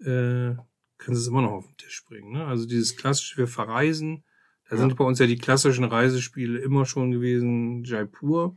äh, 0.00 0.54
kannst 0.98 1.18
du 1.18 1.22
es 1.22 1.26
immer 1.26 1.40
noch 1.42 1.52
auf 1.52 1.66
den 1.66 1.76
Tisch 1.78 2.04
bringen. 2.04 2.32
Ne? 2.32 2.44
Also 2.44 2.66
dieses 2.66 2.96
klassische, 2.96 3.38
wir 3.38 3.48
verreisen, 3.48 4.24
da 4.68 4.76
Ja. 4.76 4.82
sind 4.82 4.96
bei 4.96 5.04
uns 5.04 5.18
ja 5.18 5.26
die 5.26 5.38
klassischen 5.38 5.84
Reisespiele 5.84 6.58
immer 6.58 6.84
schon 6.84 7.10
gewesen, 7.10 7.82
Jaipur 7.84 8.56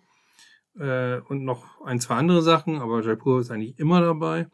äh, 0.78 1.20
und 1.22 1.44
noch 1.46 1.82
ein, 1.86 2.00
zwei 2.02 2.16
andere 2.16 2.42
Sachen, 2.42 2.78
aber 2.78 3.02
Jaipur 3.02 3.40
ist 3.40 3.52
eigentlich 3.52 3.80
immer 3.80 4.02
dabei. 4.02 4.48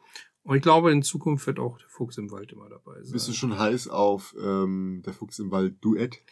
Und 0.50 0.56
ich 0.56 0.64
glaube, 0.64 0.92
in 0.92 1.04
Zukunft 1.04 1.46
wird 1.46 1.60
auch 1.60 1.78
der 1.78 1.90
Fuchs 1.90 2.18
im 2.18 2.32
Wald 2.32 2.52
immer 2.54 2.68
dabei 2.68 3.04
sein. 3.04 3.12
Bist 3.12 3.28
du 3.28 3.34
schon 3.34 3.60
heiß 3.60 3.88
auf 3.88 4.36
ähm, 4.42 5.04
der 5.06 5.14
Fuchs 5.14 5.38
im 5.38 5.52
Wald 5.52 5.76
Duett? 5.80 6.24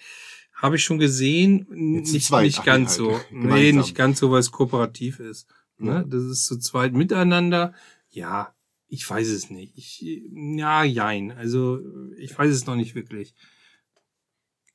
Habe 0.55 0.77
ich 0.77 0.83
schon 0.83 0.97
gesehen, 0.97 1.67
Jetzt 1.93 2.13
nicht, 2.13 2.25
zweit. 2.25 2.45
nicht 2.45 2.65
ganz 2.65 2.95
so. 2.95 3.11
halt. 3.11 3.27
Nee, 3.31 3.73
nicht 3.73 3.93
ganz 3.93 4.17
so, 4.17 4.31
weil 4.31 4.39
es 4.39 4.51
kooperativ 4.51 5.19
ist. 5.19 5.47
Ja. 5.77 5.99
Ne? 5.99 6.05
Das 6.09 6.23
ist 6.23 6.45
zu 6.47 6.57
zweit 6.57 6.93
miteinander. 6.93 7.75
Ja, 8.09 8.55
ich 8.87 9.07
weiß 9.07 9.27
es 9.27 9.51
nicht. 9.51 9.77
Ich, 9.77 10.01
ja, 10.01 10.83
jein. 10.83 11.31
Also, 11.31 11.79
ich 12.17 12.35
weiß 12.35 12.51
es 12.51 12.65
noch 12.65 12.75
nicht 12.75 12.95
wirklich. 12.95 13.35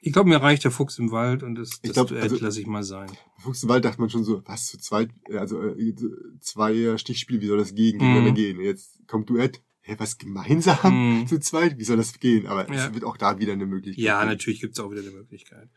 Ich 0.05 0.13
glaube, 0.13 0.29
mir 0.29 0.43
reicht 0.43 0.65
der 0.65 0.73
Fuchs 0.73 0.99
im 0.99 1.13
Wald 1.13 1.43
und 1.45 1.55
das, 1.55 1.71
Ich 1.75 1.81
das 1.83 1.93
glaub, 1.93 2.09
Duett 2.09 2.23
also- 2.25 2.37
lasse 2.39 2.61
ich 2.61 2.67
mal 2.67 2.83
sein. 2.83 3.09
Fuchs 3.39 3.63
im 3.63 3.69
Wald 3.69 3.85
dachte 3.85 4.01
man 4.01 4.11
schon 4.11 4.25
so, 4.25 4.43
was 4.47 4.67
zu 4.67 4.79
zweit, 4.79 5.11
äh, 5.31 5.39
also 5.39 5.63
äh, 5.63 5.95
zwei 6.41 6.97
Stichspiele, 6.99 7.41
wie 7.41 7.47
soll 7.47 7.59
das 7.59 7.75
gehen, 7.75 7.99
Mhm. 7.99 8.35
gehen? 8.35 8.61
Jetzt 8.61 8.99
kommt 9.07 9.31
Duett, 9.31 9.63
hä, 9.83 9.95
was 9.99 10.19
gemeinsam 10.19 11.21
Mhm. 11.21 11.27
zu 11.29 11.39
zweit, 11.39 11.79
wie 11.79 11.85
soll 11.85 11.97
das 11.99 12.19
gehen? 12.19 12.47
Aber 12.49 12.69
Ja. 12.69 12.89
es 12.89 12.95
wird 12.95 13.05
auch 13.05 13.17
da 13.17 13.39
wieder 13.39 13.53
eine 13.53 13.67
Möglichkeit. 13.67 14.05
Ja, 14.05 14.19
geben. 14.21 14.33
natürlich 14.33 14.61
gibt's 14.61 14.81
auch 14.81 14.91
wieder 14.91 15.03
eine 15.03 15.13
Möglichkeit. 15.13 15.69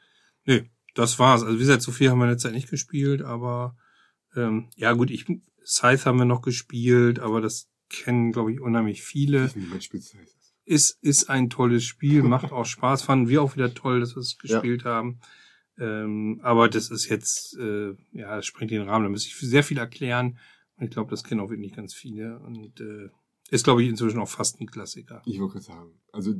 Nö, 0.46 0.62
das 0.96 1.20
war's. 1.20 1.44
Also 1.44 1.56
wie 1.56 1.60
gesagt, 1.60 1.84
so 1.84 1.92
viel 1.92 2.10
haben 2.10 2.18
wir 2.18 2.26
in 2.26 2.32
der 2.32 2.38
Zeit 2.40 2.54
nicht 2.54 2.70
gespielt, 2.72 3.22
aber 3.22 3.78
ähm, 4.36 4.70
ja 4.76 4.94
gut, 4.94 5.12
ich 5.12 5.26
Scythe 5.64 6.06
haben 6.06 6.18
wir 6.18 6.26
noch 6.26 6.42
gespielt, 6.42 7.20
aber 7.20 7.42
das 7.42 7.70
kennen, 7.90 8.32
glaube 8.32 8.52
ich, 8.52 8.60
unheimlich 8.60 9.04
viele. 9.04 9.52
Ich 9.56 9.56
ist. 10.66 10.98
Ist, 11.02 11.30
ein 11.30 11.50
tolles 11.50 11.84
Spiel, 11.84 12.24
macht 12.24 12.52
auch 12.52 12.66
Spaß, 12.66 13.04
fanden 13.04 13.30
wir 13.30 13.42
auch 13.42 13.56
wieder 13.56 13.74
toll, 13.74 14.00
dass 14.00 14.16
wir 14.16 14.20
es 14.22 14.38
Ja. 14.44 14.60
gespielt 14.60 14.86
haben. 14.86 15.20
Ähm, 15.78 16.40
aber 16.42 16.70
das 16.70 16.90
ist 16.90 17.10
jetzt, 17.10 17.58
äh, 17.58 17.96
ja, 18.14 18.36
das 18.38 18.46
sprengt 18.46 18.72
den 18.72 18.84
Rahmen, 18.84 19.04
da 19.06 19.10
muss 19.10 19.26
ich 19.26 19.36
sehr 19.38 19.64
viel 19.64 19.78
erklären. 19.78 20.38
Und 20.78 20.86
ich 20.86 20.92
glaube, 20.92 21.10
das 21.10 21.24
kennen 21.24 21.42
auch 21.42 21.50
wirklich 21.50 21.74
ganz 21.74 21.94
viele. 21.94 22.40
Und 22.40 22.80
äh, 22.80 23.10
ist, 23.52 23.64
glaube 23.64 23.84
ich, 23.84 23.90
inzwischen 23.90 24.20
auch 24.20 24.28
fast 24.30 24.60
ein 24.60 24.68
Klassiker. 24.68 25.22
Ich 25.26 25.40
wollte 25.40 25.54
gerade 25.54 25.66
sagen, 25.66 25.92
also 26.12 26.34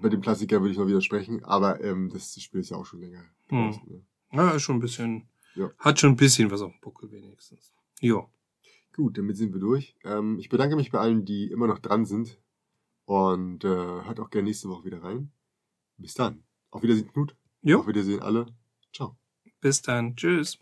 bei 0.00 0.08
dem 0.08 0.20
Klassiker 0.20 0.60
würde 0.60 0.72
ich 0.72 0.78
noch 0.78 0.86
widersprechen, 0.86 1.42
aber 1.44 1.82
ähm, 1.82 2.10
das 2.12 2.40
Spiel 2.40 2.60
ist 2.60 2.70
ja 2.70 2.76
auch 2.76 2.86
schon 2.86 3.00
länger. 3.00 3.24
Hm. 3.48 3.70
ne? 3.86 4.02
Ja, 4.32 4.50
ist 4.52 4.62
schon 4.62 4.76
ein 4.76 4.80
bisschen, 4.80 5.28
Ja. 5.54 5.70
hat 5.78 5.98
schon 5.98 6.10
ein 6.10 6.16
bisschen 6.16 6.50
was 6.50 6.62
auf 6.62 6.72
dem 6.72 6.80
Buckel 6.80 7.10
wenigstens. 7.10 7.72
Jo. 8.00 8.28
Gut, 8.94 9.16
damit 9.18 9.36
sind 9.38 9.52
wir 9.54 9.60
durch. 9.60 9.96
Ähm, 10.04 10.38
ich 10.38 10.48
bedanke 10.50 10.76
mich 10.76 10.90
bei 10.90 10.98
allen, 11.00 11.24
die 11.24 11.46
immer 11.50 11.66
noch 11.66 11.78
dran 11.78 12.04
sind. 12.04 12.38
Und 13.12 13.62
äh, 13.62 13.68
hört 13.68 14.20
auch 14.20 14.30
gerne 14.30 14.46
nächste 14.48 14.70
Woche 14.70 14.86
wieder 14.86 15.02
rein. 15.02 15.30
Bis 15.98 16.14
dann. 16.14 16.44
Auf 16.70 16.82
Wiedersehen, 16.82 17.12
Knut. 17.12 17.36
Jo. 17.60 17.80
Auf 17.80 17.86
Wiedersehen 17.86 18.22
alle. 18.22 18.46
Ciao. 18.90 19.18
Bis 19.60 19.82
dann. 19.82 20.16
Tschüss. 20.16 20.58